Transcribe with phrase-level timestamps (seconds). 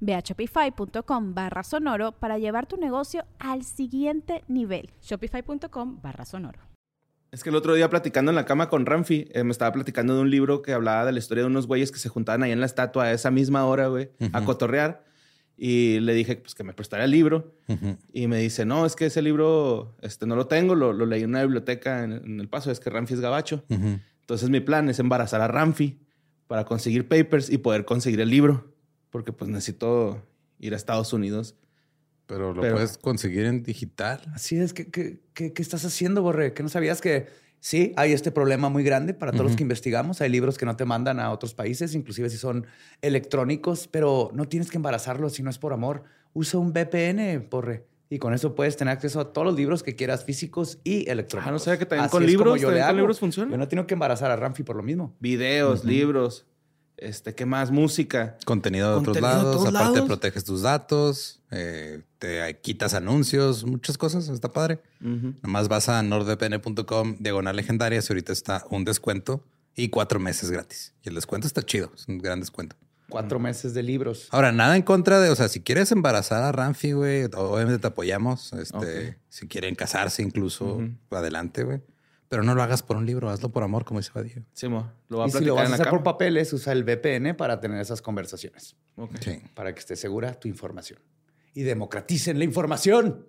[0.00, 4.90] Ve a shopify.com barra sonoro para llevar tu negocio al siguiente nivel.
[5.02, 6.60] Shopify.com barra sonoro.
[7.30, 10.14] Es que el otro día platicando en la cama con Ramfi, eh, me estaba platicando
[10.14, 12.52] de un libro que hablaba de la historia de unos güeyes que se juntaban ahí
[12.52, 15.04] en la estatua a esa misma hora, güey, a cotorrear.
[15.60, 17.54] Y le dije pues, que me prestara el libro.
[18.12, 21.30] Y me dice, no, es que ese libro este, no lo tengo, lo, leí en
[21.30, 23.64] una biblioteca en, El Paso, es que Ramfi es gabacho.
[23.68, 26.00] Entonces mi plan es embarazar a Ramfi
[26.46, 28.77] para conseguir papers y poder conseguir el libro
[29.10, 30.22] porque pues necesito
[30.58, 31.54] ir a Estados Unidos.
[32.26, 34.20] Pero lo puedes conseguir en digital.
[34.34, 34.74] Así es.
[34.74, 36.52] ¿Qué, qué, estás haciendo, Borre?
[36.52, 37.28] ¿Que no sabías que
[37.60, 40.20] sí hay este problema muy grande para todos los que investigamos?
[40.20, 42.66] Hay libros que no te mandan a otros países, inclusive si son
[43.00, 46.04] electrónicos, pero no tienes que embarazarlos si no es por amor.
[46.34, 47.86] Usa un VPN, Borre.
[48.10, 51.48] Y con eso puedes tener acceso a todos los libros que quieras, físicos y electrónicos.
[51.48, 53.50] Ah, no sé que también con libros, yo con libros funciona.
[53.50, 55.14] Yo no tengo que embarazar a Ramfi por lo mismo.
[55.18, 56.46] Videos, libros.
[56.98, 57.70] Este, ¿qué más?
[57.70, 58.36] Música.
[58.44, 59.66] Contenido de otros lados.
[59.66, 64.28] aparte, proteges tus datos, eh, te quitas anuncios, muchas cosas.
[64.28, 64.80] Está padre.
[65.00, 68.02] Nomás vas a nordvpn.com, diagonal legendaria.
[68.02, 70.94] Si ahorita está un descuento y cuatro meses gratis.
[71.02, 71.90] Y el descuento está chido.
[71.94, 72.76] Es un gran descuento.
[73.08, 74.28] Cuatro meses de libros.
[74.30, 77.86] Ahora, nada en contra de, o sea, si quieres embarazar a Ramfi, güey, obviamente te
[77.86, 78.52] apoyamos.
[78.52, 81.80] Este, si quieren casarse incluso, adelante, güey.
[82.28, 84.42] Pero no lo hagas por un libro, hazlo por amor, como dice Badillo.
[84.52, 84.92] Sí, mo.
[85.08, 87.60] Lo va a y si lo vas a hacer por papeles, usa el VPN para
[87.60, 88.76] tener esas conversaciones.
[89.20, 89.40] Sí.
[89.54, 91.00] Para que esté segura tu información.
[91.54, 93.27] Y democraticen la información.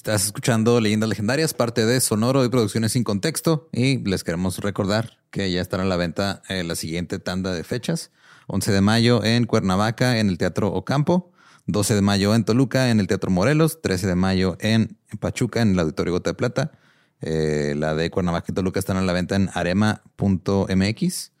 [0.00, 3.68] Estás escuchando Leyendas Legendarias, parte de Sonoro y Producciones sin Contexto.
[3.70, 7.62] Y les queremos recordar que ya estará a la venta en la siguiente tanda de
[7.64, 8.10] fechas.
[8.46, 11.32] 11 de mayo en Cuernavaca, en el Teatro Ocampo.
[11.66, 13.82] 12 de mayo en Toluca, en el Teatro Morelos.
[13.82, 16.72] 13 de mayo en Pachuca, en el Auditorio Gota de Plata.
[17.20, 21.32] Eh, la de Cuernavaca y Toluca están a la venta en arema.mx.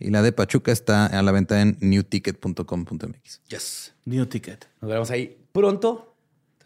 [0.00, 3.42] Y la de Pachuca está a la venta en newticket.com.mx.
[3.46, 3.94] Yes.
[4.06, 4.66] New Ticket.
[4.80, 6.07] Nos vemos ahí pronto.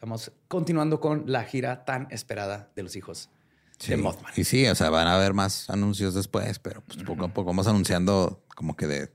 [0.02, 3.30] Estamos continuando con la gira tan esperada de los hijos
[3.86, 4.32] de Mothman.
[4.34, 7.50] Y sí, o sea, van a haber más anuncios después, pero pues poco a poco
[7.50, 9.12] vamos anunciando como que de,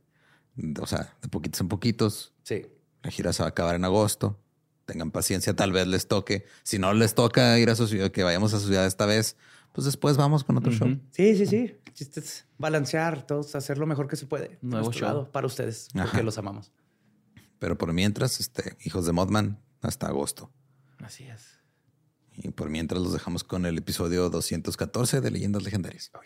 [0.79, 2.33] o sea, de poquitos en poquitos.
[2.43, 2.67] Sí.
[3.03, 4.39] La gira se va a acabar en agosto.
[4.85, 6.45] Tengan paciencia, tal vez les toque.
[6.63, 9.35] Si no les toca ir a su ciudad, que vayamos a su ciudad esta vez,
[9.73, 10.87] pues después vamos con otro show.
[11.11, 11.75] Sí, sí, sí.
[11.99, 14.57] es balancear todos, hacer lo mejor que se puede.
[14.61, 15.29] Nuevo show.
[15.33, 16.71] para ustedes, porque los amamos.
[17.59, 20.49] Pero por mientras, este, hijos de Mothman, hasta agosto.
[20.99, 21.59] Así es.
[22.35, 26.11] Y por mientras los dejamos con el episodio 214 de Leyendas Legendarias.
[26.13, 26.19] Oh,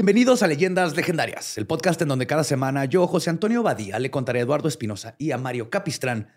[0.00, 4.10] Bienvenidos a Leyendas Legendarias, el podcast en donde cada semana yo, José Antonio Badía, le
[4.10, 6.30] contaré a Eduardo Espinosa y a Mario Capistrán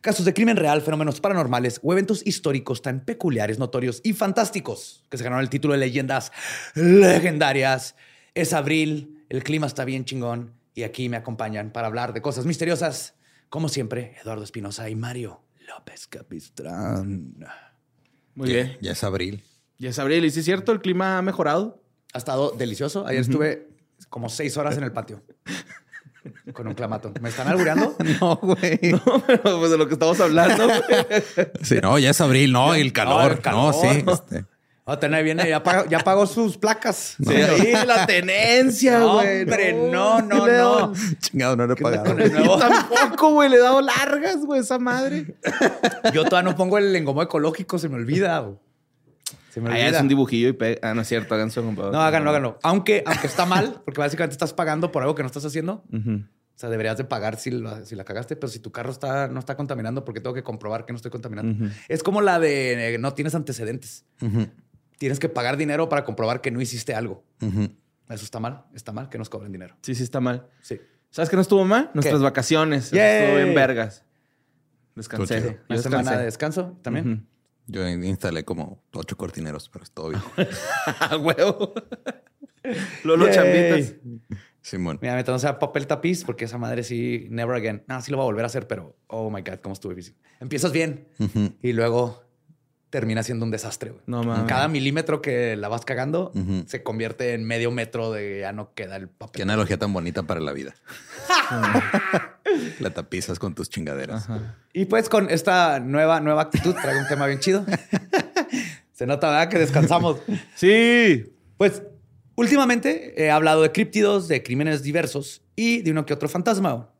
[0.00, 5.18] casos de crimen real, fenómenos paranormales o eventos históricos tan peculiares, notorios y fantásticos que
[5.18, 6.32] se ganaron el título de Leyendas
[6.74, 7.94] Legendarias.
[8.32, 12.46] Es abril, el clima está bien chingón y aquí me acompañan para hablar de cosas
[12.46, 13.16] misteriosas,
[13.50, 17.34] como siempre, Eduardo Espinosa y Mario López Capistrán.
[18.34, 18.78] Muy bien.
[18.80, 19.44] Ya es abril.
[19.76, 21.79] Ya es abril, y sí es cierto, el clima ha mejorado.
[22.12, 23.06] Ha estado delicioso.
[23.06, 23.68] Ayer estuve
[24.08, 25.22] como seis horas en el patio
[26.52, 27.12] con un clamato.
[27.20, 27.96] ¿Me están albureando?
[28.20, 28.78] No, güey.
[28.82, 30.68] No, pero pues de lo que estamos hablando.
[31.62, 33.30] Sí, no, ya es abril, no, y el calor.
[33.30, 33.74] el No, calor.
[33.74, 34.04] sí.
[34.06, 34.44] este,
[34.86, 37.14] Ah, tener viene, ya pagó, ya pagó sus placas.
[37.24, 39.42] Sí, ahí la tenencia, No, güey.
[39.42, 40.92] hombre, no, no, ¿Qué le no.
[41.20, 42.18] chingado, no lo he pagado.
[42.18, 43.48] Yo tampoco, güey.
[43.50, 45.36] Le he dado largas, güey, esa madre.
[46.12, 48.40] Yo todavía no pongo el engomo ecológico, se me olvida.
[48.40, 48.56] güey.
[49.50, 49.90] Se me Ah, olvida.
[49.90, 50.78] ya es un dibujillo y pega.
[50.90, 51.96] Ah, no es cierto, hagan su computadora.
[51.98, 52.58] No, háganlo, háganlo.
[52.62, 55.84] Aunque, aunque está mal, porque básicamente estás pagando por algo que no estás haciendo.
[55.92, 59.28] O sea, deberías de pagar si la, si la cagaste, pero si tu carro está,
[59.28, 61.66] no está contaminando, porque tengo que comprobar que no estoy contaminando.
[61.88, 64.04] Es como la de eh, no tienes antecedentes.
[64.98, 67.24] Tienes que pagar dinero para comprobar que no hiciste algo.
[67.40, 68.64] Eso está mal.
[68.74, 69.74] Está mal que nos cobren dinero.
[69.82, 70.46] Sí, sí, está mal.
[70.60, 70.78] Sí.
[71.10, 71.90] ¿Sabes qué no estuvo mal?
[71.94, 72.22] Nuestras ¿Qué?
[72.24, 72.92] vacaciones.
[72.92, 74.04] Estuvo en vergas.
[74.94, 75.60] Descansé.
[75.68, 77.26] Una semana de descanso también.
[77.66, 80.22] Yo instalé como ocho cortineros, pero es todo bien.
[81.00, 81.72] A huevo.
[83.04, 83.34] Lolo Yay.
[83.34, 83.94] chambitas.
[84.60, 84.98] Simón.
[85.00, 87.82] Mira, metándose a papel tapiz, porque esa madre sí, never again.
[87.88, 90.14] No, sí lo va a volver a hacer, pero oh my God, cómo estuve bici.
[90.38, 91.08] Empiezas bien
[91.62, 92.22] y luego
[92.90, 93.90] termina siendo un desastre.
[93.90, 94.02] güey.
[94.06, 94.46] No mames.
[94.48, 96.32] Cada milímetro que la vas cagando
[96.66, 99.42] se convierte en medio metro de ya no queda el Qué papel.
[99.42, 100.74] analogía tan bonita para la vida.
[102.80, 104.28] la tapizas con tus chingaderas.
[104.72, 107.64] Y pues con esta nueva, nueva actitud traigo un tema bien chido.
[108.92, 109.48] se nota, ¿verdad?
[109.48, 110.18] Que descansamos.
[110.56, 111.32] Sí.
[111.56, 111.82] Pues
[112.34, 116.90] últimamente he hablado de críptidos, de crímenes diversos y de uno que otro fantasma.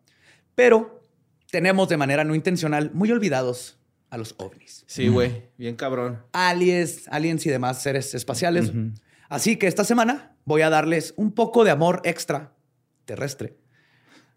[0.54, 1.02] Pero
[1.50, 3.78] tenemos de manera no intencional muy olvidados
[4.10, 4.84] a los ovnis.
[4.86, 5.44] Sí, güey.
[5.56, 6.20] Bien cabrón.
[6.32, 8.72] Aliens, aliens y demás seres espaciales.
[9.28, 12.52] Así que esta semana voy a darles un poco de amor extra
[13.04, 13.56] terrestre,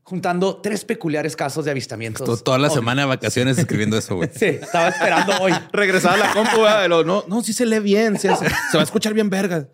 [0.03, 2.25] juntando tres peculiares casos de avistamientos.
[2.25, 2.75] To- Toda la ovnis.
[2.79, 4.29] semana de vacaciones escribiendo eso, güey.
[4.35, 5.53] Sí, estaba esperando hoy.
[5.71, 6.89] Regresaba a la compu, güey.
[6.89, 8.19] No, no, sí se lee bien.
[8.19, 9.65] sí, se, se va a escuchar bien vergas.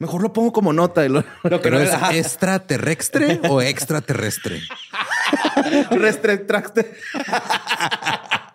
[0.00, 1.04] Mejor lo pongo como nota.
[1.04, 4.60] Y lo Lo que Pero no es extraterrestre o extraterrestre.
[5.90, 6.92] restracte.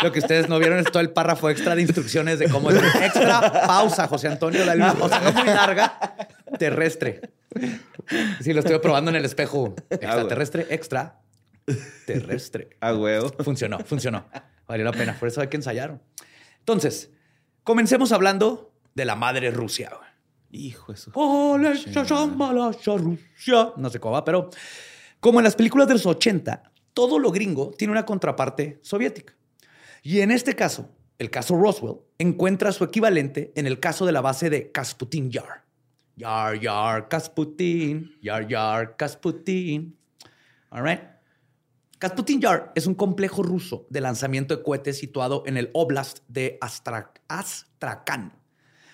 [0.04, 2.78] Lo que ustedes no vieron es todo el párrafo extra de instrucciones de cómo es
[2.96, 4.66] extra pausa, José Antonio.
[4.66, 6.16] La sea, no muy larga,
[6.60, 7.22] terrestre.
[8.42, 9.76] Sí, lo estuve probando en el espejo.
[9.90, 11.22] Extraterrestre, extra,
[12.06, 12.70] terrestre.
[12.82, 13.32] A huevo.
[13.44, 14.26] Funcionó, funcionó.
[14.68, 15.16] Valió la pena.
[15.20, 16.00] Por eso hay que ensayar.
[16.60, 17.12] Entonces,
[17.64, 19.92] comencemos hablando de la madre Rusia.
[20.52, 21.12] Hijo de su...
[22.98, 23.74] Rusia.
[23.78, 24.50] No sé cómo va, pero
[25.20, 29.34] como en las películas de los 80, todo lo gringo tiene una contraparte soviética.
[30.04, 34.22] Y en este caso, el caso Roswell encuentra su equivalente en el caso de la
[34.22, 35.64] base de Kasputin Yar.
[36.18, 39.98] Yar, Yar, Kasputin, Yar, Yar, Kasputin.
[40.70, 41.00] All right.
[42.00, 46.58] Kasputin Yar es un complejo ruso de lanzamiento de cohetes situado en el oblast de
[46.62, 48.34] Astra- Astrakhan.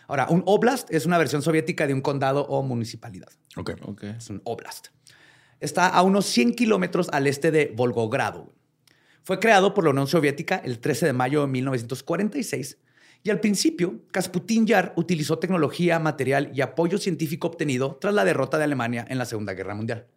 [0.07, 3.29] Ahora, un oblast es una versión soviética de un condado o municipalidad.
[3.57, 3.71] Ok.
[3.85, 4.03] Ok.
[4.03, 4.87] Es un oblast.
[5.59, 8.53] Está a unos 100 kilómetros al este de Volgogrado.
[9.23, 12.77] Fue creado por la Unión Soviética el 13 de mayo de 1946
[13.23, 18.57] y al principio Kasputin Yar utilizó tecnología, material y apoyo científico obtenido tras la derrota
[18.57, 20.07] de Alemania en la Segunda Guerra Mundial.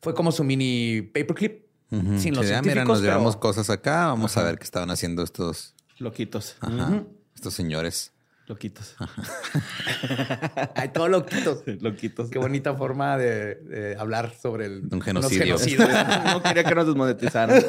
[0.00, 2.00] Fue como su mini paperclip sin
[2.34, 2.64] los Sí, ah, científicos.
[2.66, 4.06] mira, nos pero- llevamos cosas acá.
[4.06, 6.56] Vamos a ver qué estaban haciendo estos, Loquitos.
[6.60, 7.04] ajá,
[7.34, 8.12] estos señores.
[8.46, 8.96] Loquitos.
[10.74, 11.62] Ay, todo loquitos.
[11.80, 12.28] Loquitos.
[12.30, 15.56] Qué bonita forma de, de hablar sobre el, Un genocidio.
[16.26, 17.62] no quería que nos desmonetizaran.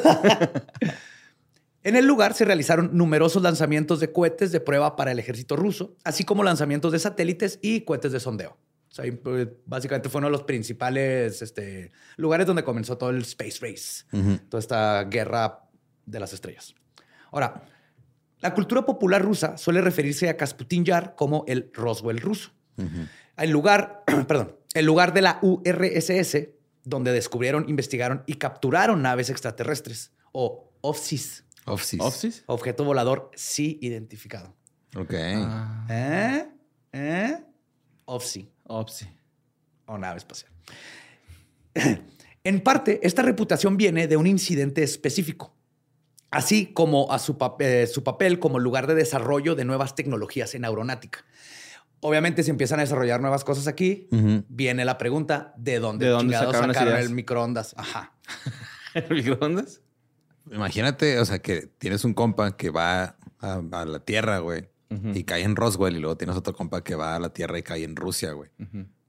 [1.84, 5.96] En el lugar se realizaron numerosos lanzamientos de cohetes de prueba para el ejército ruso,
[6.02, 8.56] así como lanzamientos de satélites y cohetes de sondeo.
[8.90, 13.10] O sea, y, pues, básicamente fue uno de los principales este, lugares donde comenzó todo
[13.10, 15.68] el space race, toda esta guerra
[16.06, 16.74] de las estrellas.
[17.32, 17.64] Ahora,
[18.44, 22.50] la cultura popular rusa suele referirse a Kasputin Yar como el Roswell ruso.
[23.38, 26.48] El lugar, perdón, el lugar de la URSS
[26.84, 32.00] donde descubrieron, investigaron y capturaron naves extraterrestres o OVSIS, Offices.
[32.02, 32.42] ¿Office?
[32.44, 34.54] objeto volador sí identificado.
[34.94, 35.14] Ok.
[35.36, 36.48] Ah, ¿Eh?
[36.92, 37.44] ¿Eh?
[38.04, 38.52] OVSI
[39.86, 40.52] o nave espacial.
[42.46, 45.56] En parte, esta reputación viene de un incidente específico,
[46.34, 50.54] así como a su, pap- eh, su papel como lugar de desarrollo de nuevas tecnologías
[50.54, 51.24] en aeronáutica.
[52.00, 54.08] Obviamente, si empiezan a desarrollar nuevas cosas aquí,
[54.48, 57.74] viene la pregunta de dónde, ¿De dónde sacaron el microondas.
[57.78, 58.12] Ajá.
[59.10, 59.80] ¿Microondas?
[60.52, 64.68] Imagínate, o sea, que tienes un compa que va a, a la Tierra, güey,
[65.14, 67.62] y cae en Roswell, y luego tienes otro compa que va a la Tierra y
[67.62, 68.50] cae en Rusia, güey.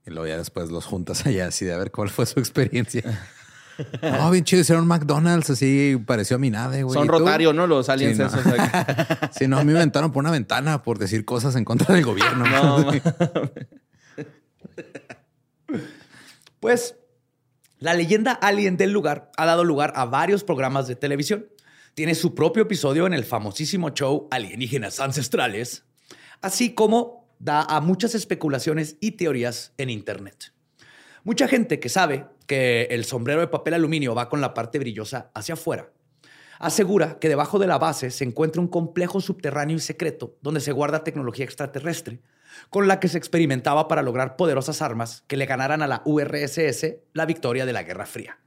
[0.08, 3.04] Y luego ya después los juntas allá, así de a ver cuál fue su experiencia.
[4.22, 4.62] Oh, bien chido.
[4.62, 6.94] Hicieron McDonald's así, pareció a mi nave, güey.
[6.94, 7.68] Son rotario, ¿no?
[7.68, 8.28] Los aliens Sí, no.
[8.28, 8.42] esos.
[9.38, 12.06] Sí, no, a mí me aventaron por una ventana por decir cosas en contra del
[12.06, 12.46] gobierno.
[12.46, 12.92] No,
[16.60, 16.96] Pues
[17.80, 21.48] la leyenda alien del lugar ha dado lugar a varios programas de televisión.
[21.94, 25.84] Tiene su propio episodio en el famosísimo show Alienígenas Ancestrales,
[26.42, 30.54] así como da a muchas especulaciones y teorías en Internet.
[31.24, 35.32] Mucha gente que sabe que el sombrero de papel aluminio va con la parte brillosa
[35.34, 35.92] hacia afuera,
[36.60, 40.72] asegura que debajo de la base se encuentra un complejo subterráneo y secreto donde se
[40.72, 42.22] guarda tecnología extraterrestre
[42.70, 46.96] con la que se experimentaba para lograr poderosas armas que le ganaran a la URSS
[47.14, 48.40] la victoria de la Guerra Fría.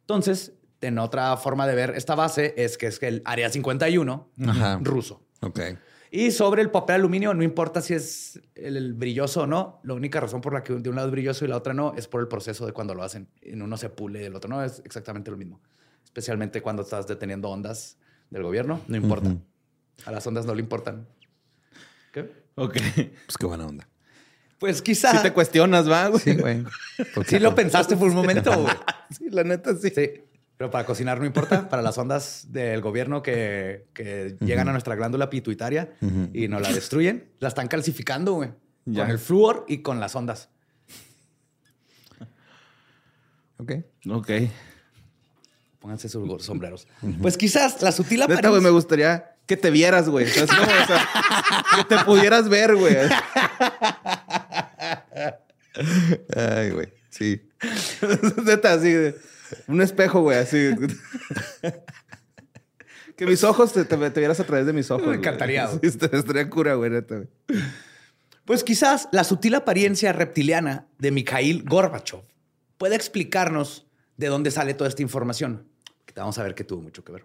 [0.00, 4.78] Entonces, en otra forma de ver esta base es que es el Área 51 Ajá.
[4.80, 5.22] ruso.
[5.40, 5.60] Ok.
[6.10, 9.94] Y sobre el papel aluminio, no importa si es el, el brilloso o no, la
[9.94, 12.08] única razón por la que de un lado es brilloso y la otra no es
[12.08, 13.28] por el proceso de cuando lo hacen.
[13.42, 15.60] En uno se pule y el otro no, es exactamente lo mismo.
[16.04, 17.98] Especialmente cuando estás deteniendo ondas
[18.30, 19.28] del gobierno, no importa.
[19.28, 19.40] Ujú.
[20.06, 21.06] A las ondas no le importan.
[22.12, 22.30] ¿Qué?
[22.54, 22.72] ok.
[23.26, 23.88] Pues qué buena onda.
[24.58, 26.20] Pues quizá Si te cuestionas, va, güey.
[26.20, 26.64] Sí, güey.
[27.26, 28.50] sí lo pensaste por un momento.
[28.60, 28.74] güey.
[29.10, 29.90] Sí, la neta sí.
[29.90, 30.10] Sí.
[30.58, 31.68] Pero para cocinar no importa.
[31.70, 35.94] Para las ondas del gobierno que, que llegan a nuestra glándula pituitaria
[36.34, 38.50] y nos la destruyen, la están calcificando, güey.
[38.84, 39.04] Ya.
[39.04, 40.50] Con el flúor y con las ondas.
[43.58, 43.72] Ok.
[44.10, 44.30] Ok.
[45.78, 46.88] Pónganse sus sombreros.
[47.22, 48.62] Pues quizás la sutil Neta, güey, apariencia...
[48.62, 50.26] me gustaría que te vieras, güey.
[50.26, 50.46] Que
[51.88, 52.96] te pudieras ver, güey.
[56.36, 56.92] Ay, güey.
[57.10, 57.40] Sí.
[58.44, 58.94] Neta, así.
[59.66, 60.70] Un espejo, güey, así.
[63.16, 65.06] Que mis ojos te, te- te vieras a través de mis ojos.
[65.06, 65.68] Me encantaría.
[65.80, 65.80] Sí,
[66.12, 67.22] estaría cura, güey, neta.
[68.44, 72.22] Pues quizás la sutil apariencia reptiliana de Mikhail Gorbachev
[72.78, 73.86] puede explicarnos
[74.16, 75.66] de dónde sale toda esta información.
[76.06, 77.24] Que vamos a ver que tuvo mucho que ver.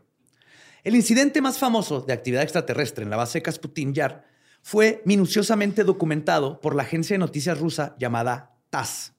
[0.84, 4.26] El incidente más famoso de actividad extraterrestre en la base Kasputin Yar
[4.62, 9.14] fue minuciosamente documentado por la agencia de noticias rusa llamada TASS.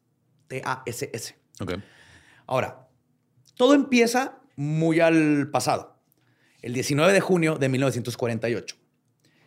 [0.49, 1.37] T-A-S-S.
[1.61, 1.75] Ok.
[2.46, 2.83] Ahora,
[3.56, 5.96] todo empieza muy al pasado,
[6.62, 8.76] el 19 de junio de 1948.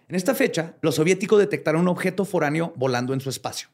[0.10, 3.68] En esta fecha, los soviéticos detectaron un objeto foráneo volando en su espacio.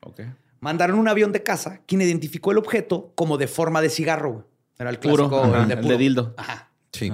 [0.00, 0.20] Ok.
[0.60, 4.32] Mandaron un avión de caza, quien identificó el objeto como de forma de cigarro.
[4.32, 4.44] güey.
[4.78, 5.92] Era el Puro, clásico, ajá, el de, el puro.
[5.92, 6.34] de dildo.
[6.36, 6.70] Ajá.
[6.92, 7.12] Sí.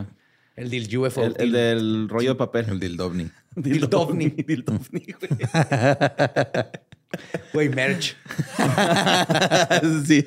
[0.57, 1.23] El del UFO.
[1.25, 2.67] El, el del rollo de papel.
[2.69, 3.31] El dildovni.
[3.57, 4.29] Dildovni.
[4.47, 5.31] Dildovni, güey.
[7.53, 8.17] Güey, merch.
[10.07, 10.25] sí.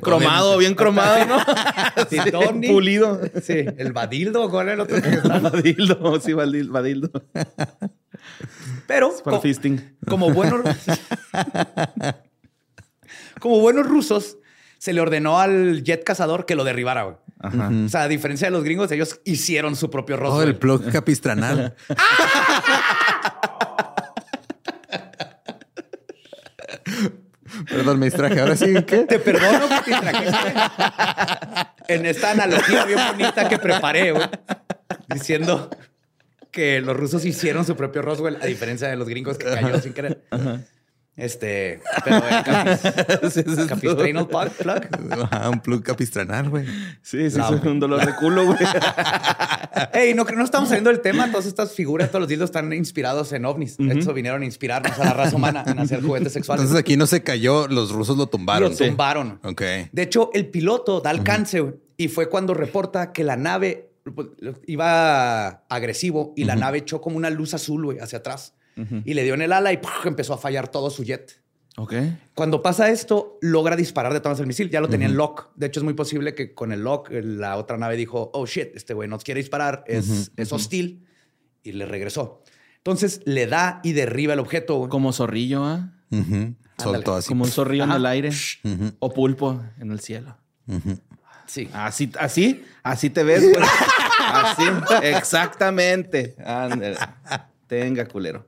[0.00, 1.38] cromado, bien cromado, ¿no?
[2.10, 2.18] Sí,
[2.68, 3.20] pulido.
[3.42, 4.48] Sí, el vadildo.
[4.50, 5.02] ¿Cuál era el otro?
[5.02, 5.08] que?
[5.40, 7.10] Vadildo, sí, vadildo.
[8.86, 9.96] Pero co- fisting.
[10.08, 10.62] como buenos
[13.40, 14.36] como buenos rusos
[14.78, 17.16] se le ordenó al jet cazador que lo derribara, güey.
[17.42, 17.70] Ajá.
[17.86, 20.48] O sea, a diferencia de los gringos, ellos hicieron su propio Oh, Roswell.
[20.50, 21.74] el plug capistranal.
[27.70, 28.40] Perdón, me distraje.
[28.40, 29.04] Ahora sí, ¿qué?
[29.04, 30.54] Te perdono que te trajiste
[31.88, 34.28] en esta analogía bien bonita que preparé, güey,
[35.08, 35.70] diciendo
[36.50, 39.92] que los rusos hicieron su propio Roswell, a diferencia de los gringos que cayó sin
[39.92, 40.22] querer.
[41.16, 42.22] Este, pero el
[43.68, 45.12] capis, plug, plug.
[45.12, 46.64] Ajá, un plug capistranal, güey.
[47.02, 48.58] Sí, sí, es un dolor de culo, güey.
[49.92, 51.30] Ey, no, no estamos saliendo del tema.
[51.30, 53.76] Todas estas figuras, todos los dildos están inspirados en ovnis.
[53.76, 56.62] De hecho, vinieron a inspirarnos a la raza humana en hacer juguetes sexuales.
[56.62, 58.70] Entonces aquí no se cayó, los rusos lo tumbaron.
[58.70, 59.40] Lo tumbaron.
[59.44, 59.62] Ok.
[59.92, 61.62] De hecho, el piloto da alcance
[61.96, 64.28] y fue cuando reporta que la nave pues,
[64.66, 68.54] iba agresivo y la nave echó como una luz azul güey, hacia atrás
[69.04, 71.42] y le dio en el ala y empezó a fallar todo su jet.
[71.76, 71.94] Ok.
[72.34, 74.70] Cuando pasa esto, logra disparar de todas el misil.
[74.70, 75.50] Ya lo tenía en lock.
[75.54, 78.44] De hecho, es muy posible que con el lock eh, la otra nave dijo, oh
[78.46, 81.06] shit, este güey nos quiere disparar, es, es hostil
[81.62, 82.42] y le regresó.
[82.78, 84.76] Entonces le da y derriba el objeto.
[84.76, 84.90] güey.
[84.90, 85.92] Como zorrillo, ¿ah?
[86.10, 86.54] Ujú.
[86.78, 87.28] Soltó así.
[87.28, 88.30] Como un zorrillo en el aire.
[88.98, 90.36] O pulpo en el cielo.
[91.46, 91.68] Sí.
[91.72, 93.64] Así, así, así te ves, güey.
[94.32, 94.62] Así,
[95.02, 96.36] exactamente.
[96.44, 96.96] Ándale.
[97.66, 98.46] Tenga, culero.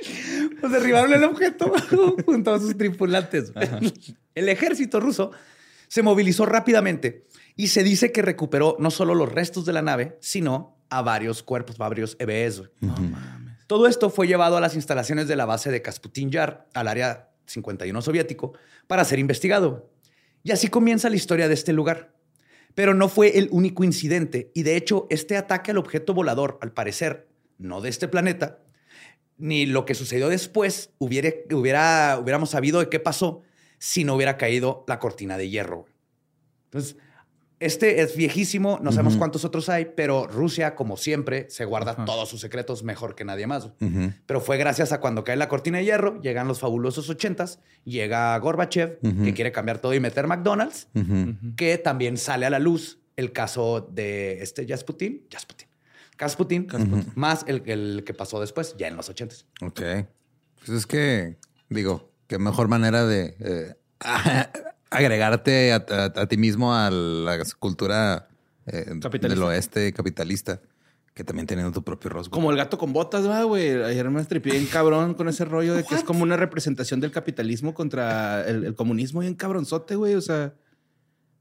[0.60, 1.72] Pues derribaron el objeto
[2.26, 3.52] junto a sus tripulantes.
[4.34, 5.32] El ejército ruso
[5.88, 7.26] se movilizó rápidamente
[7.56, 11.42] y se dice que recuperó no solo los restos de la nave, sino a varios
[11.42, 12.58] cuerpos, varios EBS.
[12.58, 12.70] güey.
[13.66, 17.30] Todo esto fue llevado a las instalaciones de la base de Kasputin Yar, al área
[17.46, 18.52] 51 soviético,
[18.86, 19.90] para ser investigado.
[20.42, 22.12] Y así comienza la historia de este lugar.
[22.74, 26.72] Pero no fue el único incidente y de hecho este ataque al objeto volador, al
[26.72, 27.28] parecer,
[27.58, 28.58] no de este planeta,
[29.40, 33.42] ni lo que sucedió después hubiera, hubiera, hubiéramos sabido de qué pasó
[33.78, 35.86] si no hubiera caído la cortina de hierro.
[36.66, 36.96] Entonces,
[37.60, 42.26] este es viejísimo, no sabemos cuántos otros hay, pero Rusia, como siempre, se guarda todos
[42.26, 43.70] sus secretos mejor que nadie más.
[44.24, 48.38] Pero fue gracias a cuando cae la cortina de hierro, llegan los fabulosos ochentas, llega
[48.38, 50.88] Gorbachev, que quiere cambiar todo y meter McDonald's,
[51.56, 55.68] que también sale a la luz el caso de este Jasputin, Jasputin,
[56.20, 56.66] Kasputin,
[57.14, 59.46] más el, el que pasó después, ya en los ochentas.
[59.62, 59.80] Ok.
[60.58, 61.38] Pues es que,
[61.70, 63.74] digo, qué mejor manera de eh,
[64.90, 68.28] agregarte a, a- a ti mismo a la cultura
[68.66, 69.28] eh, Capitalista.
[69.28, 70.60] del oeste capitalista,
[71.14, 72.32] que también teniendo tu propio rosgo.
[72.32, 73.82] Como el gato con botas, va, güey.
[73.82, 77.12] Ayer me estripié bien cabrón con ese rollo de que es como una representación del
[77.12, 80.14] capitalismo contra el, el comunismo bien cabronzote, güey.
[80.16, 80.52] O sea,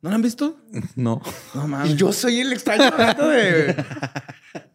[0.01, 0.57] ¿no lo han visto?
[0.95, 1.21] No.
[1.53, 1.95] No Y mames.
[1.98, 3.43] yo soy el extraño de,
[3.74, 3.86] de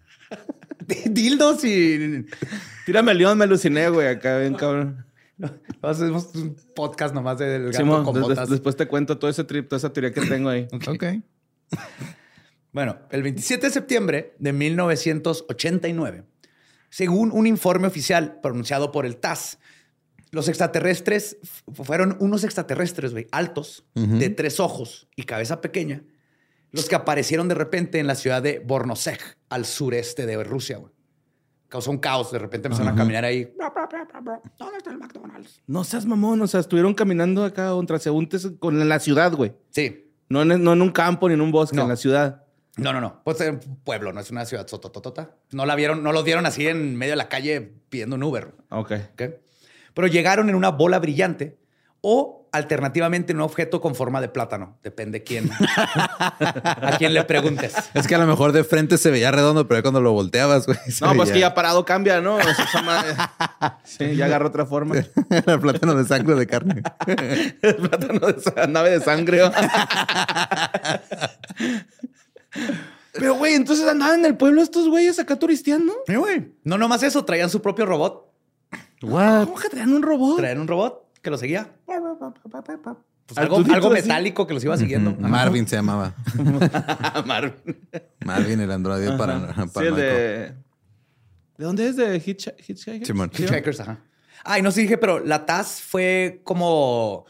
[1.11, 2.25] dildos y...
[2.87, 5.05] Tírame el león, me aluciné, güey, acá bien cabrón.
[5.83, 8.49] Hacemos un podcast nomás del gato con des- botas.
[8.49, 10.69] después te cuento todo ese trip, toda esa teoría que tengo ahí.
[10.87, 11.05] Ok.
[12.73, 16.25] Bueno, el 27 de septiembre de 1989,
[16.91, 19.59] según un informe oficial pronunciado por el TAS,
[20.31, 21.37] los extraterrestres
[21.73, 26.03] fueron unos extraterrestres, güey, altos, de tres ojos y cabeza pequeña,
[26.75, 30.93] los que aparecieron de repente en la ciudad de Bornoseg, al sureste de Rusia, güey.
[31.69, 33.53] Causó un caos, de repente empezaron a caminar ahí.
[34.59, 35.61] ¿Dónde está el McDonald's?
[35.67, 39.53] No seas mamón, o sea, estuvieron caminando acá contra transeúntes con en la ciudad, güey.
[39.71, 40.13] Sí.
[40.29, 41.83] No en, no en un campo ni en un bosque, No.
[41.85, 42.45] en la ciudad.
[42.77, 43.23] No, no, no.
[43.25, 45.37] Pues es un pueblo, no es una ciudad sotototota.
[45.53, 48.53] No la vieron, no los vieron así en medio de la calle pidiendo un Uber.
[48.71, 48.93] Ok.
[49.13, 49.23] ¿ok?
[49.95, 51.57] Pero llegaron en una bola brillante
[52.07, 54.79] o alternativamente en un objeto con forma de plátano.
[54.83, 55.51] Depende quién,
[55.97, 57.75] a quién le preguntes.
[57.95, 60.77] Es que a lo mejor de frente se veía redondo, pero cuando lo volteabas, güey.
[61.01, 62.39] No, pues que ya parado cambia, ¿no?
[63.85, 64.97] Sí, ya agarra otra forma.
[65.31, 66.83] Era plátano de sangre de carne.
[67.63, 69.45] El plátano de nave de sangre.
[69.45, 69.51] ¿o?
[73.13, 75.95] Pero, güey, entonces andaban en el pueblo estos güeyes acá turisteando.
[76.07, 76.53] Sí, güey.
[76.65, 78.31] No nomás eso, traían su propio robot.
[79.03, 79.45] What?
[79.47, 80.37] ¿Cómo que traían un robot?
[80.37, 81.73] Traían un robot que los seguía.
[81.87, 84.03] Pues algo, Artudito algo así.
[84.03, 85.17] metálico que los iba siguiendo.
[85.19, 86.15] Marvin se llamaba.
[87.27, 87.55] Marvin.
[88.25, 90.55] Marvin, el androide para, Sí, para el de...
[91.57, 91.97] ¿De dónde es?
[91.97, 93.07] ¿De Hitch- Hitchhiker?
[93.07, 93.31] Simón.
[93.33, 93.99] Hitchhikers, ajá.
[94.45, 97.25] Ay, no sé, dije, pero la TAS fue como.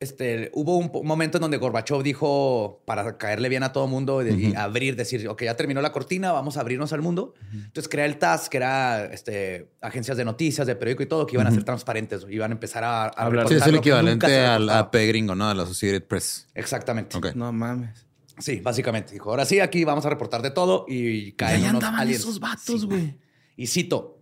[0.00, 4.46] Este, hubo un momento en donde Gorbachev dijo para caerle bien a todo mundo y,
[4.46, 7.34] y abrir, decir, ok, ya terminó la cortina, vamos a abrirnos al mundo.
[7.52, 11.36] Entonces crea el TAS, que era este, agencias de noticias, de periódico y todo, que
[11.36, 13.46] iban a ser transparentes, iban a empezar a, a Hablar.
[13.46, 14.70] Sí, es reportar el equivalente al.
[14.70, 15.50] AP gringo, ¿no?
[15.50, 16.48] A la Associated Press.
[16.54, 17.18] Exactamente.
[17.34, 18.06] No mames.
[18.38, 19.12] Sí, básicamente.
[19.12, 22.20] Dijo, ahora sí, aquí vamos a reportar de todo y Ahí caen unos andaban aliens.
[22.22, 23.18] esos vatos, Sí, güey.
[23.54, 24.19] Y cito,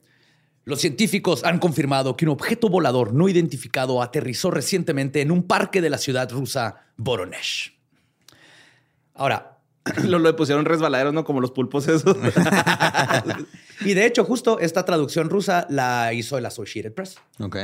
[0.69, 5.81] los científicos han confirmado que un objeto volador no identificado aterrizó recientemente en un parque
[5.81, 7.73] de la ciudad rusa Voronezh.
[9.15, 9.59] Ahora,
[10.05, 11.25] Lo, lo pusieron resbaladeros, ¿no?
[11.25, 12.15] Como los pulpos esos.
[13.81, 17.17] y de hecho justo esta traducción rusa la hizo el Associated Press.
[17.41, 17.57] Ok.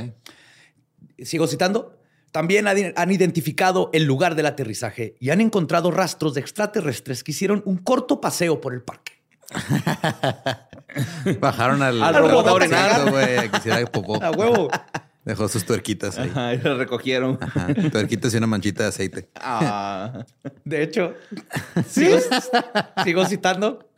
[1.18, 1.98] Sigo citando.
[2.32, 7.32] También han han identificado el lugar del aterrizaje y han encontrado rastros de extraterrestres que
[7.32, 9.12] hicieron un corto paseo por el parque.
[11.40, 14.22] Bajaron al, Al robot a güey, popó.
[14.22, 14.68] A huevo.
[15.24, 16.28] Dejó sus tuerquitas ahí.
[16.28, 17.38] Ajá, y lo recogieron.
[17.40, 19.30] Ajá, Tuerquitas y una manchita de aceite.
[19.36, 20.26] Ah.
[20.64, 21.14] De hecho,
[21.88, 22.18] sigo,
[23.02, 23.88] sigo citando.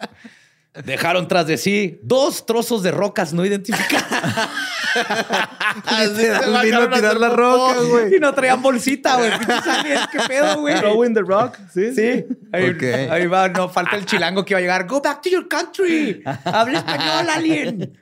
[0.84, 4.50] Dejaron tras de sí dos trozos de rocas no identificadas.
[6.16, 8.16] Literal, vino a tirar la roca, güey.
[8.16, 9.30] Y no traían bolsita, güey.
[9.68, 10.78] Aliens, ¿Qué pedo, güey?
[10.78, 11.56] Throwing the rock.
[11.72, 11.94] Sí.
[11.94, 12.24] Sí.
[12.52, 14.86] Ahí, va, no falta el chilango que iba a llegar.
[14.86, 16.22] Go back to your country.
[16.44, 17.98] Habla español, alien.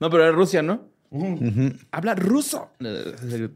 [0.00, 0.88] No, pero es Rusia, ¿no?
[1.92, 2.70] Habla ruso.
[2.80, 3.48] Eh.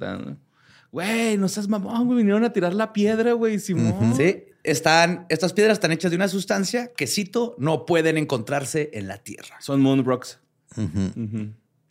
[0.91, 2.19] Güey, no seas mamón, güey.
[2.19, 4.15] Vinieron a tirar la piedra, güey, Simón.
[4.17, 4.45] Sí.
[4.65, 9.19] Están, estas piedras están hechas de una sustancia que, cito, no pueden encontrarse en la
[9.19, 9.57] Tierra.
[9.61, 10.39] Son moon rocks.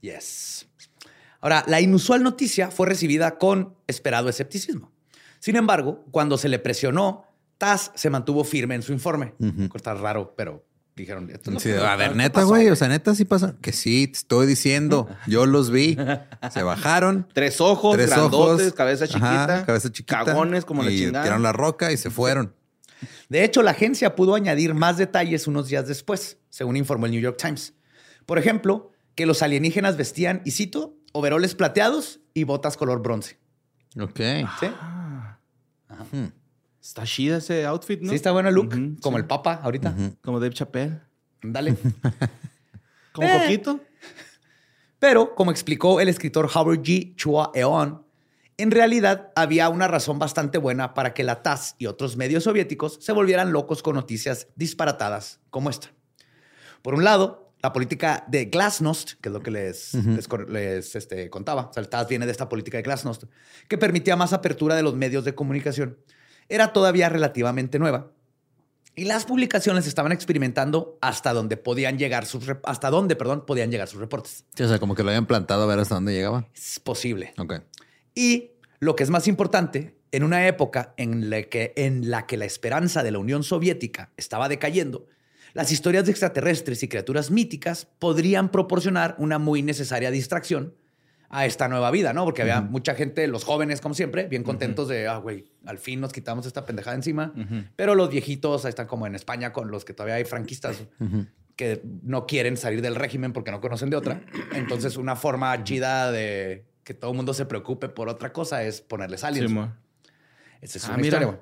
[0.02, 0.68] Yes.
[1.42, 4.92] Ahora, la inusual noticia fue recibida con esperado escepticismo.
[5.40, 7.26] Sin embargo, cuando se le presionó,
[7.58, 9.34] TAS se mantuvo firme en su informe.
[9.74, 10.64] Está raro, pero
[10.96, 12.70] dijeron esto no Sí, puede a ver, ¿Qué neta, güey.
[12.70, 13.56] O sea, neta sí pasa.
[13.62, 15.08] Que sí, te estoy diciendo.
[15.28, 15.96] Yo los vi.
[16.52, 17.28] Se bajaron.
[17.34, 18.74] Tres ojos, Tres grandotes, ojos.
[18.74, 19.66] cabeza Ajá, chiquita.
[19.66, 20.26] cabeza chiquita.
[20.26, 21.24] Cagones como la y chingada.
[21.24, 22.54] tiraron la roca y se fueron.
[23.30, 27.22] De hecho, la agencia pudo añadir más detalles unos días después, según informó el New
[27.22, 27.74] York Times.
[28.26, 33.38] Por ejemplo, que los alienígenas vestían, y cito, overoles plateados y botas color bronce.
[34.00, 34.20] Ok.
[34.60, 34.68] ¿Sí?
[36.82, 38.10] Está chida ese outfit, ¿no?
[38.10, 38.70] Sí, está bueno el look,
[39.02, 39.22] como sí.
[39.22, 39.94] el Papa ahorita.
[40.22, 41.02] Como Dave Chappelle.
[41.42, 41.76] Dale.
[43.12, 43.40] Como Eh.
[43.42, 43.80] poquito.
[45.00, 47.16] Pero, como explicó el escritor Howard G.
[47.16, 48.04] Chua Eon,
[48.60, 52.98] En realidad, había una razón bastante buena para que la TAS y otros medios soviéticos
[53.00, 55.92] se volvieran locos con noticias disparatadas como esta.
[56.82, 61.30] Por un lado, la política de Glasnost, que es lo que les, les, les, este,
[61.30, 63.26] contaba, o sea, el TAS viene de esta política de Glasnost,
[63.68, 66.00] que permitía más apertura de los medios de comunicación,
[66.50, 68.12] era todavía relativamente nueva.
[68.96, 73.88] Y las publicaciones estaban experimentando hasta dónde podían llegar sus hasta dónde, perdón, podían llegar
[73.88, 74.46] sus reportes.
[74.56, 76.48] Sí, o sea, como que lo habían plantado a ver hasta dónde llegaba.
[76.56, 77.36] Es posible.
[77.38, 77.62] Ok.
[78.18, 82.36] Y lo que es más importante, en una época en la que, en la, que
[82.36, 85.06] la esperanza de la Unión Soviética estaba decayendo,
[85.54, 90.74] las historias de extraterrestres y criaturas míticas podrían proporcionar una muy necesaria distracción
[91.30, 92.26] a esta nueva vida, ¿no?
[92.26, 96.02] Porque había mucha gente, los jóvenes, como siempre, bien contentos de, ah, güey, al fin
[96.02, 97.34] nos quitamos esta pendejada encima.
[97.76, 100.86] Pero los viejitos ahí están como en España con los que todavía hay franquistas
[101.56, 104.24] que no quieren salir del régimen porque no conocen de otra.
[104.54, 108.80] Entonces, una forma chida de que todo el mundo se preocupe por otra cosa es
[108.80, 109.52] ponerles aliens.
[109.52, 109.58] Sí,
[110.62, 111.40] Esa es ah, una historia,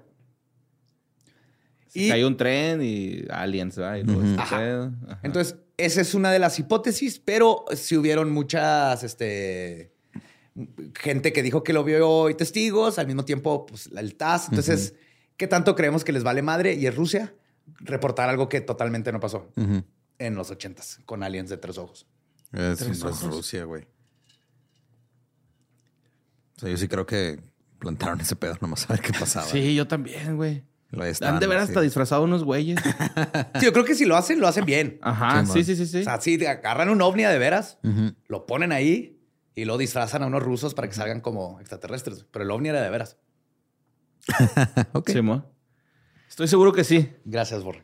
[1.93, 4.39] y hay un tren y aliens, ¿verdad?
[4.39, 4.91] Ajá.
[5.21, 9.93] Entonces, esa es una de las hipótesis, pero si hubieron muchas, este,
[10.95, 14.49] gente que dijo que lo vio y testigos, al mismo tiempo, pues, el TAS.
[14.49, 14.95] Entonces,
[15.37, 16.73] ¿qué tanto creemos que les vale madre?
[16.73, 17.35] Y es Rusia
[17.81, 19.47] reportar algo que totalmente no pasó
[20.17, 22.07] en los ochentas con aliens de tres ojos.
[22.51, 23.85] Es, Rusia, güey.
[26.57, 27.39] O sea, yo sí creo que
[27.79, 29.45] plantaron ese pedo nomás a ver qué pasaba.
[29.45, 30.63] Sí, yo también, güey.
[31.21, 32.79] Han de ver hasta disfrazado unos güeyes.
[33.59, 34.99] sí, yo creo que si lo hacen, lo hacen bien.
[35.01, 35.99] Ajá, sí, sí, sí, sí.
[35.99, 37.79] O sea, si agarran un ovni de veras,
[38.27, 39.19] lo ponen ahí
[39.55, 42.25] y lo disfrazan a unos rusos para que salgan como extraterrestres.
[42.31, 43.17] Pero el ovni era de veras.
[44.93, 45.09] ok.
[45.09, 45.19] Sí,
[46.29, 47.09] Estoy seguro que sí.
[47.25, 47.83] Gracias, Borre.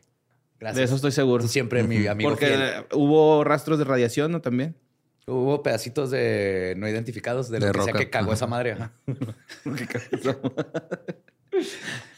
[0.58, 0.76] Gracias.
[0.76, 1.46] De eso estoy seguro.
[1.48, 2.30] Siempre mi amigo.
[2.30, 4.40] Porque hubo rastros de radiación, ¿no?
[4.40, 4.76] También.
[5.26, 8.72] Hubo pedacitos de no identificados de, lo que sea que cagó esa madre.
[8.72, 8.92] Ajá.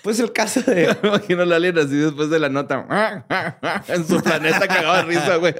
[0.02, 0.96] Pues el caso de.
[1.02, 3.24] Me imagino la alien así después de la nota.
[3.88, 5.54] en su planeta cagado de risa, güey.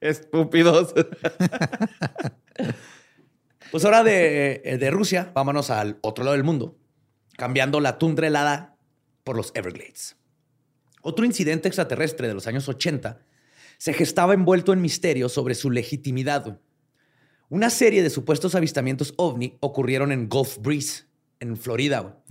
[0.00, 0.94] Estúpidos.
[3.70, 6.78] pues ahora de, de, Rusia, vámonos al otro lado del mundo,
[7.36, 8.76] cambiando la tundra helada
[9.22, 10.16] por los Everglades.
[11.02, 13.20] Otro incidente extraterrestre de los años 80
[13.78, 16.60] se gestaba envuelto en misterio sobre su legitimidad.
[17.50, 21.04] Una serie de supuestos avistamientos ovni ocurrieron en Gulf Breeze,
[21.40, 22.22] en Florida,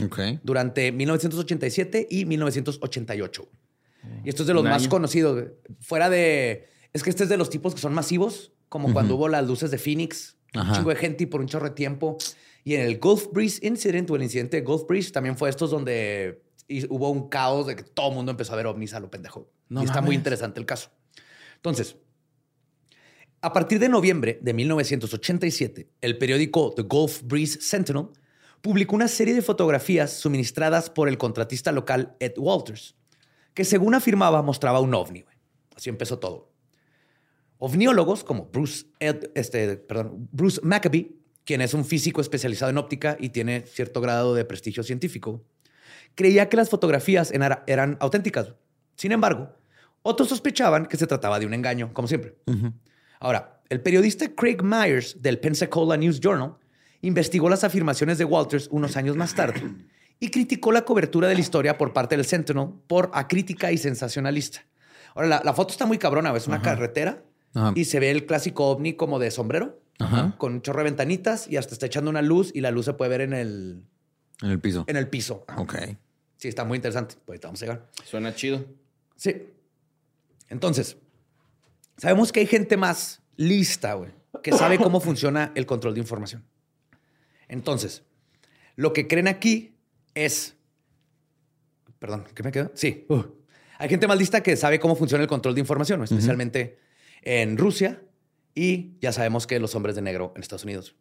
[0.44, 3.48] durante 1987 y 1988.
[4.24, 5.52] Y esto es de los más conocidos.
[5.80, 6.68] Fuera de.
[6.92, 9.72] Es que este es de los tipos que son masivos, como cuando hubo las luces
[9.72, 12.18] de Phoenix, un chingo de gente y por un chorro de tiempo.
[12.64, 15.70] Y en el Gulf Breeze Incident o el incidente de Gulf Breeze también fue estos
[15.72, 16.42] donde
[16.90, 19.50] hubo un caos de que todo el mundo empezó a ver ovnis a lo pendejo.
[19.70, 20.90] y está muy interesante el caso.
[21.56, 21.98] Entonces,
[23.44, 28.08] a partir de noviembre de 1987, el periódico The Gulf Breeze Sentinel
[28.62, 32.96] publicó una serie de fotografías suministradas por el contratista local Ed Walters,
[33.54, 35.26] que según afirmaba mostraba un ovni.
[35.76, 36.54] Así empezó todo.
[37.58, 40.62] Ovniólogos como Bruce, este, perdón, Bruce
[41.44, 45.44] quien es un físico especializado en óptica y tiene cierto grado de prestigio científico,
[46.16, 47.34] creía que las fotografías
[47.68, 48.54] eran auténticas.
[48.96, 49.54] Sin embargo,
[50.02, 52.38] otros sospechaban que se trataba de un engaño, como siempre.
[53.24, 56.58] Ahora, el periodista Craig Myers del Pensacola News Journal
[57.00, 59.64] investigó las afirmaciones de Walters unos años más tarde
[60.20, 64.66] y criticó la cobertura de la historia por parte del Sentinel por acrítica y sensacionalista.
[65.16, 67.24] Ahora, la, foto está muy cabrona, es una carretera
[67.76, 69.80] y se ve el clásico ovni como de sombrero,
[70.38, 72.94] con un chorro de ventanitas y hasta está echando una luz y la luz se
[72.94, 73.84] puede ver en el...
[74.42, 74.84] En el piso.
[74.88, 75.46] En el piso.
[75.56, 75.76] Ok.
[76.36, 77.16] Sí, está muy interesante.
[77.24, 77.88] Pues vamos a llegar.
[78.04, 78.66] Suena chido.
[79.16, 79.48] Sí.
[80.50, 80.98] Entonces,
[81.98, 86.46] sabemos que hay gente más lista, güey, que sabe cómo funciona el control de información.
[87.48, 88.04] Entonces,
[88.76, 89.76] lo que creen aquí
[90.16, 90.56] es.
[92.00, 92.72] Perdón, ¿qué me quedó?
[92.74, 93.06] Sí.
[93.10, 93.24] Uh,
[93.78, 96.80] hay gente más lista que sabe cómo funciona el control de información, especialmente
[97.22, 98.02] en Rusia
[98.56, 100.96] y ya sabemos que los hombres de negro en Estados Unidos.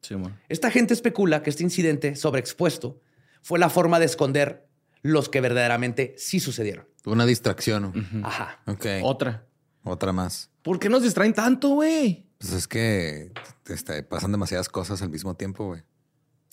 [0.48, 3.00] Esta gente especula que este incidente sobreexpuesto
[3.42, 4.68] fue la forma de esconder
[5.02, 6.86] los que verdaderamente sí sucedieron.
[7.04, 8.22] Una distracción.
[8.24, 8.62] Ajá.
[8.66, 8.86] Ok.
[9.02, 9.46] Otra.
[9.82, 10.51] Otra más.
[10.62, 12.26] ¿Por qué nos distraen tanto, güey?
[12.38, 13.32] Pues es que
[13.68, 15.82] este, pasan demasiadas cosas al mismo tiempo, güey.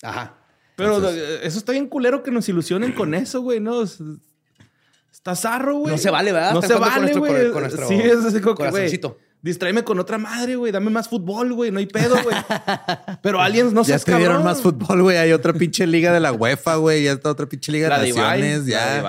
[0.02, 0.36] Ajá.
[0.76, 3.82] Pero eso está bien culero que nos ilusionen con eso, güey, ¿no?
[3.82, 5.92] Está zarro, güey.
[5.92, 6.54] No se vale, ¿verdad?
[6.54, 7.50] No se vale, güey.
[7.52, 9.00] Con nuestro, sí, es así como que, güey.
[9.42, 10.70] Distráeme con otra madre, güey.
[10.70, 11.70] Dame más fútbol, güey.
[11.70, 12.36] No hay pedo, güey.
[13.22, 15.16] Pero aliens no se Ya escribieron más fútbol, güey.
[15.16, 17.04] Hay otra pinche liga de la UEFA, güey.
[17.04, 18.66] Ya está otra pinche liga de naciones.
[18.66, 19.00] Ya.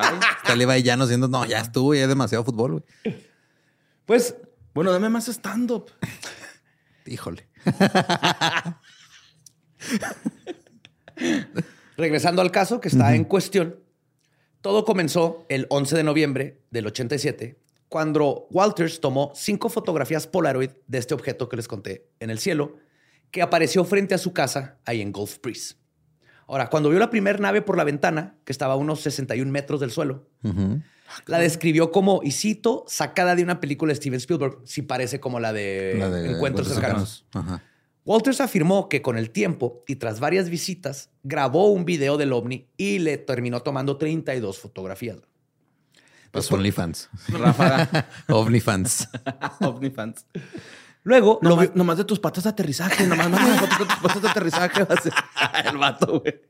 [0.41, 2.71] Está Levi ya no siendo, no, ya estuvo, ya es demasiado fútbol,
[3.03, 3.15] güey.
[4.05, 4.35] Pues,
[4.73, 5.91] bueno, dame más stand-up.
[7.05, 7.47] Híjole.
[11.97, 13.79] Regresando al caso que está en cuestión,
[14.61, 20.97] todo comenzó el 11 de noviembre del 87, cuando Walters tomó cinco fotografías Polaroid de
[20.97, 22.77] este objeto que les conté en el cielo,
[23.31, 25.75] que apareció frente a su casa ahí en Gulf Breeze.
[26.47, 29.79] Ahora, cuando vio la primera nave por la ventana, que estaba a unos 61 metros
[29.79, 30.27] del suelo,
[31.25, 35.39] la describió como, y cito, sacada de una película de Steven Spielberg, si parece como
[35.39, 37.25] la de, La de Encuentros cercanos.
[37.33, 37.63] Ajá.
[38.03, 42.67] Walters afirmó que con el tiempo y tras varias visitas, grabó un video del ovni
[42.75, 45.17] y le terminó tomando 32 fotografías.
[46.33, 47.09] Los OnlyFans.
[47.27, 48.07] Ráfaga.
[48.29, 49.07] OnlyFans.
[49.59, 50.25] OmniFans.
[51.03, 53.05] Luego, Nomás, vi- nomás de tus patas de aterrizaje.
[53.05, 54.81] Nomás fotos de tus patas de aterrizaje.
[55.69, 56.41] El vato, güey.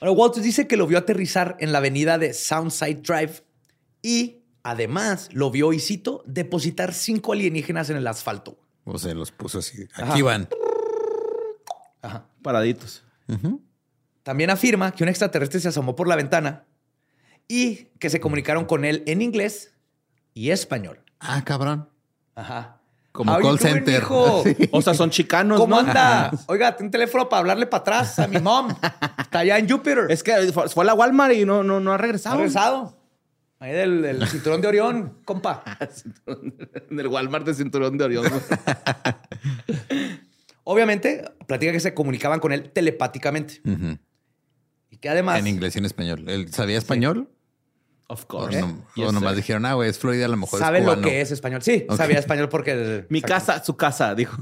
[0.00, 3.42] Ahora, Walters dice que lo vio aterrizar en la avenida de Soundside Drive
[4.02, 8.58] y además lo vio, y cito, depositar cinco alienígenas en el asfalto.
[8.84, 9.86] O sea, los puso así.
[9.94, 10.12] Ajá.
[10.12, 10.48] Aquí van.
[12.42, 13.04] Paraditos.
[14.22, 16.66] También afirma que un extraterrestre se asomó por la ventana
[17.48, 19.74] y que se comunicaron con él en inglés
[20.34, 21.04] y español.
[21.18, 21.88] Ah, cabrón.
[22.34, 22.79] Ajá.
[23.12, 24.04] Como How call center.
[24.44, 24.68] Sí.
[24.72, 25.88] O sea, son chicanos, ¿Cómo ¿no?
[25.88, 26.30] anda?
[26.46, 28.68] Oiga, tengo un teléfono para hablarle para atrás a mi mom.
[29.18, 30.06] Está allá en Júpiter.
[30.08, 32.36] Es que fue, a la Walmart y no, no, no ha ¿Ha regresado.
[32.36, 32.96] regresado?
[33.58, 35.62] Ahí del, del cinturón de Orión, compa.
[36.26, 38.24] En el Walmart de cinturón de Orión.
[40.64, 43.60] Obviamente, platica que se comunicaban con él telepáticamente.
[44.90, 45.38] Y que además...
[45.40, 46.24] En inglés y en español.
[46.28, 47.28] ¿Él sabía español?
[48.10, 48.60] Of O, course.
[48.60, 49.36] no- Yes, o nomás sir.
[49.36, 51.62] dijeron, ah, güey, es Florida, a lo mejor Sabe es lo que es español.
[51.62, 53.06] Sí, sabía español porque...
[53.08, 54.36] Mi casa, su casa, dijo.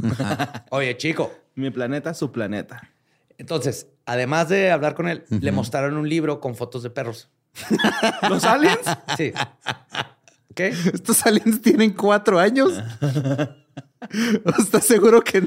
[0.71, 1.31] Oye, chico.
[1.55, 2.91] Mi planeta, su planeta.
[3.37, 7.29] Entonces, además de hablar con él, le mostraron un libro con fotos de perros.
[8.31, 8.81] ¿Los aliens?
[9.17, 9.33] Sí.
[10.59, 10.69] ¿Qué?
[10.93, 12.73] Estos aliens tienen cuatro años.
[14.59, 15.39] ¿Estás seguro que,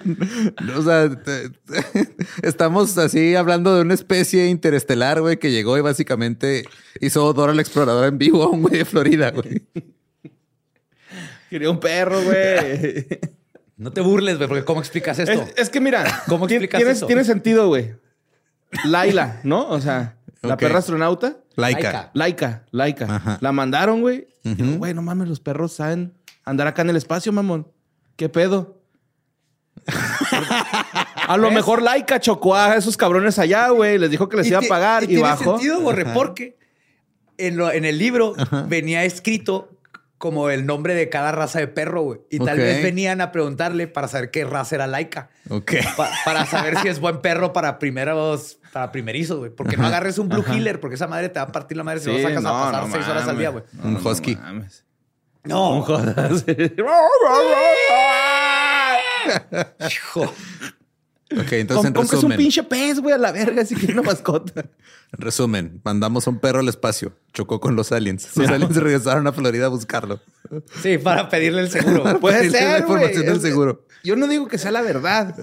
[0.78, 5.82] o sea, te- te- estamos así hablando de una especie interestelar, güey, que llegó y
[5.82, 6.64] básicamente
[7.02, 9.64] hizo Dora la exploradora en vivo a un güey de Florida, güey.
[11.50, 13.08] Quería un perro, güey.
[13.76, 15.34] No te burles, güey, porque ¿cómo explicas esto?
[15.34, 17.08] Es, es que mira, ¿Cómo explicas tiene, eso?
[17.08, 17.96] tiene sentido, güey.
[18.86, 19.68] Laila, ¿no?
[19.70, 21.38] O sea, la perra astronauta.
[21.56, 22.12] Laika.
[22.14, 23.16] Laica, laica.
[23.16, 23.38] Ajá.
[23.42, 24.28] La mandaron, güey.
[24.44, 26.14] Y dijo, Güey, no mames, los perros saben
[26.46, 27.68] andar acá en el espacio, mamón.
[28.16, 28.78] ¿Qué pedo?
[31.28, 33.98] a lo mejor laica chocó a esos cabrones allá, güey.
[33.98, 35.54] Les dijo que les iba a pagar y, tiene bajó.
[35.58, 36.58] sentido, Borre, porque
[37.38, 38.36] en, lo- en el libro
[38.68, 39.70] venía escrito
[40.18, 42.22] como el nombre de cada raza de perro, güey.
[42.30, 45.30] Y tal vez venían a preguntarle para saber qué raza era laica.
[45.50, 45.74] Ok.
[45.98, 49.52] Pa- para saber si es buen perro para primeros, para primerizos, güey.
[49.52, 52.00] Porque no agarres un Blue Healer, porque esa madre te va a partir la madre
[52.00, 53.64] si Sí, lo sacas no, a pasar no seis horas al día, güey.
[53.84, 54.38] Un husky.
[55.44, 56.46] No, Un jodas.
[59.90, 60.34] hijo.
[61.40, 63.94] Ok, entonces en que es un resumen, pinche pez, güey, a la verga, si quiere
[63.94, 64.62] una mascota.
[64.62, 68.30] en resumen, mandamos a un perro al espacio, chocó con los aliens.
[68.36, 70.20] Los aliens regresaron a Florida a buscarlo.
[70.82, 72.20] Sí, para pedirle el seguro.
[72.20, 73.86] Puede ser, la información del seguro.
[74.04, 75.36] Yo no digo que sea la verdad.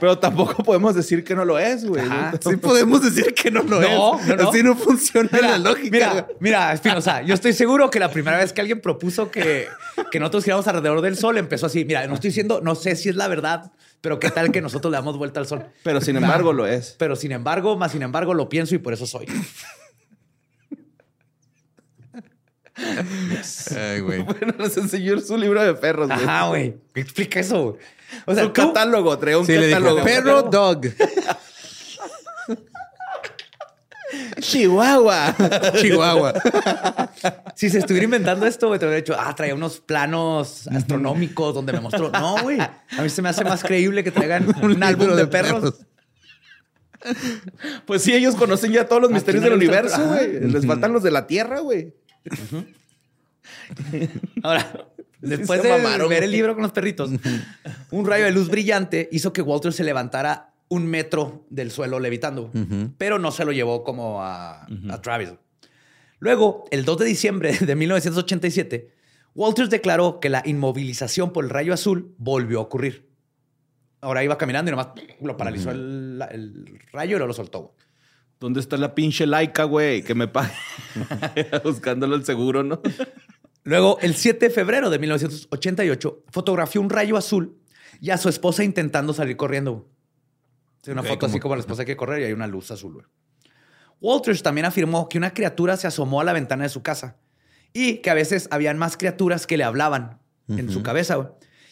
[0.00, 2.02] pero tampoco podemos decir que no lo es, güey.
[2.40, 4.26] Sí podemos decir que no lo No, es.
[4.26, 4.48] no, no.
[4.48, 5.90] Así no funciona Mira, la lógica.
[5.90, 9.68] Mira, mira, Espinosa, yo estoy seguro que la primera vez que alguien propuso que,
[10.10, 11.84] que nosotros giramos alrededor del sol empezó así.
[11.84, 14.90] Mira, no estoy diciendo, no sé si es la verdad, pero qué tal que nosotros
[14.90, 15.66] le damos vuelta al sol.
[15.82, 16.94] Pero sin embargo lo es.
[16.98, 19.26] Pero sin embargo, más sin embargo, lo pienso y por eso soy.
[23.76, 24.22] Ay, güey.
[24.24, 26.20] Bueno, les enseñó su libro de perros, güey.
[26.20, 26.76] Ajá, güey.
[26.94, 27.62] ¿Qué explica eso?
[27.72, 27.76] güey?
[28.26, 29.94] O sea, Su catálogo, trae un Sí, le catálogo.
[29.96, 30.80] dijo, perro dog.
[34.38, 35.34] Chihuahua.
[35.80, 36.34] Chihuahua.
[37.54, 41.72] si se estuviera inventando esto, güey, te hubiera dicho, ah, traía unos planos astronómicos donde
[41.72, 42.10] me mostró.
[42.10, 42.60] No, güey.
[42.60, 45.60] A mí se me hace más creíble que traigan un, álbum de, de perros.
[45.60, 45.86] perros.
[47.86, 50.40] Pues sí, ellos conocen ya todos los Aquí misterios no del universo, güey.
[50.40, 51.94] Les faltan los de la Tierra, güey.
[54.42, 54.88] Ahora,
[55.20, 57.10] después se de mamaron, ver el libro con los perritos,
[57.90, 62.50] un rayo de luz brillante hizo que Walter se levantara un metro del suelo levitando,
[62.96, 65.34] pero no se lo llevó como a, a Travis.
[66.20, 68.90] Luego, el 2 de diciembre de 1987,
[69.34, 73.10] Walters declaró que la inmovilización por el rayo azul volvió a ocurrir.
[74.00, 74.88] Ahora iba caminando y nomás
[75.20, 77.74] lo paralizó el, el rayo y lo soltó.
[78.38, 80.02] ¿Dónde está la pinche laica, güey?
[80.02, 80.54] Que me pague.
[81.64, 82.80] Buscándolo el seguro, ¿no?
[83.64, 87.58] Luego, el 7 de febrero de 1988, fotografió un rayo azul
[88.00, 89.88] y a su esposa intentando salir corriendo.
[90.82, 92.94] Sí, una foto así como- la esposa que correr y hay una luz azul.
[92.94, 93.06] güey.
[94.00, 97.16] Walters también afirmó que una criatura se asomó a la ventana de su casa
[97.72, 101.28] y que a veces habían más criaturas que le hablaban en su cabeza, güey.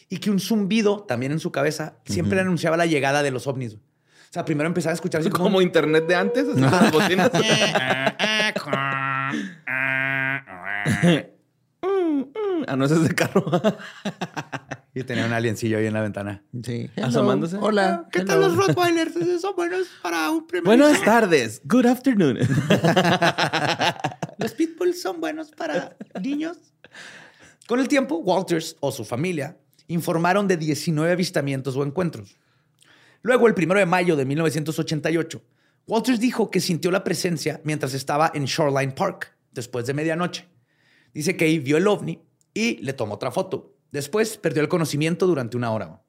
[0.09, 3.73] Y que un zumbido también en su cabeza siempre anunciaba la llegada de los ovnis.
[3.75, 3.83] güey.
[3.83, 5.61] O sea, primero empezaba a escuchar así Como, como...
[5.61, 7.31] internet de antes, así con las bocinas.
[12.67, 13.43] ah, no, ese es de carro.
[14.93, 16.43] Y tenía un aliencillo ahí en la ventana.
[16.63, 16.89] Sí.
[17.01, 17.57] Asomándose.
[17.57, 18.07] Hola.
[18.11, 19.13] ¿Qué tal los Rottweilers?
[19.39, 20.65] Son buenos para un primer...
[20.65, 21.61] Buenas tardes.
[21.65, 22.39] Good afternoon.
[24.39, 26.57] Los pitbulls son buenos para niños.
[27.67, 32.37] Con el tiempo, Walters o su familia informaron de 19 avistamientos o encuentros.
[33.21, 35.41] Luego, el primero de mayo de 1988,
[35.87, 40.47] Walters dijo que sintió la presencia mientras estaba en Shoreline Park, después de medianoche.
[41.13, 42.21] Dice que ahí vio el ovni
[42.53, 43.75] y le tomó otra foto.
[43.91, 46.01] Después perdió el conocimiento durante una hora.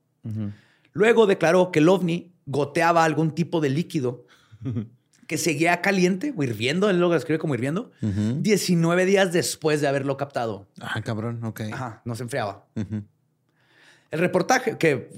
[0.93, 4.27] Luego declaró que el ovni goteaba algún tipo de líquido
[5.27, 10.17] que seguía caliente o hirviendo, él lo describe como hirviendo, 19 días después de haberlo
[10.17, 10.67] captado.
[10.81, 11.61] Ah, cabrón, ok.
[11.73, 12.67] Ajá, no se enfriaba.
[12.75, 15.09] El reportaje, que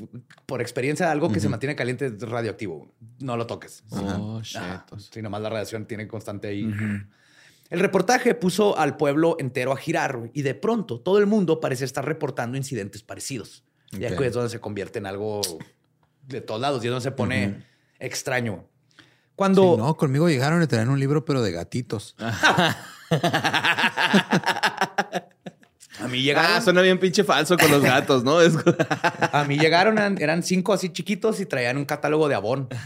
[0.44, 2.92] por experiencia algo que se mantiene caliente es radioactivo.
[3.20, 3.84] No lo toques.
[3.90, 4.60] Oh, shit.
[5.10, 6.70] Sí, nomás la radiación tiene constante ahí.
[7.72, 11.86] El reportaje puso al pueblo entero a girar y de pronto todo el mundo parece
[11.86, 13.64] estar reportando incidentes parecidos.
[13.92, 14.12] Y Ok.
[14.12, 15.40] aquí es donde se convierte en algo
[16.28, 17.64] de todos lados y es donde se pone
[17.98, 18.66] extraño.
[19.34, 22.14] Cuando Sí, no, conmigo llegaron y traían un libro, pero de gatitos.
[22.20, 22.74] a
[26.10, 28.40] mí llegaron, Ah, suena bien pinche falso con los gatos, ¿no?
[28.42, 28.54] Es...
[29.32, 32.68] a mí llegaron, eran, eran cinco así chiquitos y traían un catálogo de Avon.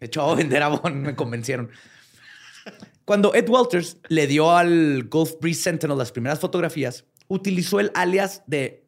[0.00, 1.70] De hecho, a vender Avon, me convencieron.
[3.06, 8.42] Cuando Ed Walters le dio al Gulf Breeze Sentinel las primeras fotografías, utilizó el alias
[8.46, 8.84] de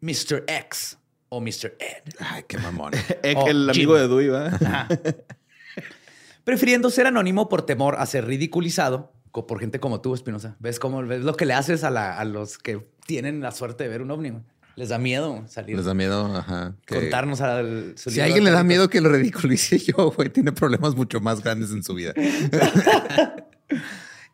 [0.00, 0.42] Mr.
[0.48, 1.76] X o Mr.
[1.78, 2.92] Ed, Ay, qué mamón.
[3.22, 3.70] Egg, el Jim.
[3.70, 4.88] amigo de Dewey, ¿va?
[6.44, 9.12] prefiriendo ser anónimo por temor a ser ridiculizado
[9.46, 10.56] por gente como tú, Espinosa.
[10.58, 13.84] ¿Ves cómo ves lo que le haces a, la- a los que tienen la suerte
[13.84, 14.32] de ver un ovni?
[14.74, 16.74] Les da miedo salir, Les da miedo, ajá.
[16.86, 20.28] que- contarnos al su Si a alguien le da miedo que lo ridiculice yo, güey,
[20.30, 22.14] tiene problemas mucho más grandes en su vida.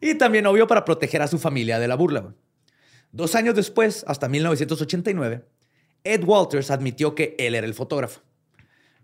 [0.01, 2.35] Y también, obvio, para proteger a su familia de la burla.
[3.13, 5.45] Dos años después, hasta 1989,
[6.05, 8.21] Ed Walters admitió que él era el fotógrafo.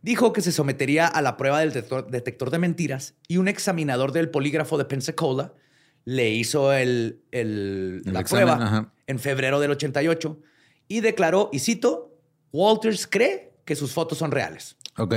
[0.02, 4.12] Dijo que se sometería a la prueba del detector, detector de mentiras y un examinador
[4.12, 5.52] del polígrafo de Pensacola
[6.04, 8.92] le hizo el, el- El la examen, prueba ajá.
[9.06, 10.40] en febrero del 88
[10.88, 12.16] y declaró, y cito,
[12.52, 14.76] Walters cree que sus fotos son reales.
[14.96, 15.14] Ok.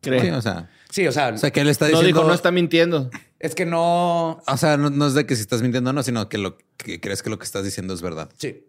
[0.00, 0.20] Cree.
[0.20, 2.06] Sí, o sea, Sí, o sea, o sea, que él está No diciendo.
[2.20, 3.10] dijo, no está mintiendo.
[3.38, 4.40] es que no...
[4.46, 6.56] O sea, no, no es de que si estás mintiendo o no, sino que lo
[6.78, 8.30] que crees que lo que estás diciendo es verdad.
[8.38, 8.64] Sí,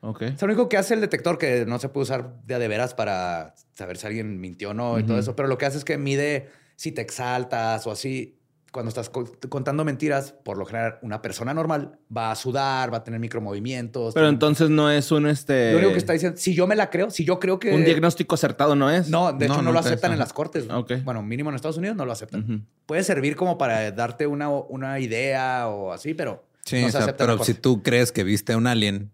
[0.00, 0.22] Ok.
[0.22, 2.66] Es lo único que hace el detector que no se puede usar de a de
[2.66, 5.36] veras para saber si alguien mintió o no y todo eso.
[5.36, 8.37] Pero lo que hace es que mide si te exaltas o así.
[8.78, 12.98] Cuando estás co- contando mentiras, por lo general, una persona normal va a sudar, va
[12.98, 14.14] a tener micromovimientos.
[14.14, 15.72] Pero tiene- entonces no es un este.
[15.72, 17.74] lo único que está diciendo, si yo me la creo, si yo creo que.
[17.74, 19.08] Un diagnóstico acertado no es.
[19.08, 20.68] No, de No, hecho no, lo nunca es, aceptan en las cortes.
[21.04, 22.66] Bueno, mínimo en Estados Unidos no lo aceptan.
[22.86, 26.92] Puede servir como para darte una, una idea o así, pero Sí, no o se
[26.92, 29.10] sea, acepta en la pero si tú crees que viste a un alien,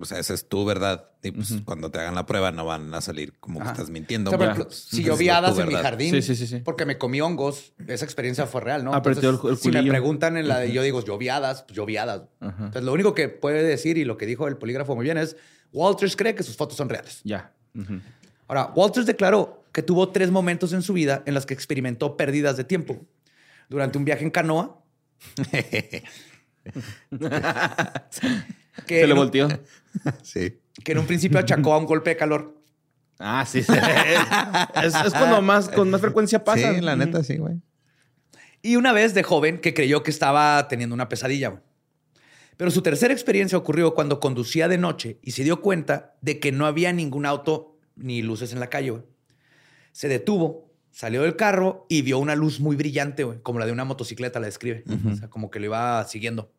[0.00, 1.10] o sea, esa es tu verdad.
[1.22, 3.72] Y pues cuando te hagan la prueba no van a salir como que Ajá.
[3.72, 4.30] estás mintiendo.
[4.30, 6.60] O sea, si yo vi hadas en mi jardín Sí, sí, sí, sí.
[6.64, 8.94] porque me comí hongos, esa experiencia fue real, ¿no?
[8.94, 11.62] Apretó Entonces, el- el si me preguntan en la de yo digo yo vi hadas,
[11.64, 12.22] pues yo vi hadas.
[12.40, 12.54] Ajá.
[12.58, 15.36] Entonces, lo único que puede decir y lo que dijo el polígrafo muy bien es
[15.72, 17.20] Walters cree que sus fotos son reales.
[17.24, 17.52] Ya.
[17.74, 18.00] Ujú.
[18.48, 22.56] Ahora, Walters declaró que tuvo tres momentos en su vida en los que experimentó pérdidas
[22.56, 23.04] de tiempo.
[23.68, 24.78] Durante un viaje en canoa.
[28.86, 29.48] que, Se le un- volteó.
[30.22, 30.58] Sí.
[30.82, 32.60] que en un principio achacó a un golpe de calor.
[33.18, 33.62] Ah, sí.
[33.62, 33.72] sí.
[34.82, 36.74] es, es cuando más, con más frecuencia pasa.
[36.74, 37.60] Sí, la neta, sí, güey.
[38.62, 41.48] Y una vez de joven que creyó que estaba teniendo una pesadilla.
[41.50, 41.62] güey.
[42.56, 46.50] Pero su tercera experiencia ocurrió cuando conducía de noche y se dio cuenta de que
[46.52, 48.90] no había ningún auto ni luces en la calle.
[48.90, 49.02] güey.
[49.92, 53.72] Se detuvo, salió del carro y vio una luz muy brillante, güey, como la de
[53.72, 54.82] una motocicleta, la describe.
[55.12, 56.50] O sea, como que lo iba siguiendo,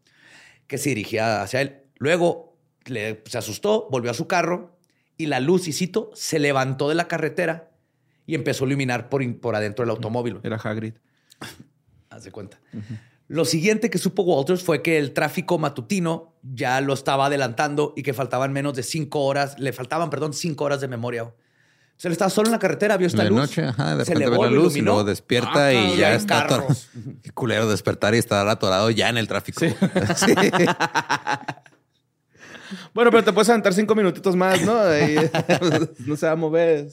[0.68, 1.82] que se dirigía hacia él.
[1.98, 4.78] Luego le- se asustó, volvió a su carro
[5.18, 7.72] y la luz, y cito, se levantó de la carretera
[8.28, 10.40] y empezó a iluminar por, in- por adentro del automóvil.
[10.44, 10.94] Era Hagrid.
[12.10, 12.60] Haz de cuenta.
[13.28, 18.04] Lo siguiente que supo Walters fue que el tráfico matutino ya lo estaba adelantando y
[18.04, 21.34] que faltaban menos de cinco horas, le faltaban, perdón, cinco horas de memoria.
[21.98, 23.40] Se le estaba solo en la carretera, vio esta de luz.
[23.40, 24.86] noche, ajá, de se repente ve la luz y iluminó.
[24.94, 26.46] luego despierta Ah, y ya está.
[27.24, 29.62] Qué culero despertar y estar atorado ya en el tráfico.
[29.62, 29.74] Sí.
[32.94, 34.80] Bueno, pero te puedes aventar cinco minutitos más, ¿no?
[34.80, 35.16] Ahí,
[36.06, 36.90] no se va a mover.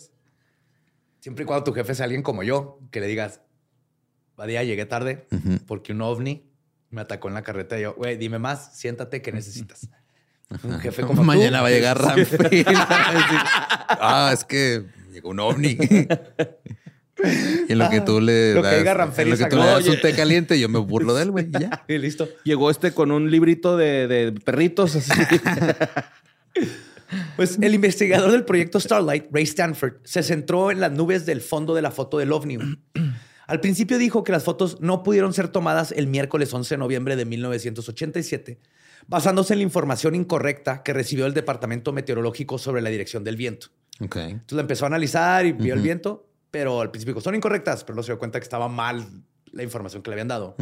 [1.21, 3.41] Siempre y cuando tu jefe sea alguien como yo, que le digas,
[4.37, 5.27] Badía, llegué tarde
[5.67, 6.51] porque un ovni
[6.91, 7.79] me atacó en la carretera.
[7.81, 9.89] Y yo, güey, dime más, siéntate, ¿qué necesitas?
[10.63, 11.63] Un jefe como Mañana tú.
[11.63, 12.65] va a llegar Ramfi.
[12.69, 15.79] ah, es que llegó un ovni.
[17.69, 19.57] y en lo que tú le Lo que das, diga Ramferi en lo que tú
[19.57, 19.75] le sacó.
[19.79, 21.47] das un té caliente, yo me burlo de él, güey.
[21.49, 21.85] y Ya.
[21.89, 22.29] Y listo.
[22.45, 25.11] Llegó este con un librito de, de perritos así.
[27.37, 31.75] Pues el investigador del proyecto Starlight, Ray Stanford, se centró en las nubes del fondo
[31.75, 32.57] de la foto del ovni.
[33.47, 37.17] Al principio dijo que las fotos no pudieron ser tomadas el miércoles 11 de noviembre
[37.17, 38.59] de 1987,
[39.09, 43.67] basándose en la información incorrecta que recibió el Departamento Meteorológico sobre la dirección del viento.
[44.01, 44.17] Ok.
[44.17, 47.95] Entonces la empezó a analizar y vio el viento, pero al principio son incorrectas, pero
[47.97, 49.05] luego se dio cuenta que estaba mal
[49.51, 50.55] la información que le habían dado.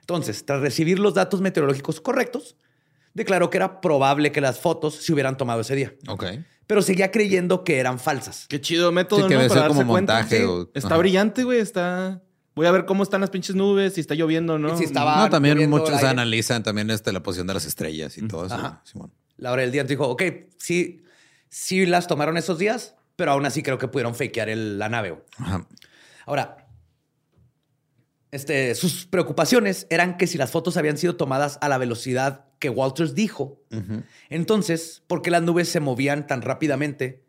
[0.00, 2.56] Entonces, tras recibir los datos meteorológicos correctos,
[3.12, 6.24] declaró que era probable que las fotos se hubieran tomado ese día, Ok.
[6.66, 8.46] pero seguía creyendo que eran falsas.
[8.48, 9.40] Qué chido método, Sí, que ¿no?
[9.42, 10.14] debe Para como darse cuenta.
[10.14, 10.44] montaje Sí.
[10.44, 10.96] o- Está Ajá.
[10.96, 11.58] brillante, güey.
[11.60, 12.22] Está...
[12.54, 14.76] Voy a ver cómo están las pinches nubes, si está lloviendo o no.
[14.76, 18.44] Si estaba- No, también muchos analizan también este, la posición de las estrellas y todo
[18.46, 18.54] eso.
[18.54, 18.82] Ajá.
[18.84, 19.10] Simón.
[19.38, 20.22] La hora del día entonces dijo, ok,
[20.58, 21.02] sí,
[21.48, 25.22] sí las tomaron esos días, pero aún así creo que pudieron fakear el- la nave.
[25.38, 25.66] Ajá.
[26.26, 26.66] Ahora,
[28.30, 32.70] este, sus preocupaciones eran que si las fotos habían sido tomadas a la velocidad que
[32.70, 33.60] Walters dijo,
[34.30, 37.24] entonces, ¿por qué las nubes se movían tan rápidamente?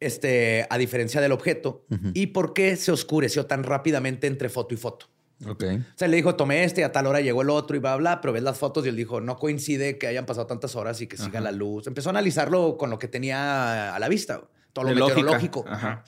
[0.00, 1.84] Este, a diferencia del objeto,
[2.14, 5.06] y por qué se oscureció tan rápidamente entre foto y foto.
[5.46, 5.64] Ok.
[5.64, 7.96] O sea, le dijo, tomé este, y a tal hora llegó el otro y bla,
[7.96, 11.00] bla, pero ves las fotos y él dijo, no coincide que hayan pasado tantas horas
[11.00, 11.86] y que siga la luz.
[11.86, 14.42] Empezó a analizarlo con lo que tenía a la vista,
[14.80, 15.16] todo lo De lógica.
[15.20, 15.64] meteorológico.
[15.68, 16.04] Ajá.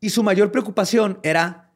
[0.00, 1.70] Y su mayor preocupación era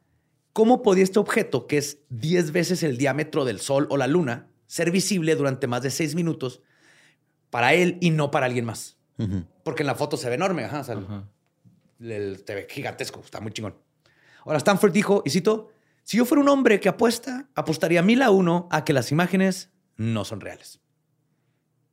[0.53, 4.47] cómo podía este objeto, que es 10 veces el diámetro del Sol o la Luna,
[4.65, 6.61] ser visible durante más de 6 minutos
[7.49, 8.97] para él y no para alguien más.
[9.63, 13.39] Porque en la foto se ve enorme, ajá, o sea, el- el- ve gigantesco, está
[13.39, 13.75] muy chingón.
[14.45, 15.71] Ahora Stanford dijo, y cito,
[16.03, 19.71] si yo fuera un hombre que apuesta, apostaría mil a uno a que las imágenes
[19.95, 20.79] no son reales.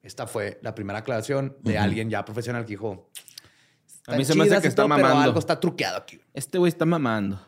[0.02, 3.08] Esta fue la primera aclaración de alguien ya profesional que dijo,
[4.06, 5.22] A mí "Están se me hace que está todo, pero mamando.
[5.24, 6.20] algo está truqueado aquí.
[6.34, 7.40] Este güey está mamando.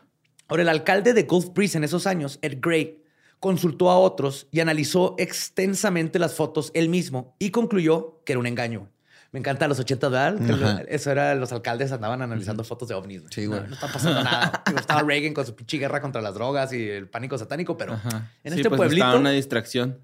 [0.47, 3.03] Ahora, el alcalde de Gulf Breeze en esos años, Ed Gray,
[3.39, 8.47] consultó a otros y analizó extensamente las fotos él mismo y concluyó que era un
[8.47, 8.89] engaño.
[9.31, 10.85] Me encanta los 80, ¿verdad?
[10.87, 13.21] Eso era, los alcaldes andaban analizando fotos de ovnis.
[13.21, 13.33] güey.
[13.33, 13.59] Sí, güey.
[13.67, 14.63] no está pasando nada.
[14.75, 18.31] Estaba Reagan con su pinche guerra contra las drogas y el pánico satánico, pero Ajá.
[18.43, 19.03] en Sí, este pues pueblito...
[19.05, 19.99] Estaba una distracción.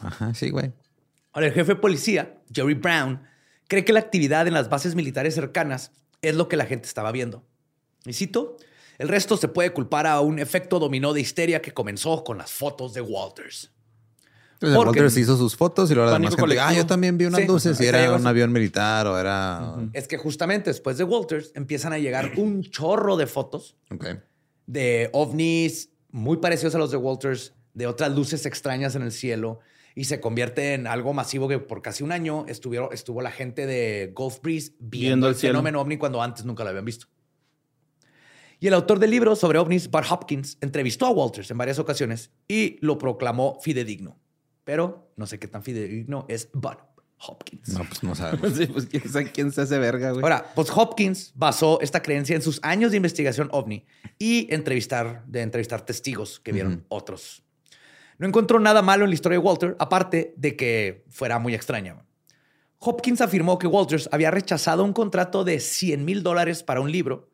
[0.00, 0.72] Ajá, sí, güey.
[1.32, 3.20] Ahora, el jefe de policía, Jerry Brown,
[3.68, 5.92] cree que la actividad en las bases militares cercanas
[6.22, 7.44] es lo que la gente estaba viendo.
[8.06, 8.56] Y cito,
[8.98, 12.52] el resto se puede culpar a un efecto dominó de histeria que comenzó con las
[12.52, 13.70] fotos de Walters.
[14.54, 17.26] Entonces Porque- Walters hizo sus fotos y luego la demás gente, ah, yo también vi
[17.26, 19.74] unas Sí, luces y era un avión militar o era...
[19.92, 23.76] Es que justamente después de Walters empiezan a llegar un chorro de fotos
[24.66, 29.58] de ovnis muy parecidos a los de Walters, de otras luces extrañas en el cielo,
[29.94, 33.66] y se convierte en algo masivo que por casi un año estuvieron, estuvo la gente
[33.66, 37.06] de Gulf Breeze viendo, Viendo el fenómeno ovni cuando antes nunca lo habían visto.
[38.58, 42.30] Y el autor del libro sobre ovnis, Bart Hopkins, entrevistó a Walters en varias ocasiones
[42.48, 44.18] y lo proclamó fidedigno.
[44.64, 46.80] Pero no sé qué tan fidedigno es Bart
[47.18, 47.68] Hopkins.
[47.68, 48.52] No, pues no sabemos.
[48.56, 50.22] Sí, pues quién sabe quién se hace verga, güey.
[50.22, 53.84] Ahora, pues Hopkins basó esta creencia en sus años de investigación ovni
[54.18, 57.43] y entrevistar, de entrevistar testigos que vieron otros.
[58.18, 61.96] No encontró nada malo en la historia de Walter, aparte de que fuera muy extraña.
[62.78, 67.30] Hopkins afirmó que Walters había rechazado un contrato de 100 mil dólares para un libro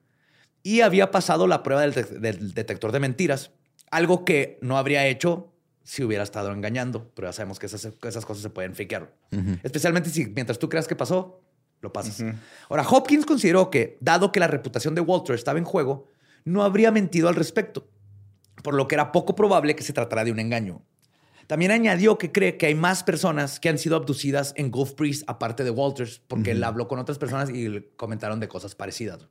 [0.62, 3.50] y había pasado la prueba del, de- del detector de mentiras,
[3.90, 5.52] algo que no habría hecho
[5.82, 9.12] si hubiera estado engañando, pero ya sabemos que esas, esas cosas se pueden fakear.
[9.64, 11.42] Especialmente si mientras tú creas que pasó,
[11.80, 12.22] lo pasas.
[12.68, 16.06] Ahora, Hopkins consideró que, dado que la reputación de Walter estaba en juego,
[16.44, 17.88] no habría mentido al respecto,
[18.62, 20.82] por lo que era poco probable que se tratara de un engaño.
[21.46, 25.24] También añadió que cree que hay más personas que han sido abducidas en Gulf Breeze
[25.26, 29.26] aparte de Walters, porque él habló con otras personas y le comentaron de cosas parecidas.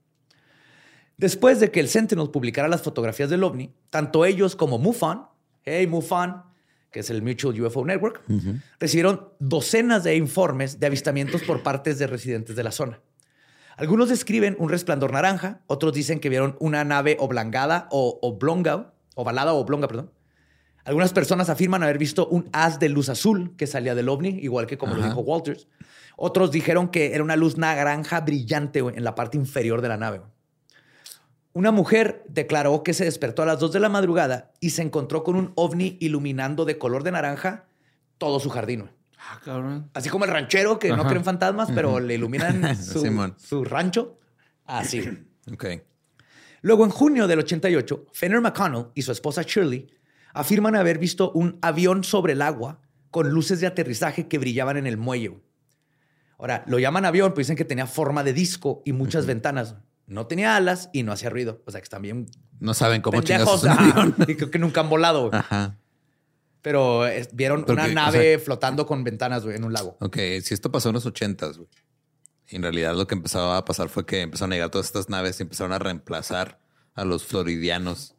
[1.15, 5.27] Después de que el Sentinel publicara las fotografías del ovni, tanto ellos como MUFON,
[5.63, 6.43] hey MUFON,
[6.91, 8.23] que es el Mutual UFO Network,
[8.79, 13.01] recibieron docenas de informes de avistamientos por partes de residentes de la zona.
[13.77, 19.53] Algunos describen un resplandor naranja, otros dicen que vieron una nave oblongada o oblonga, ovalada
[19.53, 20.11] o oblonga, perdón.
[20.85, 24.65] Algunas personas afirman haber visto un haz de luz azul que salía del ovni, igual
[24.65, 25.67] que como lo dijo Walters.
[26.17, 30.21] Otros dijeron que era una luz naranja brillante en la parte inferior de la nave.
[31.53, 35.23] Una mujer declaró que se despertó a las 2 de la madrugada y se encontró
[35.23, 37.65] con un ovni iluminando de color de naranja
[38.17, 38.89] todo su jardín.
[39.17, 39.89] Ah, cabrón.
[39.93, 41.07] Así como el ranchero que no Ajá.
[41.07, 44.17] cree en fantasmas, pero le iluminan su, su rancho.
[44.65, 45.03] Así.
[45.51, 45.65] Ok.
[46.61, 49.87] Luego, en junio del 88, Fenner McConnell y su esposa Shirley
[50.33, 52.81] afirman haber visto un avión sobre el agua
[53.11, 55.39] con luces de aterrizaje que brillaban en el muelle.
[56.37, 59.75] Ahora, lo llaman avión, pues dicen que tenía forma de disco y muchas ventanas.
[60.07, 61.61] No tenía alas y no hacía ruido.
[61.65, 62.27] O sea, que bien
[62.59, 63.55] No saben cómo pendejos.
[63.57, 64.15] es un ajá, avión.
[64.27, 65.29] y creo que nunca han volado.
[65.33, 65.77] Ajá.
[66.61, 69.97] Pero eh, vieron una o nave flotando con ventanas güey, en un lago.
[70.01, 71.69] Ok, si esto pasó en los ochentas, güey.
[72.51, 75.39] En realidad lo que empezaba a pasar fue que empezaron a llegar todas estas naves
[75.39, 76.59] y empezaron a reemplazar
[76.95, 78.15] a los floridianos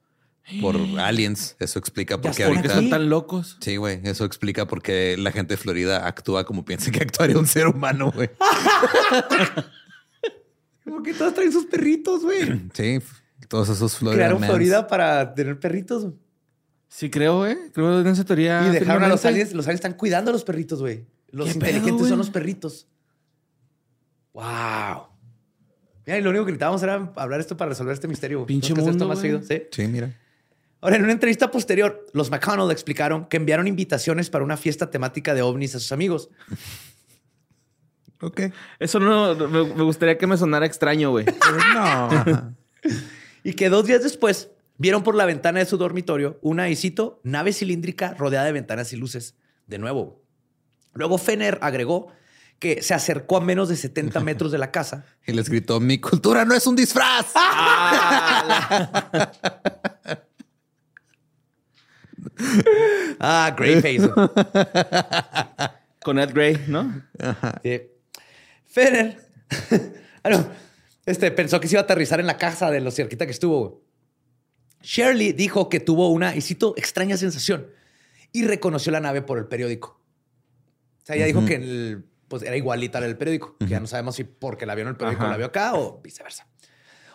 [0.60, 1.56] por aliens.
[1.58, 2.74] Eso explica por qué están ¿Por qué ahorita...
[2.74, 3.56] son tan locos?
[3.60, 4.00] Sí, güey.
[4.04, 7.66] Eso explica por qué la gente de Florida actúa como piensa que actuaría un ser
[7.66, 8.30] humano, güey.
[10.84, 12.68] Como que todos traen sus perritos, güey.
[12.74, 12.98] Sí,
[13.48, 14.50] todos esos Florida Crearon mans.
[14.50, 16.02] Florida para tener perritos.
[16.04, 16.14] güey.
[16.88, 17.56] Sí, creo, güey.
[17.72, 18.66] Creo en esa teoría.
[18.66, 19.52] y dejaron a los aliens.
[19.52, 21.06] Los aliens están cuidando a los perritos, güey.
[21.30, 22.88] Los ¿Qué pedo, inteligentes son los perritos.
[24.32, 25.08] Wow.
[26.06, 28.46] Mira, y lo único que necesitábamos era hablar esto para resolver este misterio.
[28.46, 29.30] Pinche esto mundo, más güey.
[29.30, 29.62] seguido, ¿sí?
[29.70, 30.16] Sí, mira.
[30.80, 35.34] Ahora, en una entrevista posterior, los McConnell explicaron que enviaron invitaciones para una fiesta temática
[35.34, 36.30] de ovnis a sus amigos.
[38.22, 38.40] Ok.
[38.78, 41.26] Eso no, me, me gustaría que me sonara extraño, güey.
[41.74, 42.54] no.
[43.44, 47.20] Y que dos días después vieron por la ventana de su dormitorio una, y cito,
[47.24, 49.36] nave cilíndrica rodeada de ventanas y luces.
[49.66, 50.22] De nuevo.
[50.94, 52.12] Luego Fenner agregó
[52.60, 55.04] que se acercó a menos de 70 metros de la casa.
[55.26, 57.26] Y les gritó, mi cultura no es un disfraz.
[63.18, 64.10] Ah, Greyface.
[66.02, 67.02] Con Ed Gray, ¿no?
[67.62, 67.82] Sí.
[68.66, 69.18] Fenner
[70.24, 70.44] ah,
[71.04, 73.82] este, pensó que se iba a aterrizar en la casa de lo cerquita que estuvo.
[74.82, 77.66] Shirley dijo que tuvo una, y cito, extraña sensación
[78.32, 80.00] y reconoció la nave por el periódico.
[81.02, 83.88] O sea, ella dijo que el- pues, era igualita al del periódico, que ya no
[83.88, 85.32] sabemos si porque la vio en el periódico Ajá.
[85.32, 86.46] la vio acá o viceversa.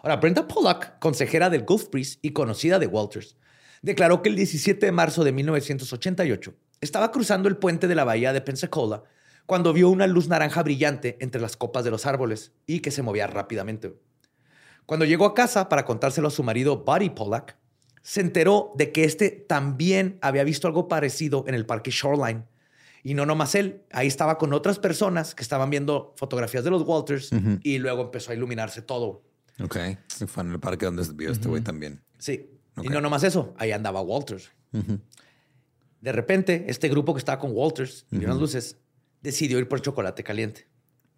[0.03, 3.37] Ahora, Brenda Pollack, consejera del Gulf Breeze y conocida de Walters,
[3.81, 8.33] declaró que el 17 de marzo de 1988 estaba cruzando el puente de la bahía
[8.33, 9.03] de Pensacola
[9.45, 13.01] cuando vio una luz naranja brillante entre las copas de los árboles y que se
[13.01, 13.93] movía rápidamente.
[14.85, 17.57] Cuando llegó a casa para contárselo a su marido Buddy Pollack,
[18.01, 22.43] se enteró de que este también había visto algo parecido en el parque Shoreline.
[23.05, 26.81] Y no nomás él, ahí estaba con otras personas que estaban viendo fotografías de los
[26.81, 27.29] Walters
[27.61, 29.21] y luego empezó a iluminarse todo.
[29.63, 29.77] Ok.
[30.19, 32.01] Y Fue en el parque donde vio este güey también.
[32.17, 32.49] Sí.
[32.81, 34.49] Y no nomás eso, ahí andaba Walters.
[36.01, 38.79] De repente, este grupo que estaba con Walters y las luces
[39.21, 40.67] decidió ir por chocolate caliente.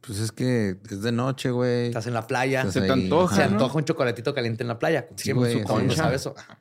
[0.02, 1.88] Pues es que es de noche, güey.
[1.88, 4.78] Estás en la playa, Estás Se te antoja, se antoja un chocolatito caliente en la
[4.78, 5.08] playa.
[5.16, 5.96] Sí, Siempre güey, su sí.
[5.96, 6.36] ¿sabes eso?
[6.38, 6.60] Ajá.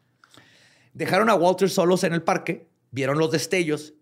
[0.95, 3.95] Dejaron a Walters solos en el parque, vieron los destellos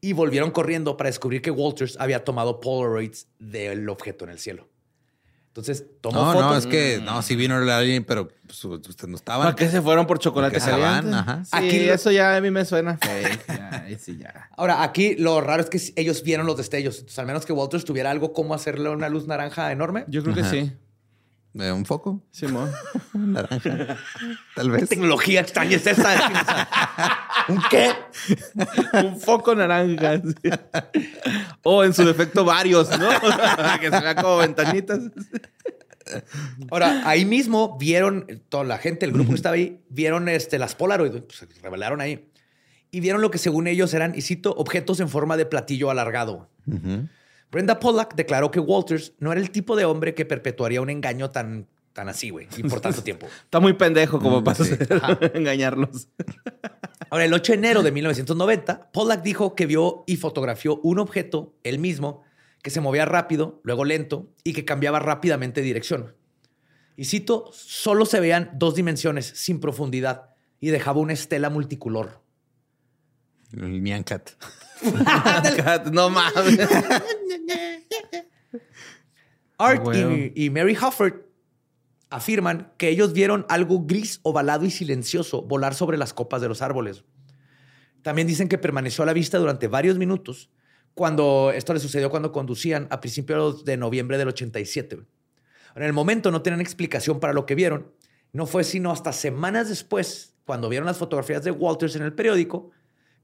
[0.00, 4.68] y volvieron corriendo para descubrir que Walters había tomado Polaroids del objeto en el cielo.
[5.48, 6.50] Entonces, tomó No, fotos.
[6.50, 9.42] no, es que no, sí vino alguien, pero pues, ustedes no estaban.
[9.46, 10.80] ¿Para qué se fueron por chocolate caliente?
[11.10, 11.44] van, ajá.
[11.44, 13.46] Sí, Aquí lo- eso ya a mí me suena fake.
[13.48, 14.48] Ya, sí, ya.
[14.56, 16.94] Ahora, aquí lo raro es que ellos vieron los destellos.
[16.98, 20.04] Entonces, al menos que Walters tuviera algo como hacerle una luz naranja enorme.
[20.06, 20.50] Yo creo que Ajá.
[20.50, 20.72] sí.
[21.52, 22.70] Un foco, Simón.
[23.12, 23.98] naranja.
[24.54, 24.88] Tal ¿Qué vez.
[24.88, 26.68] tecnología extraña es esta?
[27.48, 27.92] ¿Un qué?
[29.02, 30.22] Un foco naranja.
[30.22, 30.50] sí.
[31.64, 33.08] O en su defecto varios, ¿no?
[33.80, 35.00] que se vea como ventanitas.
[36.70, 40.74] Ahora, ahí mismo vieron, toda la gente, el grupo que estaba ahí, vieron este, las
[40.74, 42.28] Polaroid, pues, se revelaron ahí.
[42.92, 46.48] Y vieron lo que según ellos eran, y cito, objetos en forma de platillo alargado.
[47.50, 51.30] Brenda Pollack declaró que Walters no era el tipo de hombre que perpetuaría un engaño
[51.30, 53.26] tan, tan así, güey, y por tanto tiempo.
[53.44, 54.74] Está muy pendejo como Mm, para sí.
[55.34, 56.08] engañarlos.
[57.10, 61.54] Ahora, el 8 de enero de 1990, Pollack dijo que vio y fotografió un objeto,
[61.64, 62.22] él mismo,
[62.62, 66.14] que se movía rápido, luego lento y que cambiaba rápidamente de dirección.
[66.96, 70.30] Y cito, solo se veían dos dimensiones sin profundidad
[70.60, 72.20] y dejaba una estela multicolor.
[73.52, 74.30] El Nyan Cat.
[75.92, 76.68] no mames.
[79.58, 81.14] Art y, y Mary Hufford
[82.08, 86.62] afirman que ellos vieron algo gris, ovalado y silencioso volar sobre las copas de los
[86.62, 87.04] árboles.
[88.02, 90.50] También dicen que permaneció a la vista durante varios minutos
[90.94, 94.96] cuando esto le sucedió cuando conducían a principios de noviembre del 87.
[94.96, 95.08] güey.
[95.76, 97.92] En el momento no tenían explicación para lo que vieron.
[98.32, 102.70] No fue sino hasta semanas después, cuando vieron las fotografías de Walters en el periódico,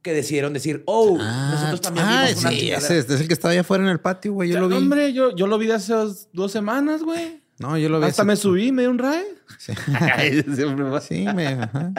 [0.07, 2.79] que decidieron decir, oh, nosotros también ah, vimos una sí, chingadera".
[2.79, 4.49] ese es, es el que estaba allá afuera en el patio, güey.
[4.49, 4.77] Yo lo vi.
[4.77, 5.95] Hombre, yo, yo lo vi de hace
[6.33, 7.43] dos, semanas, güey.
[7.59, 8.07] No, yo lo vi.
[8.07, 9.27] Hasta hace- me subí, me di un ride.
[9.59, 9.73] Sí,
[11.09, 11.47] sí me.
[11.49, 11.93] ajá.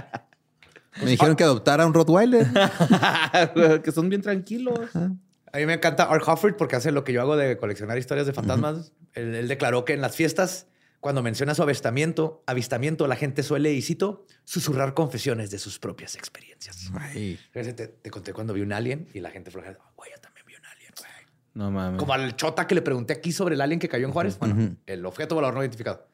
[1.02, 2.48] Me dijeron que adoptara un Rottweiler.
[3.84, 4.80] que son bien tranquilos.
[4.96, 8.26] A mí me encanta Art Hufford porque hace lo que yo hago de coleccionar historias
[8.26, 8.94] de fantasmas.
[9.16, 10.68] Él, él declaró que en las fiestas,
[11.00, 16.16] Cuando menciona su avistamiento, avistamiento, la gente suele, y cito, susurrar confesiones de sus propias
[16.16, 16.92] experiencias.
[17.00, 17.40] Ay.
[17.52, 20.56] Te, te conté cuando vi un alien y la gente flojera, güey, yo también vi
[20.56, 21.12] un alien, güey.
[21.54, 22.00] No mames.
[22.00, 24.40] Como al chota que le pregunté aquí sobre el alien que cayó en Juárez.
[24.40, 24.76] Bueno, Ujú.
[24.86, 26.08] el objeto volador no identificado.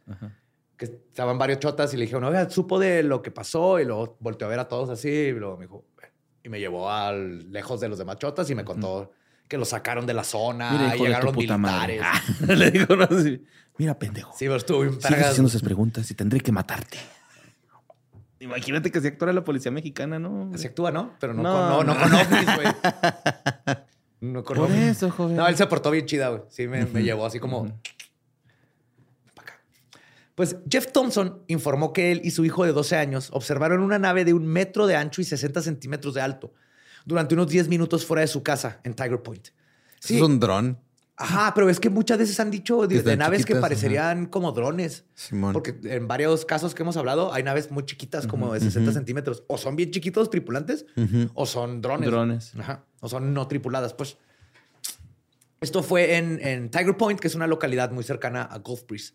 [0.77, 4.17] Que estaban varios chotas y le dijeron, oiga, supo de lo que pasó y luego
[4.19, 5.85] volteó a ver a todos así y luego me dijo,
[6.43, 9.11] y me llevó al lejos de los demás chotas y me contó
[9.53, 12.01] que lo sacaron de la zona, Mira, hijo de llegaron tu los puta militares.
[12.01, 12.55] madre.
[12.57, 13.45] Le dijo, no, sí.
[13.77, 14.31] Mira, pendejo.
[14.31, 16.97] Sí, pero estuvo bien Sigues haciendo esas preguntas y tendré que matarte.
[18.39, 20.49] Imagínate que se actúa la policía mexicana, ¿no?
[20.57, 21.13] Se actúa, ¿no?
[21.19, 22.01] Pero no, No, con, no, no no.
[22.01, 22.67] con ovnis, güey.
[24.21, 24.79] No con Por ovnis.
[24.97, 25.35] eso, joven.
[25.35, 26.41] No, él se portó bien chida, güey.
[26.49, 27.67] Sí, me, me llevó así como...
[29.35, 29.61] pa' acá.
[30.33, 34.25] Pues Jeff Thompson informó que él y su hijo de 12 años observaron una nave
[34.25, 36.53] de un metro de ancho y 60 centímetros de alto
[37.05, 39.49] durante unos 10 minutos fuera de su casa en Tiger Point.
[40.01, 40.79] Eso Es un dron.
[41.15, 45.05] Ajá, pero es que muchas veces han dicho de, naves que parecerían como drones.
[45.13, 45.53] Simón.
[45.53, 49.43] Porque en varios casos que hemos hablado hay naves muy chiquitas, como de 60 centímetros.
[49.47, 50.85] O son bien chiquitos tripulantes,
[51.35, 52.09] o son drones.
[52.09, 52.51] Drones.
[52.57, 52.85] Ajá.
[52.99, 54.17] O son no tripuladas, pues.
[55.61, 59.13] Esto fue en, en Tiger Point, que es una localidad muy cercana a Gulf Breeze.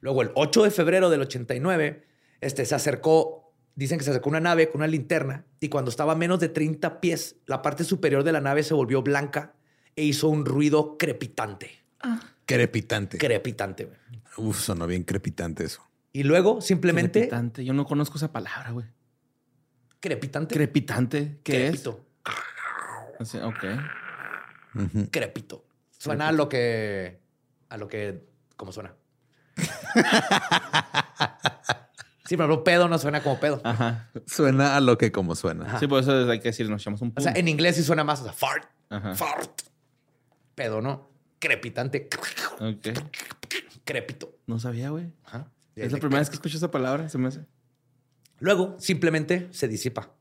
[0.00, 2.04] Luego, el 8 de febrero del 89,
[2.40, 3.47] este, se acercó,
[3.78, 6.48] dicen que se acercó una nave con una linterna y cuando estaba a menos de
[6.48, 9.54] 30 pies, la parte superior de la nave se volvió blanca
[9.94, 11.78] e hizo un ruido crepitante.
[12.44, 13.18] Crepitante.
[13.18, 13.84] Crepitante.
[13.84, 13.96] güey.
[14.36, 15.86] Uf, sonó bien crepitante eso.
[16.12, 17.20] Y luego simplemente...
[17.20, 17.64] Crepitante.
[17.64, 18.86] Yo no conozco esa palabra, güey.
[20.00, 20.56] Crepitante.
[20.56, 21.38] Crepitante.
[21.44, 22.04] ¿Qué crepito.
[23.20, 23.34] es?
[23.36, 23.64] Ok.
[24.74, 25.08] Ujú.
[25.12, 25.64] Crepito.
[25.96, 27.20] Suena a lo que...
[27.68, 28.24] A lo que...
[28.56, 28.92] ¿Cómo suena?
[32.28, 33.60] sí, pero pedo no suena como pedo.
[33.64, 34.10] Ajá.
[34.26, 35.64] Suena a lo que como suena.
[35.66, 35.78] Ajá.
[35.80, 37.40] Sí, por eso hay que decir, nos echamos un O sea, pum.
[37.40, 39.14] en inglés sí suena más, o sea, fart, Ajá.
[39.14, 39.62] fart.
[40.54, 41.08] Pedo, ¿no?
[41.38, 42.08] Crepitante.
[42.60, 42.88] Ok.
[43.84, 44.36] Crepito.
[44.46, 45.12] No sabía, güey.
[45.24, 45.50] Ajá.
[45.74, 47.46] Es la primera vez que escucho esa palabra, se me hace.
[48.40, 50.12] Luego, simplemente se disipa.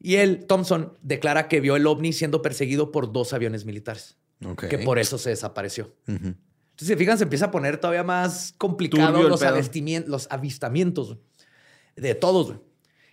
[0.00, 4.66] Y él, Thompson, declara que vio el ovni siendo perseguido por dos aviones militares, Ok.
[4.66, 5.94] que por eso se desapareció.
[6.06, 6.36] Entonces,
[6.88, 9.42] si fijan, se empieza a poner todavía más complicado Turbio los,
[10.30, 11.18] avistamientos
[12.00, 12.48] de todos.
[12.48, 12.58] güey.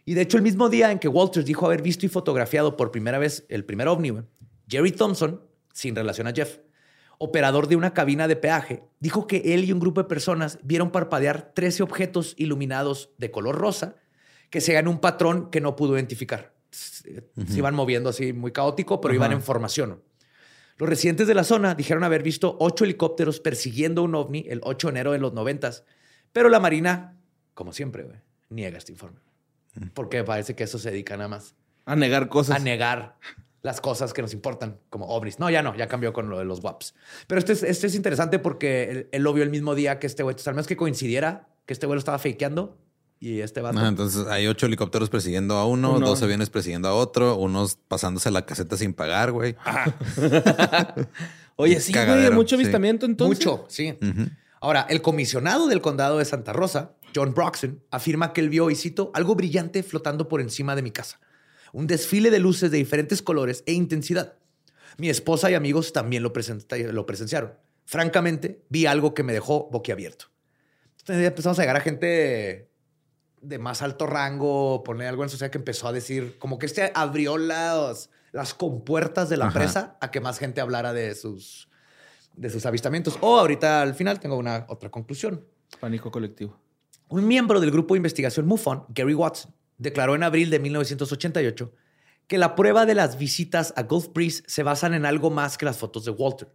[0.05, 2.91] Y de hecho, el mismo día en que Walters dijo haber visto y fotografiado por
[2.91, 4.23] primera vez el primer ovni, güey,
[4.67, 5.41] Jerry Thompson,
[5.73, 6.59] sin relación a Jeff,
[7.17, 10.91] operador de una cabina de peaje, dijo que él y un grupo de personas vieron
[10.91, 13.95] parpadear 13 objetos iluminados de color rosa
[14.49, 16.53] que seguían un patrón que no pudo identificar.
[16.69, 20.01] Se se iban moviendo así muy caótico, pero iban en formación.
[20.77, 24.87] Los residentes de la zona dijeron haber visto ocho helicópteros persiguiendo un ovni el 8
[24.87, 25.71] de enero de los 90,
[26.33, 27.17] pero la Marina,
[27.53, 28.17] como siempre, güey,
[28.49, 29.19] niega este informe.
[29.93, 31.53] Porque parece que eso se dedica nada más
[31.85, 32.55] A negar cosas.
[32.55, 33.17] a negar
[33.61, 35.39] las cosas que nos importan, como ovnis.
[35.39, 36.93] No, ya no, ya cambió con lo de los WAPs.
[37.27, 40.07] Pero este es, este es interesante porque él, él lo vio el mismo día que
[40.07, 40.33] este güey.
[40.33, 42.77] Entonces, al menos que coincidiera que este güey lo estaba fakeando
[43.19, 46.05] y este va Ah, entonces hay ocho helicópteros persiguiendo a uno, Uno.
[46.05, 49.55] dos aviones persiguiendo a otro, unos pasándose la caseta sin pagar, güey.
[51.55, 52.61] Oye, sí, güey, mucho sí.
[52.61, 53.45] avistamiento entonces.
[53.45, 53.97] Mucho, sí.
[54.59, 58.75] Ahora, el comisionado del condado de Santa Rosa, John Broxton, afirma que él vio, y
[58.75, 61.21] cito, algo brillante flotando por encima de mi casa.
[61.71, 64.33] Un desfile de luces de diferentes colores e intensidad.
[64.97, 67.53] Mi esposa y amigos también lo, presenciaron.
[67.85, 70.25] Francamente, vi algo que me dejó boquiabierto.
[70.99, 72.69] Entonces ya empezamos a llegar a gente
[73.41, 76.91] de más alto rango, poner algo en sociedad que empezó a decir, como que este
[76.95, 79.59] abrió las, las compuertas de la Ajá.
[79.59, 81.69] presa a que más gente hablara de sus,
[82.35, 83.17] de sus avistamientos.
[83.21, 85.45] O ahorita al final tengo una otra conclusión.
[85.79, 86.64] Pánico colectivo.
[87.07, 91.71] Un miembro del grupo de investigación MUFON, Gary Watson, declaró en abril de 1988
[92.25, 95.65] que la prueba de las visitas a Gulf Breeze se basan en algo más que
[95.65, 96.51] las fotos de Walter,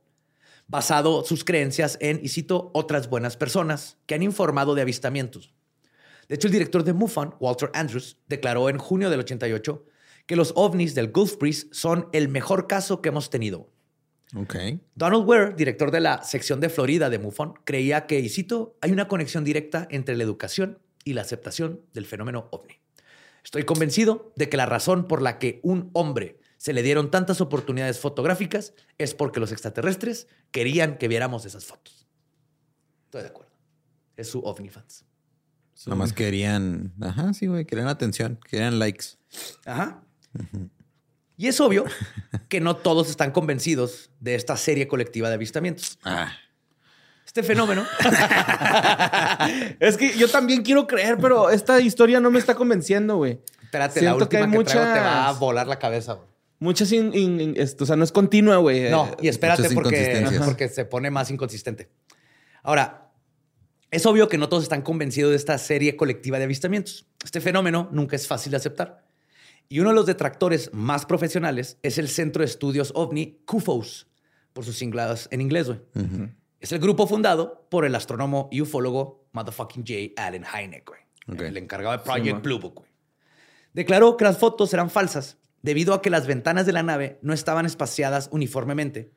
[0.66, 5.55] basado sus creencias en, y cito, otras buenas personas que han informado de avistamientos.
[6.28, 9.84] De hecho, el director de MUFON, Walter Andrews, declaró en junio del 88
[10.26, 13.68] que los ovnis del Gulf Breeze son el mejor caso que hemos tenido.
[14.37, 14.55] Ok.
[14.95, 18.93] Donald Ware, director de la sección de Florida de MUFON, creía que, y cito, hay
[18.93, 22.74] una conexión directa entre la educación y la aceptación del fenómeno ovni.
[23.45, 27.41] Estoy convencido de que la razón por la que un hombre se le dieron tantas
[27.41, 32.07] oportunidades fotográficas es porque los extraterrestres querían que viéramos esas fotos.
[33.07, 33.53] Estoy de acuerdo.
[34.16, 35.07] Es su ovni fans.
[35.87, 39.07] Nada más querían, ajá, sí, güey, querían atención, querían likes.
[39.64, 40.05] Ajá.
[41.41, 41.86] Y es obvio
[42.51, 45.99] que no todos están convencidos de esta serie colectiva de avistamientos.
[46.05, 46.30] Ah,
[47.24, 47.86] Este fenómeno
[49.80, 53.41] Es que yo también quiero creer, pero esta historia no me está convenciendo, güey.
[53.62, 56.12] Espérate, la Siento que última que, hay traigo te va a volar la cabeza.
[56.12, 56.28] güey.
[56.59, 58.91] Muchas, in- in- in- esto, o sea, no es continua, güey.
[58.91, 61.88] No, Eh, y espérate muchas porque, porque se pone más inconsistente.
[62.62, 63.07] Ahora,
[63.93, 67.07] Es obvio que no todos están convencidos de esta serie colectiva de avistamientos.
[67.24, 69.03] Este fenómeno nunca es fácil de aceptar.
[69.72, 74.08] Y uno de los detractores más profesionales es el Centro de Estudios OVNI, CUFOS,
[74.52, 75.68] por sus siglas en inglés.
[75.68, 75.80] güey.
[76.58, 80.26] Es el grupo fundado por el astrónomo y ufólogo motherfucking J.
[80.26, 81.46] Allen Hynek, güey.
[81.48, 82.90] El encargado de Project Blue Book, güey.
[83.72, 87.32] Declaró que las fotos eran falsas debido a que las ventanas de la nave no
[87.32, 89.12] estaban espaciadas uniformemente.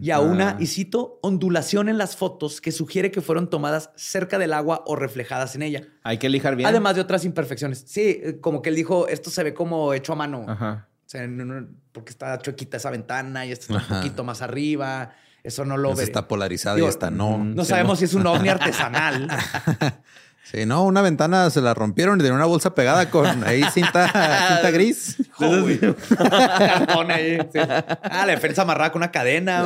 [0.00, 4.38] Y a una, y cito, ondulación en las fotos que sugiere que fueron tomadas cerca
[4.38, 5.82] del agua o reflejadas en ella.
[6.02, 6.66] Hay que lijar bien.
[6.68, 7.84] Además de otras imperfecciones.
[7.86, 10.46] Sí, eh, como que él dijo, esto se ve como hecho a mano.
[10.48, 10.88] Ajá.
[11.04, 13.94] O sea, no- no- porque está chuequita esa ventana y esta está Ajá.
[13.96, 15.12] un poquito más arriba.
[15.44, 16.02] Eso no lo ve.
[16.02, 17.38] está polarizada Digo, y esta no.
[17.44, 19.28] No sabemos si es un ovni artesanal.
[20.50, 24.06] Sí, no, una ventana se la rompieron y tenía una bolsa pegada con ahí cinta,
[24.48, 25.16] cinta gris.
[25.38, 27.38] Cartón ahí.
[27.52, 27.58] sí.
[27.58, 29.64] Ah, la defensa amarrada con una cadena.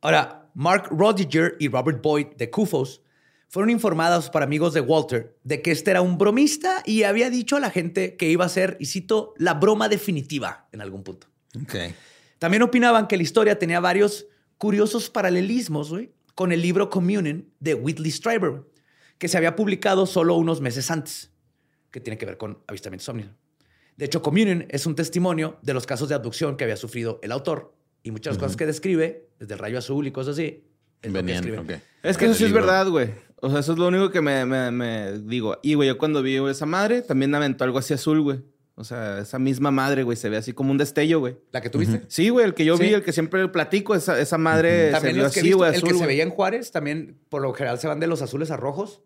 [0.00, 3.02] Ahora, Mark Rodiger y Robert Boyd de CUFOS
[3.48, 7.56] fueron informados por amigos de Walter de que este era un bromista y había dicho
[7.56, 11.28] a la gente que iba a ser, y cito, la broma definitiva en algún punto.
[11.62, 11.76] Ok.
[12.40, 14.26] También opinaban que la historia tenía varios
[14.58, 18.62] curiosos paralelismos güey, con el libro Communion de Whitley Strieber,
[19.18, 21.30] que se había publicado solo unos meses antes,
[21.90, 23.26] que tiene que ver con avistamientos ovnis.
[23.96, 27.30] De hecho, Communion es un testimonio de los casos de abducción que había sufrido el
[27.30, 30.64] autor y muchas de las cosas que describe, desde el rayo azul y cosas así,
[31.00, 31.58] es que Venían, escribe.
[31.58, 31.82] ok.
[32.02, 33.10] Es que eso sí es verdad, güey.
[33.40, 35.58] O sea, eso es lo único que me, me- me digo.
[35.62, 38.40] Y, güey, yo cuando vi esa madre, también aventó algo así azul, güey.
[38.76, 41.36] O sea, esa misma madre, güey, se ve así como un destello, güey.
[41.52, 42.02] ¿La que tuviste?
[42.08, 42.82] Sí, güey, el que yo Sí.
[42.84, 45.52] vi, el que siempre platico, esa, esa madre se También vio los que he así,
[45.52, 48.08] güey, el azul, que se veía en Juárez, también por lo general se van de
[48.08, 49.00] los azules a rojos.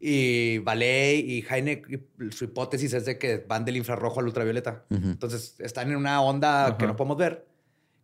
[0.00, 4.84] Y Valet y Heineck, y su hipótesis es de que van del infrarrojo al ultravioleta.
[4.90, 7.46] Entonces están en una onda que no podemos ver.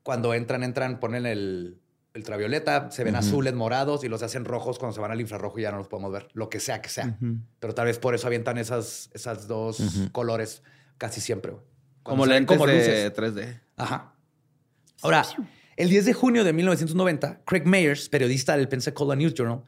[0.03, 1.79] Cuando entran, entran, ponen el
[2.15, 5.63] ultravioleta, se ven azules, morados y los hacen rojos cuando se van al infrarrojo y
[5.63, 6.29] ya no los podemos ver.
[6.33, 7.19] Lo que sea que sea.
[7.59, 9.79] Pero tal vez por eso avientan esas, esas dos
[10.13, 10.63] colores
[10.99, 11.53] casi siempre.
[11.53, 11.65] güey.
[12.03, 13.13] Como lentes como de luces.
[13.15, 13.61] 3D.
[13.77, 14.15] Ajá.
[15.03, 15.25] Ahora,
[15.77, 19.65] el 10 de junio de 1990, Craig Mayers, periodista del Pensacola News Journal,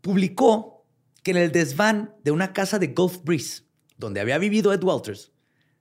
[0.00, 0.86] publicó
[1.22, 3.64] que en el desván de una casa de Gulf Breeze,
[3.98, 5.32] donde había vivido Ed Walters,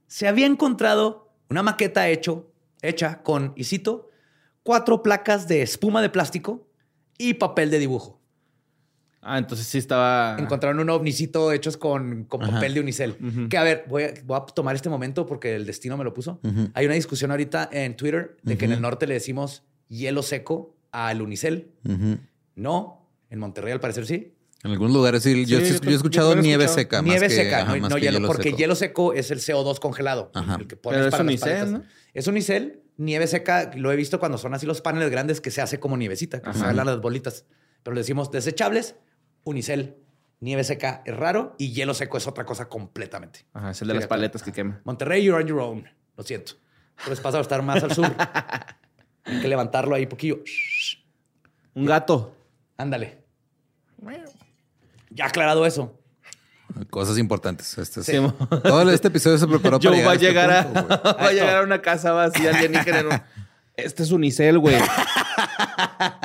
[0.07, 4.09] se había encontrado una maqueta hecho, hecha con, y cito,
[4.63, 6.67] cuatro placas de espuma de plástico
[7.17, 8.18] y papel de dibujo.
[9.21, 10.37] Ah, entonces sí estaba...
[10.39, 13.17] Encontraron un ovnicito hechos con, con papel de unicel.
[13.49, 16.13] Que a ver, voy a, voy a tomar este momento porque el destino me lo
[16.13, 16.39] puso.
[16.73, 20.75] Hay una discusión ahorita en Twitter de que en el norte le decimos hielo seco
[20.91, 21.71] al unicel.
[22.55, 24.35] No, en Monterrey al parecer sí.
[24.63, 25.45] En algunos lugares sí.
[25.45, 26.75] Yo, Sí, yo yo he escuchado nieve escuchado.
[26.83, 27.01] seca.
[27.01, 28.57] Nieve más que, seca, ajá, no, más no que hielo, porque seco.
[28.57, 30.57] hielo seco es el CO2 congelado, Ajá.
[30.59, 31.71] el que pones Pero es para unicel.
[31.71, 31.83] ¿no?
[32.13, 35.61] Es unicel, nieve seca, lo he visto cuando son así los paneles grandes que se
[35.61, 36.73] hace como nievecita, que se Ajá.
[36.73, 37.45] las bolitas.
[37.83, 38.95] Pero le decimos desechables,
[39.43, 39.95] unicel,
[40.39, 43.45] nieve seca es raro y hielo seco es otra cosa completamente.
[43.53, 44.81] Ajá, es el de las paletas que quema.
[44.83, 45.89] Monterrey, you're on your own.
[46.17, 46.53] Lo siento.
[46.97, 48.05] Pero es pasado a estar más al sur.
[49.25, 50.39] Hay que levantarlo ahí poquillo.
[51.75, 52.35] Un gato.
[52.77, 53.19] Ándale.
[55.11, 55.95] Ya aclarado eso.
[56.89, 57.77] Cosas importantes.
[57.77, 58.17] Este, Sí,
[58.63, 61.13] Todo este episodio se preparó Yo para va a llegar llegar a, este punto, a,
[61.13, 61.15] güey.
[61.23, 62.99] va a llegar a una casa vacía alienígena.
[62.99, 63.21] en un-
[63.75, 64.77] Este es unicel, güey.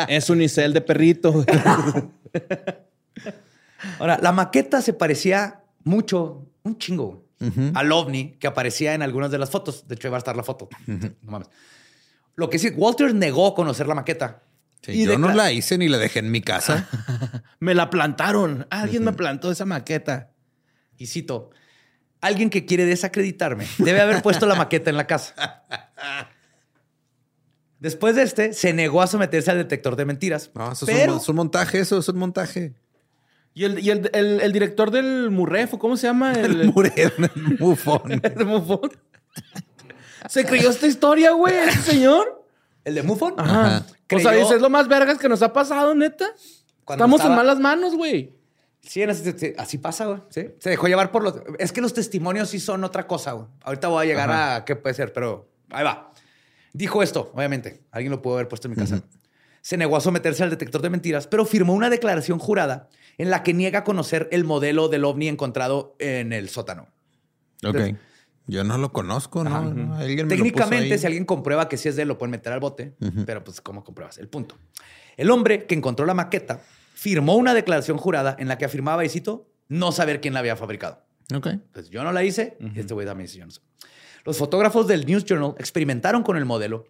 [0.08, 1.32] es unicel de perrito.
[1.32, 1.46] güey.
[3.98, 7.24] Ahora, la maqueta se parecía mucho, un chingo,
[7.74, 9.86] al ovni que aparecía en algunas de las fotos.
[9.86, 10.68] De hecho, ahí va a estar la foto.
[10.86, 11.48] No mames.
[12.36, 14.42] Lo que sí, Walter negó conocer la maqueta.
[14.82, 16.88] Sí, Y yo no la hice ni la dejé en mi casa.
[17.60, 18.66] Me la plantaron.
[18.70, 20.30] Alguien me plantó esa maqueta.
[20.98, 21.50] Y cito,
[22.20, 25.62] alguien que quiere desacreditarme debe haber puesto la maqueta en la casa.
[27.78, 30.50] Después de este, se negó a someterse al detector de mentiras.
[30.54, 32.74] No, eso es, pero un, es un montaje, eso es un montaje.
[33.55, 36.32] ¿Y el, y el, el- el director del Murrefo, cómo se llama?
[36.38, 36.72] El el
[37.36, 38.90] el Mufón.
[40.28, 42.42] ¿Se creyó esta historia, güey, ese señor?
[42.84, 43.34] el de Mufon.
[43.38, 43.76] Ajá.
[43.76, 43.86] Ajá.
[44.14, 46.26] O sea, es lo más vergas que nos ha pasado, neta.
[46.84, 48.34] Cuando Estamos estaba- en malas manos, güey.
[48.82, 49.02] Sí,
[49.57, 50.18] así pasa, güey.
[50.28, 50.48] Sí.
[50.59, 51.34] Se dejó llevar por los.
[51.59, 53.46] Es que los testimonios sí son otra cosa, güey.
[53.62, 56.12] Ahorita voy a llegar a qué puede ser, pero ahí va.
[56.74, 57.82] Dijo esto, obviamente.
[57.90, 59.00] Alguien lo pudo haber puesto en mi casa.
[59.62, 63.42] Se negó a someterse al detector de mentiras, pero firmó una declaración jurada en la
[63.42, 66.88] que niega conocer el modelo del ovni encontrado en el sótano.
[67.64, 67.96] Ok.
[68.46, 69.50] Yo no lo conozco, ¿no?
[69.50, 69.60] Ajá.
[69.62, 70.98] No, alguien me lo puso Técnicamente, ahí.
[70.98, 72.94] si alguien comprueba que sí es de él, lo pueden meter al bote.
[73.24, 74.18] Pero, pues, ¿cómo compruebas?
[74.18, 74.58] El punto.
[75.16, 76.60] El hombre que encontró la maqueta
[76.94, 80.56] firmó una declaración jurada en la que afirmaba, y cito, no saber quién la había
[80.56, 81.04] fabricado.
[81.34, 81.48] Ok.
[81.72, 83.60] Pues yo no la hice y este güey también dice yo no sé.
[84.24, 86.86] Los fotógrafos del News Journal experimentaron con el modelo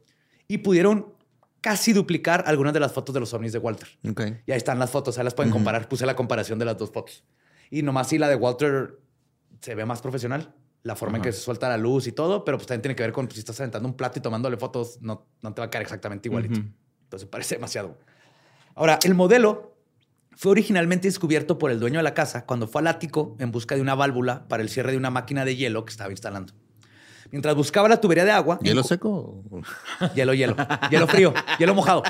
[0.49, 1.14] y pudieron
[1.65, 3.89] casi duplicar algunas de las fotos de los ovnis de Walter.
[4.45, 5.89] Y ahí están las fotos, ahí las pueden comparar.
[5.89, 7.25] Puse la comparación de las dos fotos.
[7.71, 8.99] Y nomás sí, la de Walter
[9.62, 10.55] se ve más profesional.
[10.83, 13.03] La forma en que se suelta la luz y todo, pero pues también tiene que
[13.03, 15.69] ver con pues, si estás aventando un plato y tomándole fotos, no, no te va
[15.69, 16.61] a quedar exactamente igualito.
[17.05, 17.97] Entonces parece demasiado.
[18.75, 19.79] Ahora, el modelo
[20.33, 23.75] fue originalmente descubierto por el dueño de la casa cuando fue al ático en busca
[23.75, 26.53] de una válvula para el cierre de una máquina de hielo que estaba instalando.
[27.31, 29.43] Mientras buscaba la tubería de agua, ¿Hielo seco?
[30.14, 30.57] Hielo, hielo.
[30.91, 31.35] Hielo frío.
[31.59, 32.03] Hielo mojado.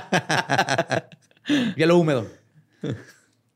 [1.76, 2.26] hielo húmedo.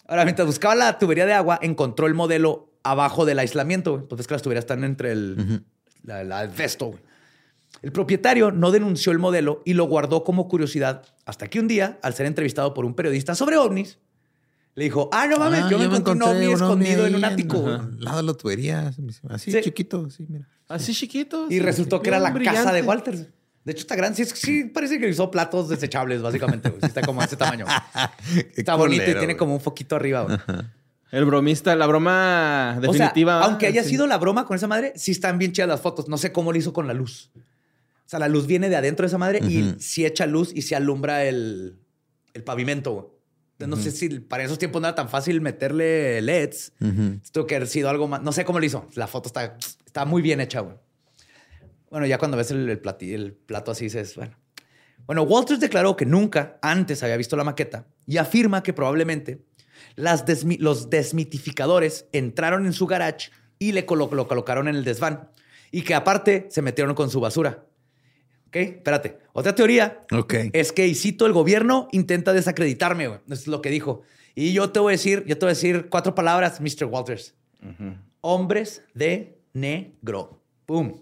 [0.07, 4.07] Ahora, mientras buscaba la tubería de agua, encontró el modelo abajo del aislamiento.
[4.09, 5.65] Pues ves que las tuberías están entre el
[6.03, 6.95] la, la vesto.
[7.83, 11.99] El propietario no denunció el modelo y lo guardó como curiosidad hasta que un día,
[12.03, 13.99] al ser entrevistado por un periodista sobre ovnis,
[14.79, 17.59] le dijo, ah, no mames, Ah, yo me encontré un ovni escondido en un ático.
[17.59, 17.75] güey".
[17.75, 18.93] Al lado de la tubería.
[19.29, 19.61] Así Sí.
[19.61, 20.49] chiquito, así, mira.
[20.69, 21.47] Así chiquito.
[21.49, 22.83] Y sí, resultó sí, que era la casa de brillante.
[22.83, 23.33] Walter.
[23.65, 24.17] De hecho, está grande.
[24.17, 26.69] Sí, es- sí, parece que usó platos desechables, básicamente.
[26.71, 26.81] güey.
[26.81, 27.67] Sí, está como de ese tamaño.
[28.57, 29.37] Está bonito y tiene güey.
[29.37, 30.23] como un foquito arriba.
[30.23, 30.39] güey.
[31.11, 33.43] El bromista, la broma O sea, definitiva.
[33.45, 33.91] aunque haya sí.
[33.91, 36.09] sido la broma con esa madre, sí están bien chidas las fotos.
[36.09, 37.31] No sé cómo lo hizo con la luz.
[37.35, 37.41] O
[38.11, 40.77] sea, la luz viene de adentro de esa madre y sí echa luz y se
[40.77, 41.79] alumbra el,
[42.35, 43.18] el pavimento.
[43.67, 46.73] No sé si para esos tiempos no era tan fácil meterle LEDs.
[46.81, 47.21] Ujú.
[47.33, 48.23] Tuvo que haber sido algo más.
[48.23, 48.87] No sé cómo lo hizo.
[48.95, 50.77] La foto está, está muy bien hecha, güey.
[51.91, 54.37] Bueno, ya cuando ves el, el, plati- el plato así dices, bueno.
[55.07, 59.43] Bueno, Walters declaró que nunca antes había visto la maqueta y afirma que probablemente
[59.97, 64.85] las desmi- los desmitificadores entraron en su garage y le colo- lo colocaron en el
[64.85, 65.31] desván
[65.71, 67.65] y que aparte se metieron con su basura.
[68.49, 69.19] Ok, espérate.
[69.35, 70.05] Otra teoría
[70.53, 73.21] es que, y cito, el gobierno intenta desacreditarme, güey.
[73.27, 74.03] Eso es lo que dijo.
[74.35, 76.87] Y yo te voy a decir, yo te voy a decir cuatro palabras, Mr.
[76.87, 77.35] Walters.
[78.23, 80.41] Hombres de negro.
[80.65, 80.95] Pum.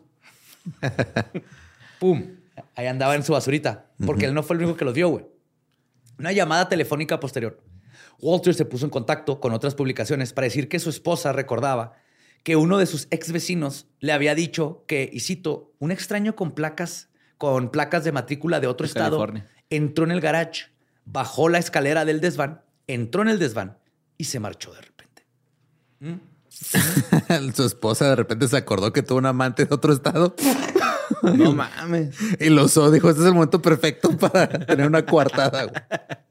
[2.00, 2.36] Pum.
[2.74, 3.86] Ahí andaba en su basurita.
[4.04, 5.26] Porque él no fue el único que los vio, güey.
[6.18, 7.62] Una llamada telefónica posterior.
[8.18, 11.92] Walters se puso en contacto con otras publicaciones para decir que su esposa recordaba
[12.42, 16.52] que uno de sus ex vecinos le había dicho que, y cito, un extraño con
[16.52, 19.46] placas, con placas de matrícula de otro De estado, California.
[19.70, 20.66] entró en el garage,
[21.04, 23.78] bajó la escalera del desván, entró en el desván
[24.18, 25.26] y se marchó de repente.
[27.54, 30.34] Su esposa de repente se acordó que tuvo un amante de otro estado
[31.22, 32.16] No mames.
[32.40, 32.90] y lo usó.
[32.90, 36.25] Dijo, este es el momento perfecto para tener una coartada.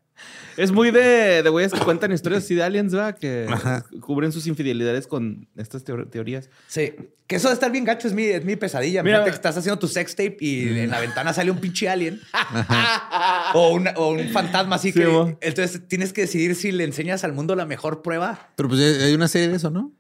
[0.56, 0.64] Güey".
[0.66, 3.18] Es muy de, de güeyes que cuentan historias así de aliens, ¿verdad?
[3.18, 3.86] Que Ajá.
[4.02, 6.50] cubren sus infidelidades con estas teo- teorías.
[6.68, 6.94] Sí.
[7.28, 9.02] Que eso de estar bien gacho es mi, es mi pesadilla.
[9.04, 11.90] Mira, Mira, que estás haciendo tu sex tape y en la ventana sale un pinche
[11.90, 12.22] alien.
[13.54, 15.08] o, una- o un fantasma así Sí, que...
[15.08, 15.38] mo.
[15.42, 19.14] Entonces tienes que decidir si le enseñas al mundo la mejor prueba Pero pues hay
[19.14, 19.92] una serie de eso, ¿no?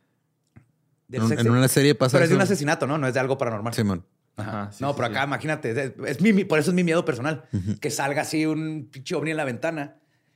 [1.07, 2.97] del En, en una serie pasa Pero es de un asesinato, ¿no?
[2.97, 3.73] No es de algo paranormal.
[3.73, 4.05] Simón.
[4.37, 5.13] Ajá, sí, no, sí, pero sí.
[5.13, 7.45] acá, imagínate, es, es mi, mi- por eso es mi miedo personal.
[7.79, 9.95] Que salga así un pinche ovni en la ventana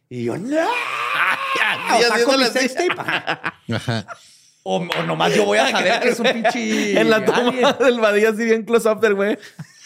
[0.10, 0.58] y yo, ¡no!
[1.98, 2.96] o saco mi sex tape.
[2.98, 3.54] Ajá.
[3.74, 4.06] Ajá.
[4.64, 7.76] O, o nomás yo voy a saber que es un pinche En la toma alien.
[7.80, 9.38] del vadillo así bien close-up del güey.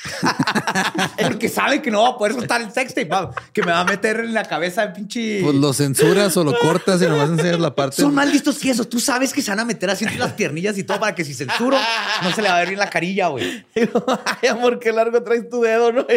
[1.22, 3.82] Porque sabe que no va a poder soltar el sex tape, va, que me va
[3.82, 5.42] a meter en la cabeza el pinche...
[5.42, 8.02] Pues lo censuras o lo cortas y nomás enseñas la parte.
[8.02, 8.86] Son más listos que eso.
[8.86, 11.24] Tú sabes que se van a meter así entre las piernillas y todo para que
[11.24, 11.78] si censuro
[12.22, 13.66] no se le va a ver bien la carilla, güey.
[13.76, 13.82] Y
[14.42, 16.06] Ay, amor, qué largo traes tu dedo, ¿no?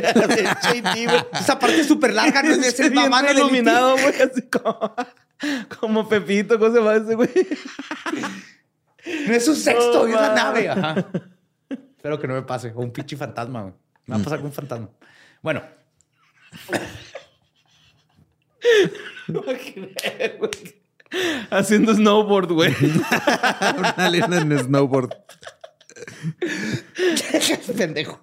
[0.97, 1.07] Y.
[1.39, 4.15] Esa parte es súper larga, no es mamando del iluminado, güey.
[4.21, 4.95] Así como,
[5.81, 7.31] como Pepito, ¿cómo se llama ese güey?
[9.27, 10.69] No es un sexto, No, es la nave.
[10.69, 11.07] Ajá.
[12.07, 12.73] Espero que no me pase.
[12.77, 13.75] O un pinche fantasma, güey.
[14.07, 14.89] Me va a pasar con un fantasma.
[15.43, 15.61] Bueno,
[21.51, 22.73] Haciendo snowboard, güey.
[22.81, 25.11] Un alien en snowboard.
[27.77, 28.23] pendejo.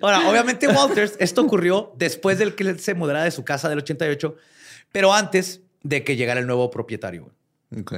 [0.00, 3.78] Ahora, obviamente, Walters, esto ocurrió después del que él se mudara de su casa del
[3.78, 4.34] 88,
[4.90, 7.30] pero antes de que llegara el nuevo propietario.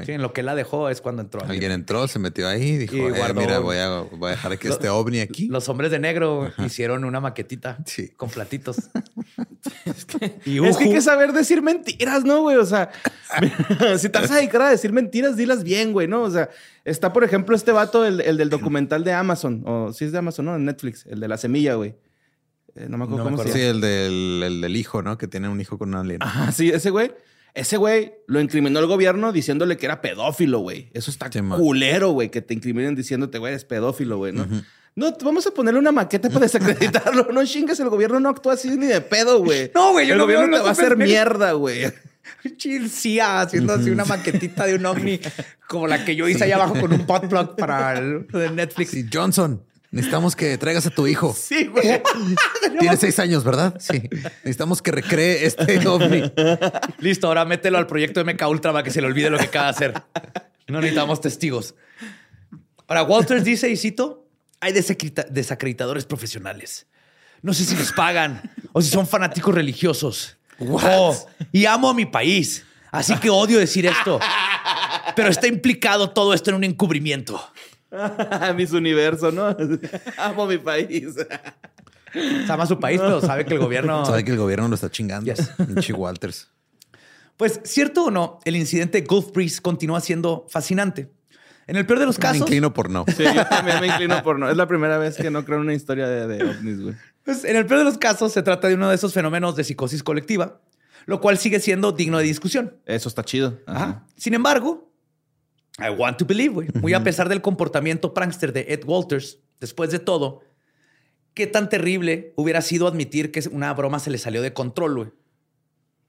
[0.06, 1.42] Sí, en lo que la dejó es cuando entró.
[1.44, 4.58] Alguien entró, se metió ahí y dijo, Y "Eh, mira, voy a, voy a dejar
[4.58, 5.48] que este ovni aquí.
[5.48, 8.10] Los hombres de negro hicieron una maquetita Sí.
[8.16, 8.76] con platitos.
[10.44, 12.56] y Es que hay que saber decir mentiras, ¿no, güey?
[12.56, 12.90] O sea,
[13.98, 16.22] si te vas a dedicar a decir mentiras, dilas bien, güey, ¿no?
[16.22, 16.50] O sea,
[16.84, 20.18] está, por ejemplo, este vato, el, el del documental de Amazon, o si es de
[20.18, 20.56] Amazon, ¿no?
[20.56, 21.94] En Netflix, el de la semilla, güey.
[22.76, 23.70] Eh, no me acuerdo No me cómo se Sí, llama.
[23.70, 25.16] el del, el del hijo, ¿no?
[25.16, 26.22] Que tiene un hijo con un alien.
[26.22, 27.12] Ajá, sí, ese güey.
[27.54, 30.90] Ese güey lo incriminó el gobierno diciéndole que era pedófilo, güey.
[30.92, 34.46] Eso está Sí, culero, güey, que te incriminen diciéndote, güey, eres pedófilo, güey, ¿no?
[35.22, 37.28] Vamos a ponerle una maqueta para desacreditarlo.
[37.32, 39.70] No chingues, el gobierno no actúa así ni de pedo, güey.
[39.74, 41.92] No, güey, yo El no veo gobierno te va a hacer mierda, güey.
[42.56, 45.20] Chilcía haciendo así una maquetita de un ovni
[45.68, 48.90] como la que yo hice allá abajo con un potplug para el de Netflix.
[48.90, 49.62] Sí, Johnson.
[49.94, 51.34] Necesitamos que traigas a tu hijo.
[51.38, 52.02] Sí, güey.
[52.80, 53.76] Tiene seis años, ¿verdad?
[53.78, 54.02] Sí.
[54.42, 56.22] Necesitamos que recree este ovni.
[56.98, 59.66] Listo, ahora mételo al proyecto MK Ultra para que se le olvide lo que acaba
[59.66, 60.02] de hacer.
[60.66, 61.74] No necesitamos testigos.
[62.88, 64.26] Ahora, Walters dice, y cito,
[64.60, 66.86] hay desacredita- desacreditadores profesionales.
[67.42, 68.42] No sé si les pagan
[68.72, 70.36] o si son fanáticos religiosos.
[70.58, 71.14] Oh,
[71.52, 74.18] y amo a mi país, así que odio decir esto.
[75.14, 77.40] Pero está implicado todo esto en un encubrimiento.
[78.56, 79.56] Mis universo, ¿no?
[80.18, 81.14] Amo mi país.
[82.48, 84.04] Ama su país, pero sabe que el gobierno...
[84.04, 85.32] Sabe que el gobierno lo está chingando.
[85.32, 85.50] Yes.
[85.66, 86.48] Pinche Walters.
[87.36, 91.10] Pues, cierto o no, el incidente de Gulf Breeze continúa siendo fascinante.
[91.66, 93.04] En el peor de los Me casos, inclino por no.
[93.16, 94.50] Sí, yo también me inclino por no.
[94.50, 96.94] Es la primera vez que no creo en una historia de, de ovnis, güey.
[97.24, 99.64] pues, en el peor de los casos se trata de uno de esos fenómenos de
[99.64, 100.60] psicosis colectiva,
[101.06, 102.76] lo cual sigue siendo digno de discusión.
[102.84, 103.58] Eso está chido.
[103.66, 103.84] Ajá.
[103.84, 104.06] Ajá.
[104.16, 104.92] Sin embargo,
[105.78, 106.68] I want to believe, güey.
[106.80, 110.42] Muy a pesar del comportamiento prankster de Ed Walters, después de todo,
[111.34, 115.10] qué tan terrible hubiera sido admitir que una broma se le salió de control, güey.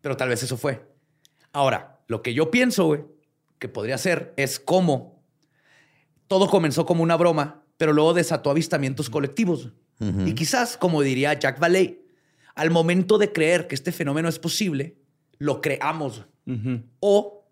[0.02, 0.88] Pero tal vez eso fue.
[1.52, 3.06] Ahora, lo que yo pienso, güey,
[3.58, 5.24] que podría ser es cómo
[6.28, 9.72] todo comenzó como una broma, pero luego desató avistamientos colectivos.
[10.00, 12.06] Y quizás, como diría Jack Valley,
[12.54, 14.98] al momento de creer que este fenómeno es posible,
[15.38, 16.26] lo creamos
[17.00, 17.45] o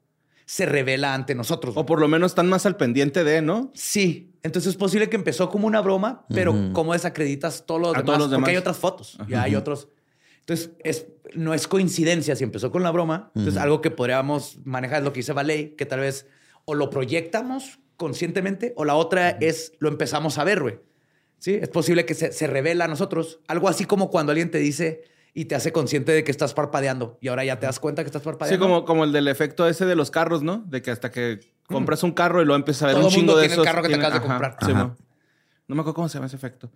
[0.53, 1.73] se revela ante nosotros.
[1.75, 3.71] O por lo menos están más al pendiente de, ¿no?
[3.73, 4.35] Sí.
[4.43, 8.05] Entonces es posible que empezó como una broma, pero ¿cómo desacreditas todos los, A demás?
[8.05, 9.17] todos los Porque hay otras fotos.
[9.27, 9.87] Ya hay otros.
[10.41, 13.31] Entonces, es, no es coincidencia si empezó con la broma.
[13.33, 16.27] Entonces, algo que podríamos manejar es lo que dice Valey, que tal vez
[16.65, 20.79] o lo proyectamos conscientemente o la otra es lo empezamos a ver, güey.
[21.39, 23.39] Sí, es posible que se, se revela a nosotros.
[23.47, 25.03] Algo así como cuando alguien te dice
[25.33, 28.07] y te hace consciente de que estás parpadeando y ahora ya te das cuenta que
[28.07, 28.65] estás Sí, parpadeando.
[28.65, 30.63] como, como el del efecto ese de los carros, ¿no?
[30.67, 33.19] De que hasta que compras un carro y lo empiezas a ver Todo un mundo
[33.33, 33.65] chingo de tiene el esos.
[33.65, 34.57] carro que te acabas de comprar.
[34.61, 34.83] sí, Ajá.
[34.85, 34.95] mo.
[35.67, 36.71] no me acuerdo cómo se llama ese efecto.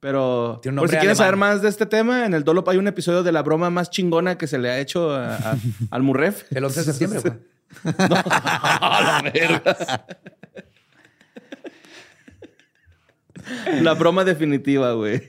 [0.00, 1.50] Pero Tiene un por si quieren saber alemán.
[1.54, 4.36] más de este tema, en el Dolop hay un episodio de la broma más chingona
[4.36, 5.56] que se le ha hecho a- a-
[5.92, 6.44] al Murref.
[6.52, 7.34] El 11 de septiembre, güey.
[13.82, 15.22] La broma definitiva, güey.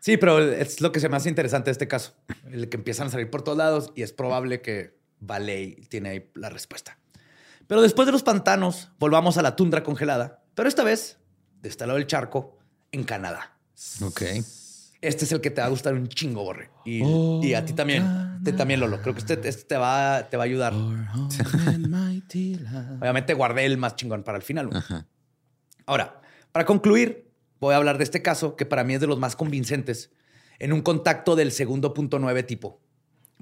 [0.00, 2.14] Sí, pero es lo que se me hace interesante de este caso.
[2.50, 6.30] El que empiezan a salir por todos lados y es probable que Valey tiene ahí
[6.34, 6.98] la respuesta.
[7.66, 10.42] Pero después de los pantanos, volvamos a la tundra congelada.
[10.54, 11.18] Pero esta vez,
[11.60, 12.58] de este lado del charco,
[12.92, 13.56] en Canadá.
[14.02, 14.22] Ok.
[15.02, 16.70] Este es el que te va a gustar un chingo, Borre.
[16.84, 17.02] Y,
[17.46, 18.40] y a ti también.
[18.44, 19.00] Te también, Lolo.
[19.00, 20.74] Creo que este, este te, va, te va a ayudar.
[23.00, 24.68] Obviamente guardé el más chingón para el final.
[25.86, 26.20] Ahora,
[26.52, 27.29] para concluir,
[27.60, 30.10] voy a hablar de este caso que para mí es de los más convincentes
[30.58, 32.80] en un contacto del segundo punto nueve tipo.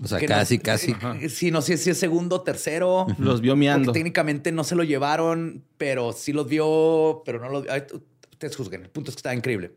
[0.00, 0.94] O sea, Que no- casi, casi.
[1.20, 3.06] eh, Sí, no sé si es segundo, tercero.
[3.18, 3.90] Los vio miando.
[3.92, 8.54] técnicamente no se lo llevaron, pero sí los vio, pero no lo ay, tú- Ustedes
[8.54, 8.82] juzguen.
[8.84, 9.72] El punto es que está increíble.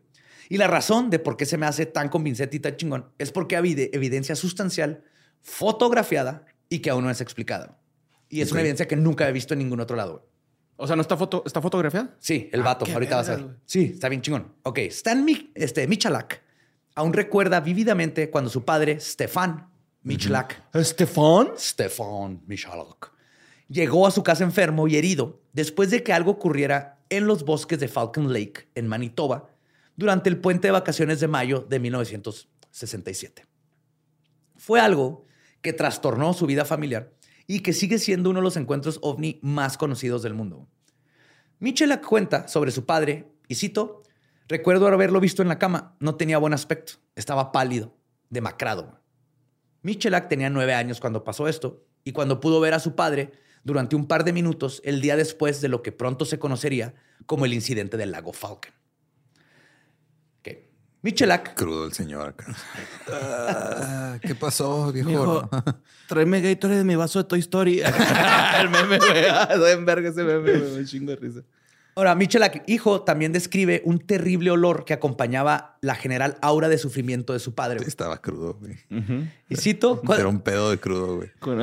[0.48, 3.32] Y la razón de por qué se me hace tan convincente y tan chingón es
[3.32, 5.02] porque hay evide- evidencia sustancial,
[5.40, 7.78] fotografiada y que aún no es explicada.
[8.28, 10.28] Y es una evidencia que nunca he visto en ningún otro lado.
[10.82, 12.16] O sea, ¿no está, foto, está fotografiada?
[12.18, 12.84] Sí, el Ah, vato.
[12.92, 13.54] Ahorita va a güey.
[13.64, 14.52] Sí, está bien chingón.
[14.64, 16.42] Ok, Stan Mi- este, Michalak
[16.96, 19.68] aún recuerda vívidamente cuando su padre, Stefan
[20.02, 21.50] Michalak, ¿Estefan?
[21.56, 23.12] Stefan Michalak,
[23.68, 27.78] llegó a su casa enfermo y herido después de que algo ocurriera en los bosques
[27.78, 29.48] de Falcon Lake, en Manitoba,
[29.96, 33.46] durante el puente de vacaciones de mayo de 1967.
[34.56, 35.24] Fue algo
[35.60, 37.12] que trastornó su vida familiar
[37.52, 40.66] y que sigue siendo uno de los encuentros ovni más conocidos del mundo.
[41.58, 44.02] Michalak cuenta sobre su padre, y cito,
[44.48, 47.94] recuerdo haberlo visto en la cama, no tenía buen aspecto, estaba pálido,
[48.30, 49.02] demacrado.
[49.82, 53.32] Michalak tenía nueve años cuando pasó esto, y cuando pudo ver a su padre
[53.64, 56.94] durante un par de minutos el día después de lo que pronto se conocería
[57.26, 58.72] como el incidente del lago Falcon.
[61.02, 61.04] Ok.
[61.04, 62.54] Michalak Crudo el señor acá.
[63.10, 65.08] Ah, ¿Qué pasó, viejo?
[65.10, 65.50] Dijo,
[66.08, 67.80] tráeme Gatorade de mi vaso de Toy Story.
[68.60, 69.24] el meme, güey.
[69.28, 70.84] Ah, Doy en verga ese meme, güey.
[70.84, 71.40] Chingo de risa.
[71.94, 77.34] Ahora, Michalak, hijo, también describe un terrible olor que acompañaba la general aura de sufrimiento
[77.34, 77.76] de su padre.
[77.78, 77.88] güey.
[77.88, 78.78] Estaba crudo, güey.
[79.50, 81.30] Y cito, cu- Era un pedo de crudo, güey.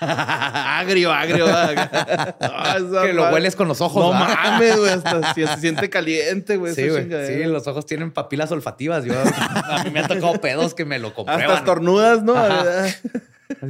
[0.00, 1.46] Agrio, agrio.
[2.40, 4.02] Esa que lo hueles con los ojos.
[4.02, 4.90] No mames, güey.
[4.92, 6.74] Hasta se, se siente caliente, güey.
[6.74, 7.08] Sí, güey.
[7.26, 9.04] Sí, los ojos tienen papilas olfativas.
[9.04, 11.56] Yo, a mí me han tocado pedos que me lo Hasta comprueban.
[11.58, 12.34] estornudas, ¿no?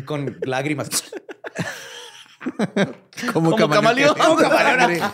[0.04, 0.88] Con lágrimas.
[3.32, 4.14] Como, Como camaleón.
[4.16, 5.12] Como camaleón.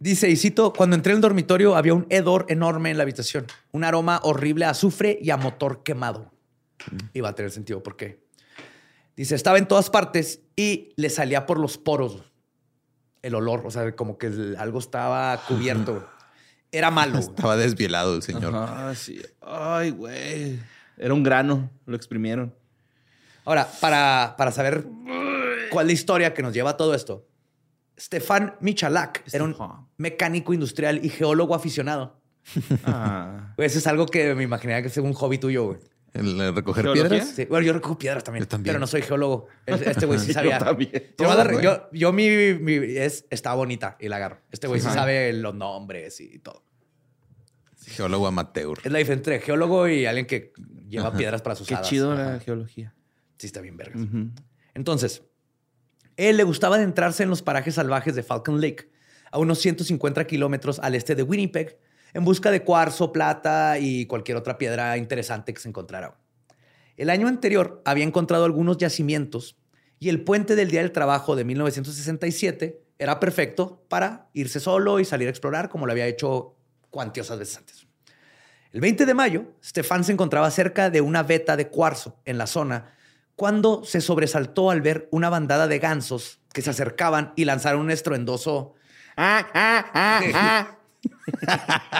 [0.00, 3.46] Dice, y cito, cuando entré al dormitorio había un hedor enorme en la habitación.
[3.72, 6.30] Un aroma horrible a azufre y a motor quemado.
[7.22, 8.22] Va a tener sentido por qué.
[9.16, 12.22] Dice, estaba en todas partes y le salía por los poros.
[13.22, 16.08] el olor, o sea, como que algo estaba cubierto.
[16.70, 17.18] Era malo.
[17.18, 18.52] Estaba desvielado el señor.
[18.54, 19.20] Ah, sí.
[19.40, 20.60] Ay, güey.
[20.96, 21.70] Era un grano.
[21.86, 22.54] Lo exprimieron.
[23.48, 24.84] Ahora, para, para saber
[25.70, 27.26] cuál es la historia que nos lleva a todo esto,
[27.98, 29.56] Stefan Michalak era un
[29.96, 32.20] mecánico industrial y geólogo aficionado.
[32.84, 33.54] Ah.
[33.56, 35.78] Eso es algo que me imaginaría que es un hobby tuyo, güey.
[36.12, 37.08] El eh, recoger ¿Geología?
[37.08, 37.28] piedras.
[37.30, 38.72] Sí, Bueno, yo recojo piedras también, Yo también.
[38.72, 39.46] pero no soy geólogo.
[39.66, 40.58] Este güey sí sabía.
[40.58, 40.90] Yo también.
[40.92, 44.40] Yo, Todo, mi, mi- es, está bonita y la agarro.
[44.50, 46.64] Este güey sí sabe los nombres y todo.
[47.86, 48.78] Geólogo amateur.
[48.84, 50.52] Es la diferencia entre geólogo y alguien que
[50.88, 51.88] lleva piedras para sus Qué hadas.
[51.88, 52.32] chido Ajá.
[52.34, 52.94] la geología.
[53.38, 53.98] Sí, está bien verga.
[53.98, 54.30] Ujú.
[54.74, 55.22] Entonces,
[56.16, 58.90] él le gustaba adentrarse en los parajes salvajes de Falcon Lake,
[59.30, 61.78] a unos 150 kilómetros al este de Winnipeg,
[62.14, 66.18] en busca de cuarzo, plata y cualquier otra piedra interesante que se encontrara.
[66.96, 69.56] El año anterior había encontrado algunos yacimientos
[70.00, 75.04] y el puente del Día del Trabajo de 1967 era perfecto para irse solo y
[75.04, 76.56] salir a explorar como lo había hecho
[76.90, 77.86] cuantiosas veces antes.
[78.72, 82.46] El 20 de mayo, Stefan se encontraba cerca de una veta de cuarzo en la
[82.46, 82.94] zona
[83.38, 87.92] cuando se sobresaltó al ver una bandada de gansos que se acercaban y lanzaron un
[87.92, 88.74] estruendoso.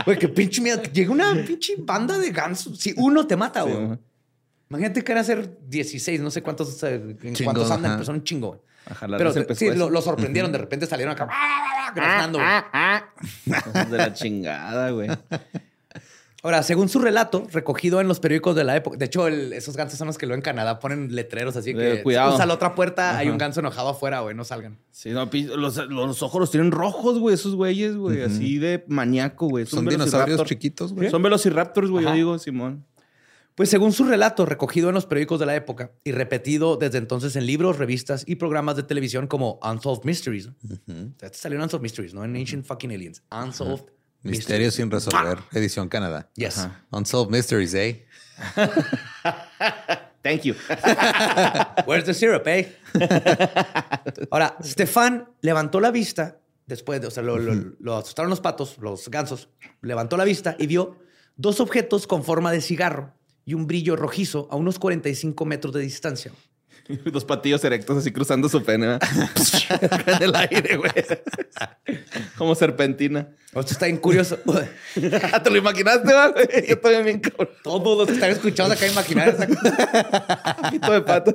[0.05, 0.83] Güey, qué pinche miedo.
[0.83, 2.81] Llega una pinche banda de gansos.
[2.81, 3.97] Si uno te mata, güey.
[4.69, 8.17] Imagínate que era ser 16, no sé cuántos, eh, en Chingo, cuántos andan, pero son
[8.17, 8.49] un chingo.
[8.49, 8.61] güey.
[9.17, 10.51] Pero sí, lo, lo sorprendieron.
[10.51, 11.29] De repente salieron acá.
[11.95, 12.51] graznando, güey.
[13.47, 15.09] Hijos de la chingada, güey.
[16.45, 19.77] Ahora, según su relato, recogido en los periódicos de la época, de hecho, el- esos
[19.77, 22.35] gansos son los que luego en Canadá ponen letreros así que Eh, cuidado.
[22.37, 24.79] usa la otra puerta, hay un ganso enojado afuera, güey, no salgan.
[24.93, 28.23] Sí, no, los, los ojos los tienen rojos, güey, esos güeyes, güey.
[28.23, 29.67] Así de maníaco, güey.
[29.67, 31.11] Son dinosaurios chiquitos, güey.
[31.11, 32.85] Son velociraptors, güey, yo digo, Simón.
[33.57, 37.35] Pues según su relato, recogido en los periódicos de la época y repetido desde entonces
[37.35, 40.47] en libros, revistas y programas de televisión como Unsolved Mysteries.
[40.47, 40.55] ¿no?
[41.21, 43.25] Este salió en Unsolved Mysteries, no en Ancient Fucking Aliens.
[43.33, 43.83] Unsolved
[44.23, 45.39] Misterios sin resolver.
[45.53, 46.29] Edición Canadá.
[46.35, 46.59] Yes.
[46.59, 46.85] Ajá.
[46.91, 48.07] Unsolved Mysteries, eh.
[50.23, 50.55] Thank you.
[51.87, 52.77] Where's the syrup, eh?
[54.31, 58.77] Ahora, Stefan levantó la vista después de, o sea, lo, lo- lo asustaron los patos,
[58.79, 59.49] los gansos,
[59.81, 60.97] levantó la vista y vio
[61.37, 63.15] dos objetos con forma de cigarro
[63.45, 66.33] y un brillo rojizo a unos 45 metros de distancia.
[67.13, 68.95] Los patillos erectos así cruzando su pene,
[70.07, 70.93] en el aire, güey.
[72.37, 73.29] Como serpentina.
[73.49, 74.39] Esto está bien curioso.
[74.95, 76.69] ¿Te lo imaginaste, güey?
[76.69, 77.49] Yo también bien cabrón.
[77.63, 81.35] Todos los que están escuchando acá imaginar esa Pito de pato.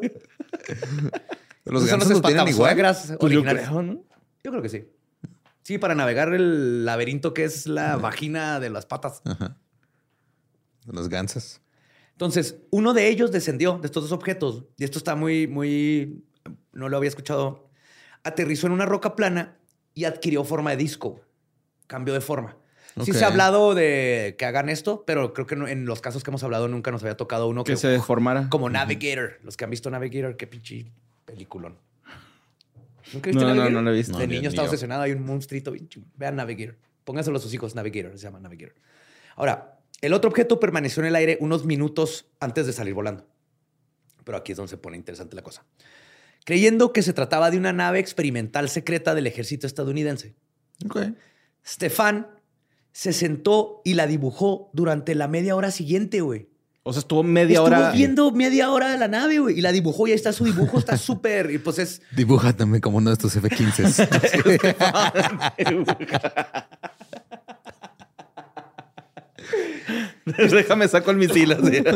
[1.65, 2.75] Los gansos lo tienen igual.
[3.19, 4.03] Pues yo creo, ¿no?
[4.43, 4.87] Yo creo que sí.
[5.61, 9.21] Sí, para navegar el laberinto que es la vagina de las patas.
[9.23, 9.57] Ajá.
[10.85, 11.61] Los gansos.
[12.13, 16.23] Entonces, uno de ellos descendió de estos dos objetos, y esto está muy, muy,
[16.71, 17.69] no lo había escuchado,
[18.23, 19.57] aterrizó en una roca plana
[19.93, 21.21] y adquirió forma de disco.
[21.87, 22.55] Cambió de forma.
[23.03, 23.17] Sí Ok.
[23.17, 26.29] se ha hablado de que hagan esto, pero creo que no- en los casos que
[26.29, 28.47] hemos hablado nunca nos había tocado uno que, Que se deformara.
[28.49, 29.39] como Navigator.
[29.43, 30.91] Los que han visto Navigator, qué pinche
[31.25, 31.77] peliculón.
[33.13, 33.71] ¿Nunca viste No, no, Navigator?
[33.73, 34.17] no lo he visto.
[34.17, 35.01] De No, ni- niño ni está obsesionado.
[35.01, 35.73] Hay un monstruito.
[36.15, 36.77] Vean Navigator.
[37.03, 37.73] Pónganselo a sus hijos.
[37.75, 38.11] Navigator.
[38.17, 38.75] Se llama Navigator.
[39.35, 39.72] Ahora,
[40.03, 43.25] el otro objeto permaneció en el aire unos minutos antes de salir volando.
[44.25, 45.65] Pero aquí es donde se pone interesante la cosa.
[46.45, 50.35] Creyendo que se trataba de una nave experimental secreta del ejército estadounidense.
[50.85, 50.97] Ok.
[51.65, 52.27] Stefan
[52.91, 56.49] se sentó y la dibujó durante la media hora siguiente, güey.
[56.85, 57.91] O sea, estuvo media Estuvo hora.
[57.91, 60.77] viendo media hora de la nave, güey, y la dibujó y ahí está su dibujo,
[60.79, 61.49] está súper.
[61.51, 62.01] Y pues es.
[62.13, 64.05] Dibuja también como uno de estos F-15s.
[70.51, 71.83] Déjame saco el misil así.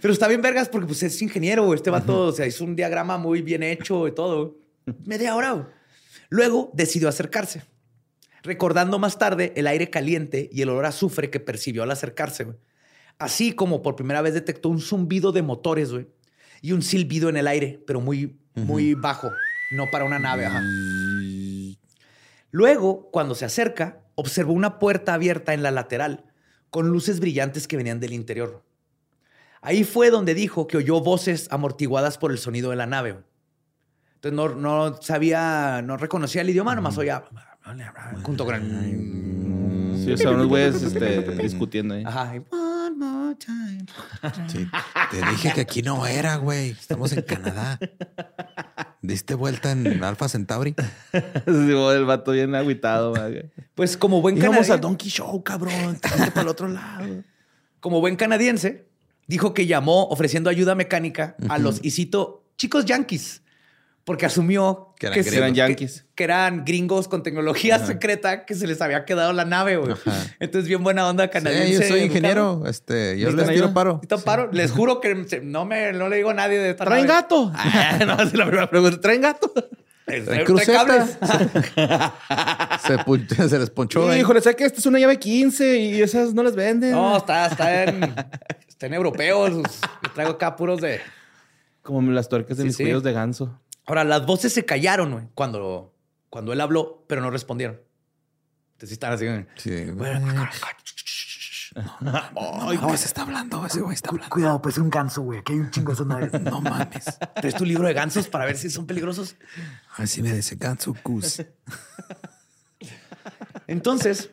[0.00, 1.74] Pero está bien, vergas, porque pues es ingeniero.
[1.74, 4.56] Este vato, o sea, hizo un diagrama muy bien hecho y todo.
[5.04, 5.68] Media hora.
[6.28, 7.64] Luego decidió acercarse,
[8.42, 12.44] recordando más tarde el aire caliente y el olor a azufre que percibió al acercarse,
[12.44, 12.56] güey.
[13.18, 16.06] Así como por primera vez detectó un zumbido de motores, güey,
[16.60, 19.30] y un silbido en el aire, pero muy, muy bajo,
[19.72, 20.62] no para una nave, ajá.
[22.50, 26.24] Luego, cuando se acerca, observó una puerta abierta en la lateral
[26.70, 28.64] con luces brillantes que venían del interior.
[29.60, 33.16] Ahí fue donde dijo que oyó voces amortiguadas por el sonido de la nave.
[34.16, 37.24] Entonces no, no sabía, no reconocía el idioma, nomás oía
[38.22, 40.04] junto con el...
[40.04, 42.04] Sí, o sea, unos güeyes este, discutiendo ahí.
[42.06, 42.36] Ajá.
[42.36, 42.42] y,
[42.86, 43.86] One more time.
[44.48, 44.68] Sí.
[45.10, 46.70] Te dije que aquí no era, güey.
[46.70, 47.80] Estamos en Canadá.
[49.02, 50.76] ¿Diste vuelta en Alpha Centauri?
[51.12, 53.10] Sí, el vato bien agüitado.
[53.10, 53.50] güey.
[53.74, 55.98] Pues como buen canadiense, a Donkey Show, cabrón.
[56.00, 57.24] Para el otro lado.
[57.80, 58.86] como buen canadiense,
[59.26, 63.42] dijo que llamó ofreciendo ayuda mecánica a los, y cito, chicos yanquis,
[64.06, 66.04] porque asumió Que eran que, yanquis.
[66.14, 69.94] que eran gringos con tecnología secreta que se les había quedado la nave, güey.
[70.40, 71.72] Entonces, bien buena onda Sí, canadiense.
[71.72, 72.06] yo soy educado.
[72.06, 72.62] ingeniero.
[72.66, 74.00] Este, yo ¿Necesitan les tiro paro.
[74.24, 74.48] Paro.
[74.52, 77.20] Les juro que se- no, me, no le digo a nadie de esta ¿Traen nave.
[77.20, 77.52] gato?
[77.54, 79.00] Ah, no, es la primera pregunta.
[79.00, 79.52] ¿Traen gato?
[80.06, 80.86] Traen trae cruceta.
[80.86, 81.18] cables.
[82.86, 84.08] Se, se les ponchó.
[84.08, 84.20] ahí.
[84.20, 86.92] Híjole, sé que esta es una llave 15 y esas no las venden.
[86.92, 88.14] No, está, está en,
[88.68, 89.52] está en europeos.
[90.14, 91.00] Traigo acá puros de.
[91.82, 92.84] Como las tuercas de Sí, mis sí.
[92.84, 93.58] cuellos de ganso.
[93.86, 95.94] Ahora, las voces se callaron, güey, cuando,
[96.28, 97.80] cuando él habló, pero no respondieron.
[98.72, 99.26] Entonces están así.
[99.26, 99.46] güey.
[99.56, 99.72] Sí.
[99.72, 99.86] Ay,
[102.80, 103.66] No, ese está hablando.
[103.66, 104.30] Ese güey está hablando.
[104.30, 105.40] Cuidado, pues es un ganso, güey.
[105.40, 106.40] Aquí hay un chingo de.
[106.40, 107.18] No mames.
[107.34, 109.36] ¿Traes tu libro de gansos para ver si son peligrosos?
[109.96, 111.42] Así me dice Gansu Kus.
[113.66, 114.30] Entonces,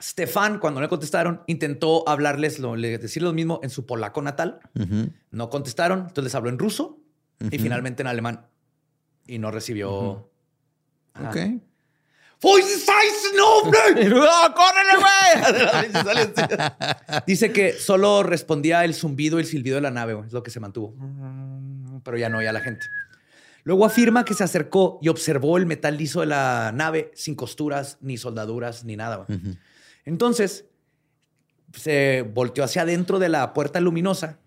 [0.00, 4.60] Stefan, cuando le contestaron, intentó hablarles, lo, decir lo mismo en su polaco natal.
[5.30, 6.98] No contestaron, entonces les habló en ruso
[7.50, 8.46] y finalmente en alemán.
[9.28, 10.28] Y no recibió.
[11.14, 11.36] Ok.
[12.40, 14.08] ¡Fue seis nombre!
[14.08, 17.22] ¡No, córrele, güey!
[17.26, 20.42] Dice que solo respondía el zumbido y el silbido de la nave, güey, es lo
[20.42, 20.94] que se mantuvo.
[22.04, 22.86] Pero ya no, ya la gente.
[23.64, 27.98] Luego afirma que se acercó y observó el metal liso de la nave sin costuras,
[28.00, 29.26] ni soldaduras, ni nada.
[30.04, 30.64] Entonces,
[31.74, 34.38] se volteó hacia adentro de la puerta luminosa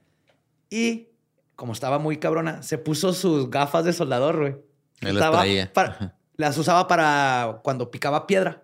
[0.70, 1.10] y,
[1.58, 4.70] como estaba muy cabrona, se puso sus gafas de soldador, güey.
[5.02, 5.72] Él las Estaba traía.
[5.73, 6.15] para- Ajá.
[6.38, 8.64] las usaba para cuando picaba piedra.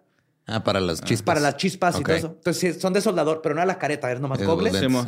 [0.49, 1.25] Ah, para las chispas.
[1.25, 2.27] Para las chispas y todo eso.
[2.37, 4.39] Entonces, sí, son de soldador, pero no a la careta, es nomás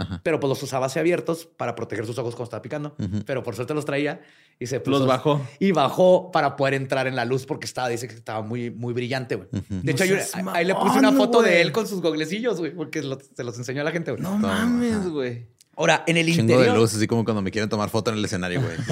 [0.01, 0.19] ajá.
[0.22, 2.93] Pero pues los usaba así abiertos para proteger sus ojos cuando estaba picando.
[3.26, 4.19] Pero por suerte los traía
[4.60, 4.99] y se puso.
[4.99, 5.39] Los bajó.
[5.57, 8.93] Y bajó para poder entrar en la luz porque estaba, dice que estaba muy, muy
[8.93, 9.47] brillante, güey.
[9.69, 10.03] De hecho,
[10.43, 13.43] No ahí le puse una foto de él con sus goglecillos, güey, porque lo- se
[13.45, 14.22] los enseñó a la gente, güey.
[14.22, 15.47] No mames, güey.
[15.80, 16.73] Ahora, en el Chingo interior.
[16.73, 18.73] de luz, así como cuando me quieren tomar foto en el escenario, güey.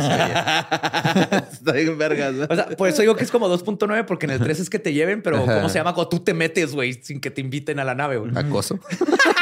[1.51, 2.33] Está bien vergas.
[2.33, 2.47] ¿no?
[2.49, 4.79] O sea, por eso digo que es como 2.9, porque en el 3 es que
[4.79, 7.79] te lleven, pero ¿cómo se llama cuando tú te metes, güey, sin que te inviten
[7.79, 8.31] a la nave, güey?
[8.37, 8.79] Acoso.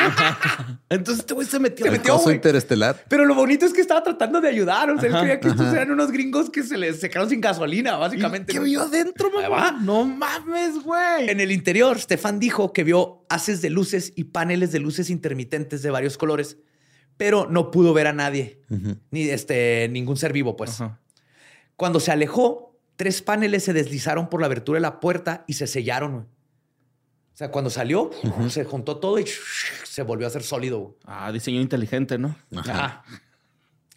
[0.90, 1.86] Entonces este güey se metió.
[1.86, 3.06] Se metió, Acoso interestelar.
[3.08, 4.90] Pero lo bonito es que estaba tratando de ayudar.
[4.90, 7.42] O sea, él creía que estos eran unos gringos que se les se quedaron sin
[7.42, 8.54] gasolina, básicamente.
[8.54, 9.80] ¿Qué vio adentro, mamá?
[9.84, 11.30] No mames, güey.
[11.30, 15.84] En el interior, Stefan dijo que vio haces de luces y paneles de luces intermitentes
[15.84, 16.58] de varios colores,
[17.18, 18.62] pero no pudo ver a nadie,
[19.12, 20.80] ni este, ningún ser vivo, pues.
[21.76, 25.68] Cuando se alejó, tres paneles se deslizaron por la abertura de la puerta y se
[25.68, 26.16] sellaron.
[27.36, 28.12] O sea, cuando salió,
[28.50, 29.26] se juntó todo y
[29.84, 30.96] se volvió a hacer sólido.
[31.04, 32.36] Ah, diseño inteligente, ¿no?
[32.56, 33.04] Ajá.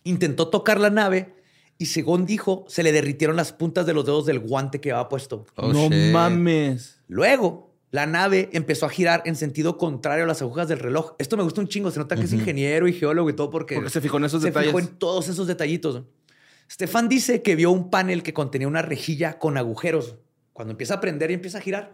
[0.03, 1.37] Intentó tocar la nave
[1.79, 5.09] y según dijo, se le derritieron las puntas de los dedos del guante que había
[5.09, 5.47] puesto.
[5.55, 6.13] Oh, no shit.
[6.13, 7.01] mames.
[7.07, 11.15] Luego, la nave empezó a girar en sentido contrario a las agujas del reloj.
[11.19, 11.91] Esto me gusta un chingo.
[11.91, 14.43] Se nota que es ingeniero y geólogo y todo porque, Porque se fijó en esos
[14.43, 14.69] se detalles.
[14.69, 16.03] fijó en todos esos detallitos.
[16.71, 20.17] Stefan dice que vio un panel que contenía una rejilla con agujeros.
[20.53, 21.93] Cuando empieza a prender y empieza a girar,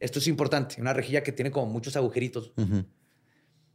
[0.00, 0.80] esto es importante.
[0.80, 2.52] Una rejilla que tiene como muchos agujeritos.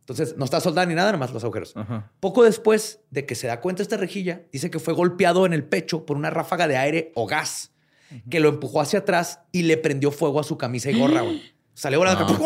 [0.02, 1.78] Entonces, no está soldada ni nada, nomás los agujeros.
[1.78, 2.12] Ajá.
[2.20, 5.64] Poco después de que se da cuenta esta rejilla, dice que fue golpeado en el
[5.64, 7.72] pecho por una ráfaga de aire o gas
[8.30, 11.22] que lo empujó hacia atrás y le prendió fuego a su camisa y gorra.
[11.22, 11.42] güey.
[11.74, 12.26] Salió volando.
[12.26, 12.42] Ok.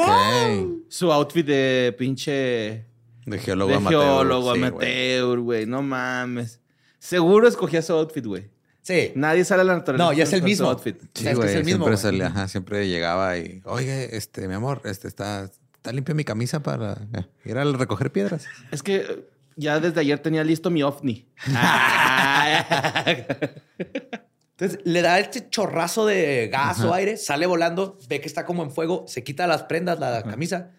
[0.88, 2.86] Su outfit de pinche...
[3.26, 4.02] De geólogo de amateur.
[4.04, 5.66] geólogo sí, amateur, güey.
[5.66, 6.60] No mames.
[7.00, 8.50] Seguro escogía su outfit, güey.
[8.82, 9.12] Sí.
[9.16, 10.10] Nadie sale a la naturaleza.
[10.12, 10.70] No, ya es el mismo.
[10.70, 10.96] outfit.
[11.16, 11.50] Sí, güey.
[11.50, 11.98] es el mismo, siempre, güey.
[11.98, 16.62] salía, ajá, siempre llegaba y, oye, este, mi amor, este está, está limpia mi camisa
[16.62, 18.46] para eh, ir a recoger piedras.
[18.70, 19.26] Es que
[19.56, 21.26] ya desde ayer tenía listo mi ovni.
[24.58, 28.64] Entonces le da este chorrazo de gas o aire, sale volando, ve que está como
[28.64, 30.72] en fuego, se quita las prendas, la camisa.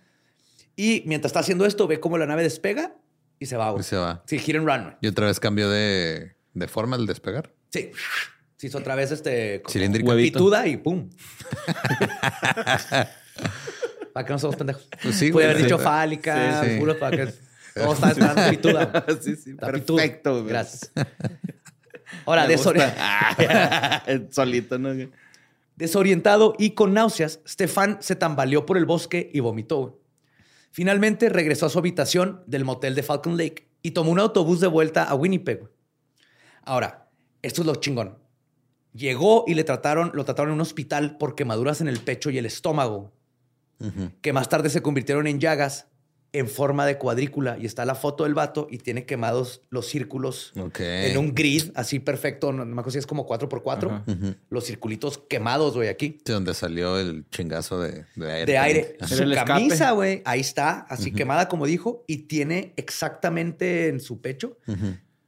[0.76, 2.94] Y mientras está haciendo esto, ve cómo la nave despega
[3.38, 3.70] y se va.
[3.70, 3.80] güey.
[3.82, 4.22] Y se va.
[4.26, 4.96] Sí, gira en runway.
[5.02, 7.52] Y otra vez cambió de, de forma al despegar.
[7.70, 7.90] Sí.
[8.56, 9.62] Se hizo otra vez este...
[9.68, 10.14] Cilíndrica.
[10.14, 11.10] Pituda y pum.
[14.12, 14.88] para que no somos pendejos.
[15.02, 15.84] Pues sí, Pude haber dicho Sí.
[15.84, 16.78] fálica, Sí, sí.
[16.78, 17.32] puro para que
[17.74, 19.04] todo está esperando pituda.
[19.20, 19.50] sí, sí.
[19.50, 19.96] Está pituda.
[20.02, 20.46] Perfecto, güey.
[20.48, 20.90] Gracias.
[22.26, 22.82] Ahora, desori-.
[24.30, 24.92] Solito, ¿no?
[25.76, 30.00] desorientado y con náuseas, Stefan se tambaleó por el bosque y vomitó.
[30.70, 34.66] Finalmente regresó a su habitación del motel de Falcon Lake y tomó un autobús de
[34.66, 35.70] vuelta a Winnipeg.
[36.62, 37.08] Ahora,
[37.42, 38.18] esto es lo chingón.
[38.92, 42.38] Llegó y le trataron, lo trataron en un hospital por quemaduras en el pecho y
[42.38, 43.12] el estómago,
[44.22, 45.86] que más tarde se convirtieron en llagas
[46.38, 47.56] en forma de cuadrícula.
[47.58, 51.98] Y está la foto del vato y tiene quemados los círculos en un grid así
[51.98, 52.52] perfecto.
[52.52, 53.86] No, no me acuerdo si es como 4x4.
[53.86, 54.04] Ajá.
[54.50, 56.18] Los circulitos quemados, güey, aquí.
[56.24, 58.52] Sí, donde salió el chingazo de, de aire.
[58.52, 58.96] De aire.
[59.06, 64.58] Su camisa, güey, ahí está, así quemada como dijo, y tiene exactamente en su pecho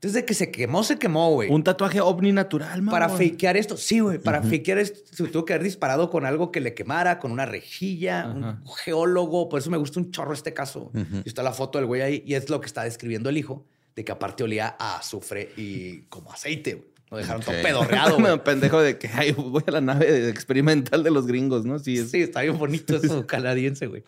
[0.00, 1.50] Entonces, de que se quemó, se quemó, güey.
[1.50, 2.84] Un tatuaje ovni natural.
[2.84, 6.52] Para fakear esto, sí, güey, para fakear esto, se tuvo que haber disparado con algo
[6.52, 8.26] que le quemara, con una rejilla,
[8.64, 9.48] un geólogo.
[9.48, 10.92] Por eso me gusta un chorro este caso.
[11.24, 13.66] Y está la foto del güey ahí, y es lo que está describiendo el hijo,
[13.96, 16.88] de que aparte olía a azufre y como aceite, güey.
[17.10, 18.38] Lo dejaron todo pedorreado, güey.
[18.44, 21.78] Pendejo de que ay, voy a la nave experimental de los gringos, ¿no?
[21.80, 24.04] Sí, es- Sí, está bien bonito eso canadiense, güey.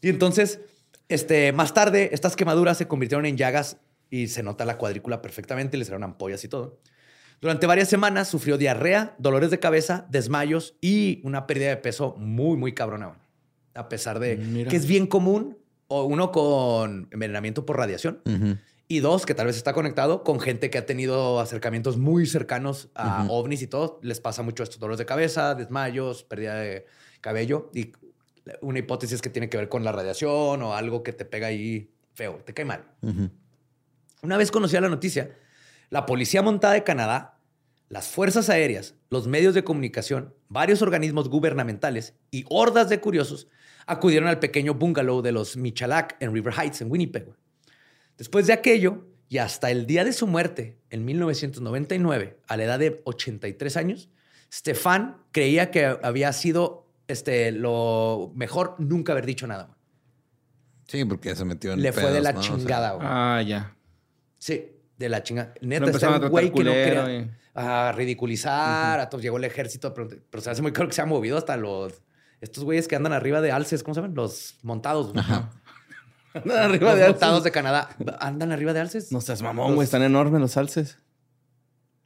[0.00, 0.60] Y entonces,
[1.08, 3.78] este, más tarde, estas quemaduras se convirtieron en llagas
[4.10, 6.78] y se nota la cuadrícula perfectamente, le salieron ampollas y todo.
[7.40, 12.56] Durante varias semanas sufrió diarrea, dolores de cabeza, desmayos y una pérdida de peso muy,
[12.56, 13.18] muy cabrona.
[13.74, 14.70] A pesar de Mira.
[14.70, 15.58] que es bien común,
[15.88, 18.20] o uno con envenenamiento por radiación,
[18.88, 22.88] y dos, que tal vez está conectado con gente que ha tenido acercamientos muy cercanos
[22.94, 23.98] a ovnis y todo.
[24.02, 26.86] Les pasa mucho estos dolores de cabeza, desmayos, pérdida de
[27.20, 27.70] cabello.
[27.74, 27.92] Y
[28.60, 31.48] una hipótesis es que tiene que ver con la radiación o algo que te pega
[31.48, 32.84] ahí feo, te cae mal.
[34.22, 35.30] Una vez conocida la noticia,
[35.90, 37.38] la Policía Montada de Canadá,
[37.88, 43.48] las Fuerzas Aéreas, los medios de comunicación, varios organismos gubernamentales y hordas de curiosos
[43.86, 47.32] acudieron al pequeño bungalow de los Michalak en River Heights, en Winnipeg.
[48.18, 52.78] Después de aquello, y hasta el día de su muerte, en 1999, a la edad
[52.78, 54.08] de 83 años,
[54.52, 59.76] Stefan creía que había sido este, lo mejor nunca haber dicho nada.
[60.86, 62.40] Sí, porque se metió en Le fue de pedos, la ¿no?
[62.40, 62.92] O sea, chingada.
[62.92, 63.06] güey.
[63.08, 63.75] Ah, ya.
[64.46, 65.52] Sí, de la chingada.
[65.60, 69.00] Neta, está un güey que no quería y- a ridiculizar.
[69.00, 69.22] a todos.
[69.22, 72.00] Llegó el ejército, pero, pero se hace muy claro que se ha movido hasta los...
[72.40, 74.14] Estos güeyes que andan arriba de alces, ¿cómo se llaman?
[74.14, 75.12] Los montados.
[75.12, 75.24] güey.
[76.34, 77.44] Andan arriba Los de montados alces.
[77.44, 77.88] de Canadá.
[78.20, 79.10] ¿Andan arriba de alces?
[79.10, 79.84] No seas mamón, güey.
[79.84, 80.98] Están enormes los alces.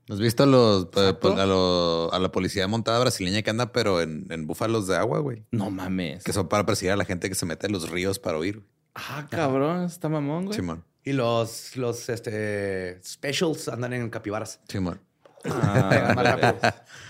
[0.08, 4.00] ¿Has visto a, los, eh, a, lo- a la policía montada brasileña que anda, pero
[4.00, 5.44] en, en búfalos de agua, güey?
[5.50, 6.24] No mames.
[6.24, 8.64] Que son para perseguir a la gente que se mete en los ríos para huir.
[8.94, 9.84] Ah, cabrón.
[9.84, 10.56] Está mamón, güey.
[10.56, 10.84] Simón.
[11.04, 14.60] Y los, los este, specials andan en capibaras.
[14.68, 15.00] Simón.
[15.44, 16.58] Ah,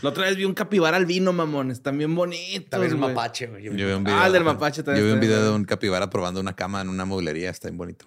[0.02, 1.70] la otra vez vi un capibara albino, mamón.
[1.70, 3.14] Están bien bonitos, También un güey.
[3.14, 3.46] mapache.
[3.48, 3.64] güey.
[3.64, 4.18] Yo vi un video.
[4.18, 6.80] Ah, el del mapache también Yo vi un video de un capibara probando una cama
[6.80, 7.50] en una mueblería.
[7.50, 8.06] Está bien bonito.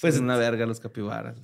[0.00, 1.36] Pues una verga los capibaras.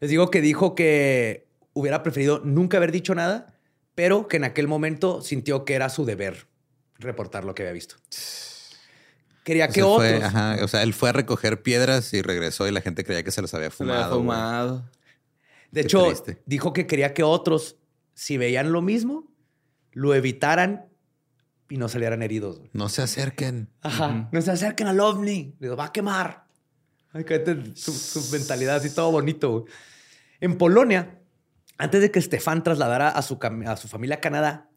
[0.00, 3.58] Les digo que dijo que hubiera preferido nunca haber dicho nada,
[3.94, 6.48] pero que en aquel momento sintió que era su deber
[6.98, 7.96] reportar lo que había visto.
[9.44, 10.08] Quería O que sea, otros...
[10.08, 13.22] fue, ajá, o sea, él fue a recoger piedras y regresó y la gente creía
[13.24, 14.18] que se los había Se le había fumado.
[14.20, 14.90] fumado.
[15.70, 16.42] De Qué hecho, triste.
[16.46, 17.76] dijo que quería que otros,
[18.14, 19.32] si veían lo mismo,
[19.92, 20.86] lo evitaran
[21.68, 22.60] y no salieran heridos.
[22.72, 23.68] No se acerquen.
[23.80, 24.28] Ajá.
[24.30, 25.54] No se acerquen al ovni.
[25.58, 26.44] Le digo, va a quemar.
[27.12, 29.64] Ay, cállate, su, su mentalidad así todo bonito.
[30.40, 31.18] En Polonia,
[31.78, 34.68] antes de que Stefan trasladara a su, a su familia a Canadá,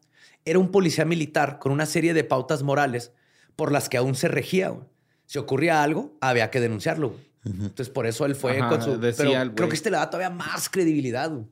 [0.44, 3.12] era un policía militar con una serie de pautas morales
[3.56, 4.68] por las que aún se regía.
[4.68, 4.86] güey.
[5.26, 7.10] Si ocurría algo, había que denunciarlo.
[7.10, 7.26] güey.
[7.44, 8.98] Entonces, por eso él fue Ajá, con su...
[8.98, 11.30] decía Pero el creo que este le da todavía más credibilidad.
[11.30, 11.46] güey.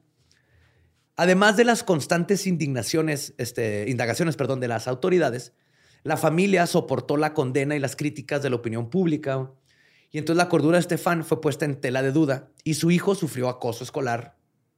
[1.17, 5.53] Además de las constantes indignaciones, este, indagaciones perdón, de las autoridades,
[6.03, 9.51] la familia soportó la condena y las críticas de la opinión pública.
[10.11, 13.15] Y entonces la cordura de Estefan fue puesta en tela de duda y su hijo
[13.15, 14.37] sufrió acoso escolar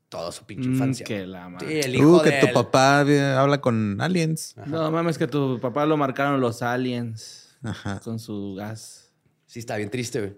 [0.09, 1.05] toda su pinche Mm, infancia.
[1.07, 1.67] que la madre.
[1.83, 4.55] Sí, el hijo Uh, que tu papá habla con aliens.
[4.67, 8.01] No mames, que tu papá lo marcaron los aliens Ajá.
[8.01, 9.13] con su gas.
[9.47, 10.37] Sí, está bien triste, güey.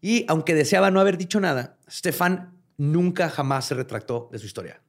[0.00, 4.80] Y aunque deseaba no haber dicho nada, Stefan nunca jamás se retractó de su historia.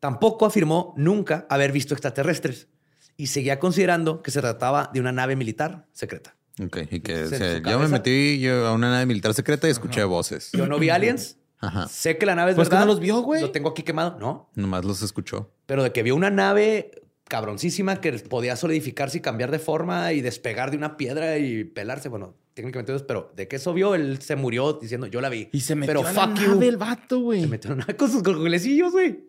[0.00, 2.68] Tampoco afirmó nunca haber visto extraterrestres
[3.16, 6.36] y seguía considerando que se trataba de una nave militar secreta.
[6.62, 9.70] Ok, y que o sea, yo me metí yo a una nave militar secreta y
[9.72, 10.50] escuché voces.
[10.52, 11.88] Yo no vi aliens, Ajá.
[11.88, 12.86] sé que la nave es Pues que verdad.
[12.86, 13.40] no los vio, güey.
[13.40, 14.50] Lo tengo aquí quemado, no.
[14.54, 15.50] Nomás los escuchó.
[15.66, 16.90] Pero de que vio una nave
[17.28, 22.08] cabroncísima que podía solidificarse y cambiar de forma y despegar de una piedra y pelarse.
[22.08, 25.48] Bueno, técnicamente pero de que eso vio, él se murió diciendo, yo la vi.
[25.52, 26.62] Y se metió pero a la fuck nave you.
[26.68, 27.40] el vato, güey.
[27.40, 29.24] Se metió una con sus gorgolecillos, güey.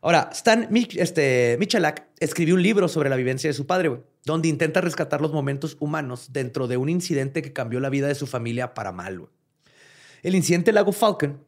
[0.00, 4.00] Ahora, Stan Mich- este, Michalak escribió un libro sobre la vivencia de su padre, güey,
[4.24, 8.14] donde intenta rescatar los momentos humanos dentro de un incidente que cambió la vida de
[8.14, 9.18] su familia para mal.
[9.18, 9.30] güey.
[10.22, 11.44] El incidente del lago Falcon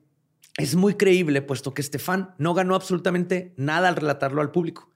[0.57, 4.91] es muy creíble, puesto que Stefan no ganó absolutamente nada al relatarlo al público.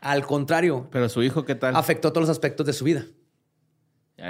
[0.00, 1.76] Al contrario, Pero su hijo, ¿qué tal?
[1.76, 3.04] afectó todos los aspectos de su vida.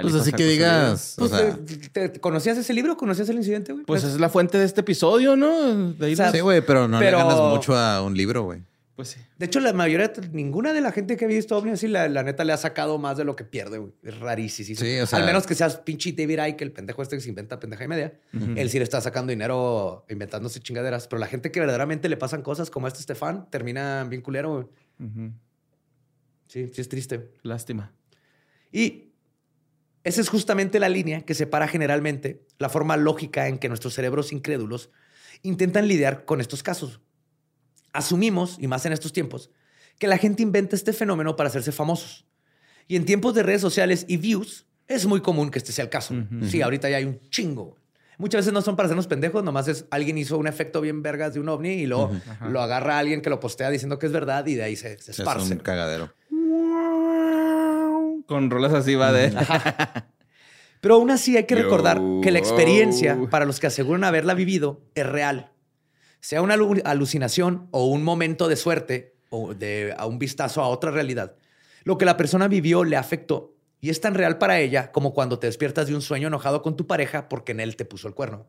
[0.01, 1.53] Pues así que digas, o Pues, sea, eh,
[1.91, 2.95] ¿te- te- ¿Conocías ese libro?
[2.95, 3.79] ¿Conocías el incidente, güey?
[3.81, 3.87] libro.
[3.87, 5.91] Pues es la fuente de este episodio, ¿no?
[5.93, 8.43] De ahí O sea, sí, güey, pero no pero- le ganas mucho a un libro,
[8.43, 8.63] güey.
[9.01, 9.19] Pues sí.
[9.37, 12.23] De hecho, la mayoría, ninguna de la gente que ha visto OVNI así, la, la
[12.23, 13.93] neta le ha sacado más de lo que pierde, güey.
[14.03, 14.79] Es rarísimo.
[14.79, 17.29] Sí, o sea- Al menos que seas pinche David Icke, el pendejo este que se
[17.29, 18.13] inventa pendeja y media.
[18.55, 21.07] Él sí le está sacando dinero inventándose chingaderas.
[21.07, 24.53] Pero la gente que verdaderamente le pasan cosas como a este Stefan termina bien culero,
[24.99, 25.31] güey.
[26.47, 27.31] Sí, sí es triste.
[27.43, 27.93] Lástima.
[28.71, 29.09] Y
[30.03, 34.31] Esa es justamente la línea que separa generalmente la forma lógica en que nuestros cerebros
[34.33, 34.89] incrédulos
[35.43, 37.01] intentan lidiar con estos casos.
[37.93, 39.49] Asumimos, y más en estos tiempos,
[39.99, 42.25] que la gente inventa este fenómeno para hacerse famosos.
[42.87, 45.89] Y en tiempos de redes sociales y views, es muy común que este sea el
[45.89, 46.13] caso.
[46.49, 47.77] Sí, ahorita ya hay un chingo.
[48.17, 51.33] Muchas veces no son para hacernos pendejos, nomás es alguien hizo un efecto bien vergas
[51.33, 52.11] de un ovni y luego
[52.49, 54.99] lo agarra a alguien que lo postea diciendo que es verdad y de ahí se,
[54.99, 55.53] se Es esparce.
[55.53, 56.13] un cagadero.
[58.27, 59.33] Con rolas así va de.
[60.81, 62.21] Pero aún así hay que recordar Yo.
[62.23, 65.50] que la experiencia, para los que aseguran haberla vivido, es real.
[66.21, 70.67] Sea una alu- alucinación o un momento de suerte o de a un vistazo a
[70.67, 71.35] otra realidad,
[71.83, 75.39] lo que la persona vivió le afectó y es tan real para ella como cuando
[75.39, 78.13] te despiertas de un sueño enojado con tu pareja porque en él te puso el
[78.13, 78.47] cuerno.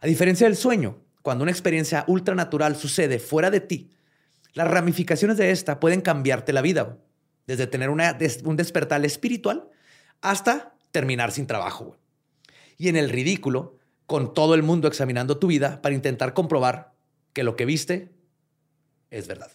[0.00, 3.90] A diferencia del sueño, cuando una experiencia ultranatural sucede fuera de ti,
[4.54, 6.96] las ramificaciones de esta pueden cambiarte la vida,
[7.46, 9.68] desde tener una des- un despertar espiritual
[10.22, 11.96] hasta terminar sin trabajo.
[12.78, 13.76] Y en el ridículo,
[14.08, 16.94] con todo el mundo examinando tu vida para intentar comprobar
[17.34, 18.10] que lo que viste
[19.10, 19.52] es verdad.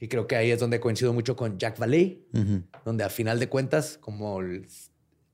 [0.00, 2.64] Y creo que ahí es donde coincido mucho con Jack Vallée, Ujú.
[2.84, 4.66] donde a final de cuentas, como el-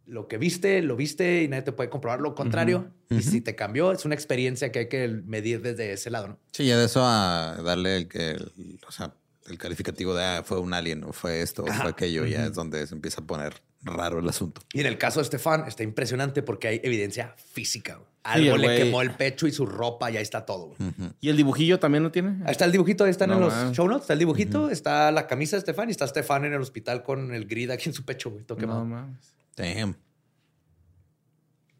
[0.06, 2.90] lo que viste, lo viste y nadie te puede comprobar lo contrario.
[3.08, 6.38] Y si te cambió, es una experiencia que hay que medir desde ese lado, ¿no?
[6.52, 9.14] Sí, ya de eso a darle el, el- o sea,
[9.46, 12.52] el calificativo de ah, fue un alien o fue esto o fue aquello, ya es
[12.52, 14.62] donde se empieza a poner raro el asunto.
[14.72, 18.00] Y en el caso de Estefan, está impresionante porque hay evidencia física.
[18.22, 20.74] Algo le quemó el pecho y su ropa, y ahí está todo.
[21.20, 22.42] ¿Y el dibujillo también lo tiene?
[22.46, 24.04] Ahí está el dibujito, ahí están No en los show notes.
[24.04, 27.34] Está el dibujito, está la camisa de Estefan y está Estefan en el hospital con
[27.34, 28.44] el grid aquí en su pecho, güey.
[28.44, 28.80] todo quemado.
[28.80, 29.34] No mames.
[29.56, 29.94] Damn.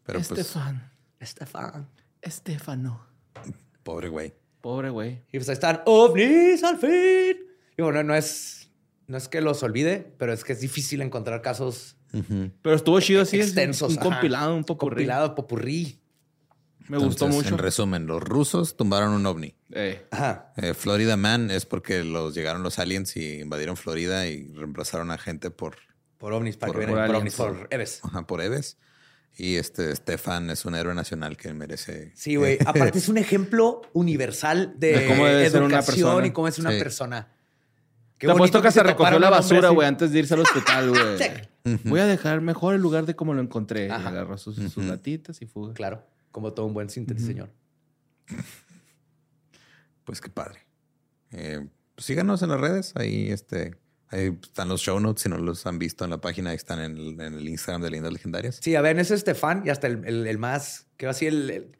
[0.05, 0.91] Pero pues, Estefan.
[1.19, 1.89] Estefan.
[2.21, 3.05] Estefano.
[3.81, 4.33] pobre güey.
[4.61, 5.23] Pobre güey.
[5.31, 7.37] Y pues ahí están ovnis al fin.
[7.77, 8.64] Y bueno, no es,
[9.07, 11.97] no es que los olvide, pero es que es difícil encontrar casos.
[12.61, 13.37] Pero estuvo chido así.
[13.41, 13.91] extensos.
[13.91, 14.09] Un ajá.
[14.09, 15.99] compilado, un poco compilado, popurrí.
[16.87, 17.55] Me gustó Entonces, mucho.
[17.55, 19.55] En resumen, los rusos tumbaron un ovni.
[19.71, 20.53] Eh, Ajá.
[20.57, 25.17] Eh, Florida Man es porque los llegaron los aliens y invadieron Florida y reemplazaron a
[25.17, 25.75] gente por,
[26.19, 26.95] Por ovnis, para Por- que por.
[26.95, 27.39] Por, aliens.
[27.39, 27.99] ovnis, por Eves.
[28.03, 28.77] ajá, por Eves.
[29.37, 32.13] Y este Stefan es un héroe nacional que merece.
[32.15, 32.59] Sí, güey.
[32.65, 36.27] Aparte es un ejemplo universal de, De cómo debe ser una educación persona.
[36.27, 36.77] y cómo es una Sí.
[36.79, 37.27] persona.
[38.17, 41.01] Qué Te apuesto que se recogió la basura, güey, antes de irse al hospital, güey.
[41.65, 41.79] Sí.
[41.85, 43.87] Voy a dejar mejor el lugar de como lo encontré.
[43.87, 44.09] Y Ajá.
[44.09, 45.73] agarró sus, sus latitas y fuga.
[45.73, 47.49] Claro, como todo un buen sintetiseñor.
[50.03, 50.59] Pues qué padre.
[51.31, 52.93] Eh, pues síganos en las redes.
[52.95, 53.75] Ahí, este,
[54.09, 55.23] ahí están los show notes.
[55.23, 57.81] Si no los han visto en la página, ahí están en el, en el Instagram
[57.81, 58.59] de Lindas Legendarias.
[58.61, 61.49] Sí, a ver, ese Estefan y hasta el, el- el más, que va así, el,
[61.49, 61.71] el,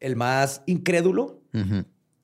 [0.00, 1.40] el más incrédulo,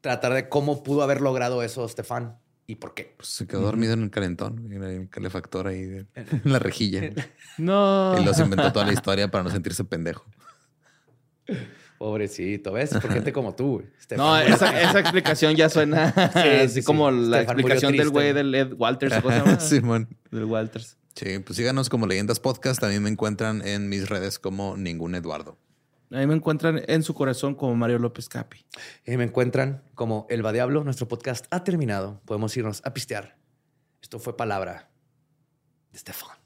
[0.02, 3.14] tratar de cómo pudo haber logrado eso Estefan y por qué.
[3.16, 7.10] Pues se quedó dormido en el calentón, en el calefactor ahí, de- en la rejilla.
[7.58, 8.16] No.
[8.20, 10.24] y los inventó toda la historia para no sentirse pendejo.
[11.98, 12.90] Pobrecito, ¿ves?
[12.90, 13.82] Por gente como tú,
[14.16, 16.82] No, esa, esa explicación ya suena así sí, sí.
[16.84, 19.14] como la explicación del güey del Ed Walters.
[19.22, 19.60] ¿Cómo se llama?
[19.60, 20.08] Simón.
[20.30, 20.96] Del Walters.
[21.14, 22.80] Sí, pues síganos como Leyendas Podcast.
[22.80, 25.56] También me encuentran en mis redes como Ningún Eduardo.
[26.10, 28.64] Ahí me encuentran en su corazón como Mario López Capi.
[29.04, 30.84] Y me encuentran como El Diablo.
[30.84, 32.20] Nuestro podcast ha terminado.
[32.24, 33.36] Podemos irnos a pistear.
[34.00, 34.90] Esto fue palabra
[35.90, 36.36] de Estefan.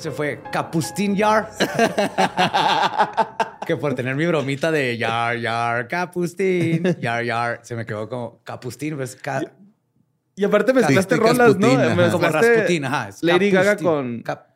[0.00, 1.50] Ese fue Capustín Yar.
[3.66, 8.40] que por tener mi bromita de Yar, Yar, Capustín, Yar, Yar, se me quedó como
[8.42, 9.42] Capustín, pues ca-
[10.36, 11.66] Y aparte mezclaste Sí, rolas, ¿no?
[11.66, 11.76] Ajá.
[11.94, 13.08] Mezclaste como Rasputín, ajá.
[13.10, 14.22] es Lady Gaga con...
[14.22, 14.46] Cap-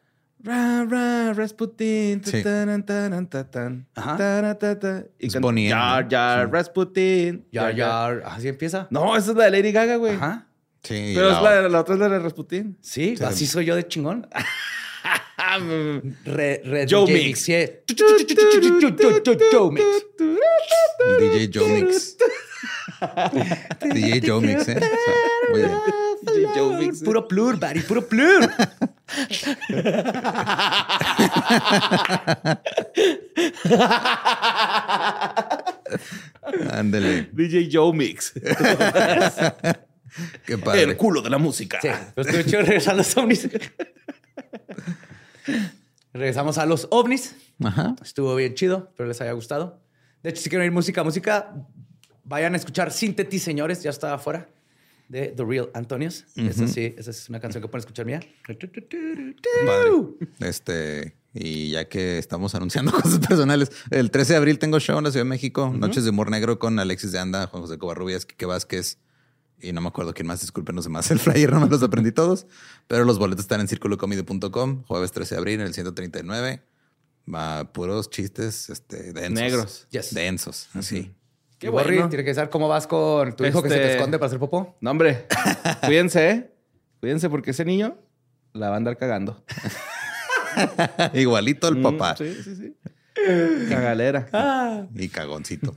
[0.42, 2.22] Ra, ra, Rasputin.
[2.24, 2.42] Sí.
[2.42, 3.28] taran, taran.
[5.18, 6.50] Y Es Yar, yar, Sí.
[6.52, 7.46] Rasputin.
[7.52, 8.86] Yar, Yar, así empieza.
[8.90, 10.14] No, esa es la de Lady Gaga, güey.
[10.14, 10.46] Ajá.
[10.82, 11.12] Sí.
[11.14, 12.78] Pero la- es la, la otra es la de Rasputin.
[12.80, 14.26] Sí, así soy yo de chingón.
[16.24, 17.46] Re, re, Joe DJ Mix.
[19.52, 20.06] Joe Mix.
[21.20, 22.16] DJ Joe Mix.
[23.82, 24.80] DJ Joe Mix, ¿eh?
[25.52, 25.68] O sea.
[26.32, 27.02] DJ Joe Mix.
[27.02, 28.50] Puro plur, buddy, puro plur.
[36.70, 37.28] Ándele.
[37.32, 38.32] DJ Joe Mix.
[40.46, 40.82] Qué padre.
[40.82, 41.78] El culo de la música.
[41.80, 43.48] Sí, pero estuvo chido regresar a los ovnis.
[46.12, 47.34] Regresamos a los ovnis.
[47.62, 47.96] Ajá.
[48.02, 49.82] Estuvo bien chido, pero les haya gustado.
[50.22, 51.54] De hecho, si quieren oír música, música,
[52.22, 54.48] vayan a escuchar Synthethy, señores, ya está afuera.
[55.08, 56.24] de The Real Antonios.
[56.36, 58.20] Esa sí, esa es una canción que pueden escuchar mía.
[59.66, 59.90] Padre.
[60.40, 65.04] Este, y ya que estamos anunciando cosas personales, el 13 de abril tengo show en
[65.04, 68.24] la Ciudad de México, Noches de Humor Negro con Alexis de Anda, Juan José Covarrubias,
[68.24, 68.98] Quique Vázquez
[69.64, 72.12] y no me acuerdo quién más, disculpen los demás, el flyer no me los aprendí
[72.12, 72.46] todos,
[72.86, 76.62] pero los boletos están en circulocomedy.com, jueves 13 de abril en el 139.
[77.32, 79.32] Va puros chistes este, densos.
[79.32, 79.86] Negros.
[79.90, 80.12] Yes.
[80.14, 81.14] Densos, así.
[81.58, 82.10] Qué bueno.
[82.10, 84.38] Tiene que saber cómo vas con tu hijo que se te Este- esconde para hacer
[84.38, 84.76] popó.
[84.82, 85.26] No, hombre.
[85.86, 86.50] Cuídense, ¿eh?
[87.00, 87.96] Cuídense porque ese niño
[88.52, 89.42] la va a andar cagando.
[91.14, 92.16] Igualito el Mm, papá.
[92.16, 92.76] Sí, sí, sí.
[93.70, 94.88] Cagalera.
[94.94, 95.72] Y cagoncito.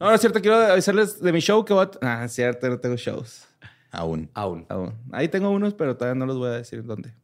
[0.00, 0.40] No, no es cierto.
[0.40, 1.90] Quiero avisarles de mi show que voy a...
[2.20, 2.68] Ah, es cierto.
[2.68, 3.46] No tengo shows.
[3.90, 4.30] Aún.
[4.34, 4.66] Aún.
[4.68, 4.94] Aún.
[5.12, 7.14] Ahí tengo unos, pero todavía no los voy a decir dónde.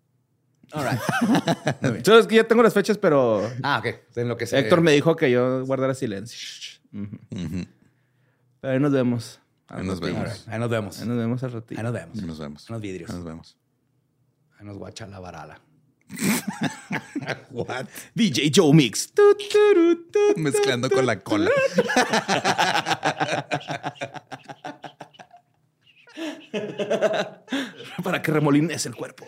[0.72, 2.02] All right.
[2.06, 3.86] Yo es que ya tengo las fechas, pero Ah, ok.
[4.16, 4.58] En lo que se...
[4.58, 6.38] Héctor me dijo que yo guardara silencio.
[6.92, 7.16] Ujú.
[7.30, 7.64] Ujú.
[8.60, 9.40] Pero ahí nos vemos.
[9.66, 10.22] Al Ahí nos vemos.
[10.22, 10.48] right.
[10.48, 11.00] Ahí nos vemos.
[11.00, 11.80] Ahí nos vemos al ratito.
[11.80, 12.18] Ahí nos vemos.
[12.18, 12.68] Ahí nos vemos.
[12.70, 13.10] Unos vidrios.
[13.10, 13.56] Ahí nos vemos.
[14.58, 15.60] Ahí nos guacha la varala.
[17.50, 17.86] What?
[18.14, 19.12] DJ Joe Mix.
[19.12, 20.40] Tu, tu, tu, tu.
[20.40, 21.50] Mezclando con la cola.
[28.02, 29.26] Para que remolines el cuerpo.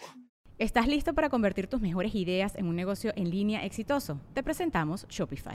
[0.59, 4.21] ¿Estás listo para convertir tus mejores ideas en un negocio en línea exitoso?
[4.35, 5.55] Te presentamos Shopify.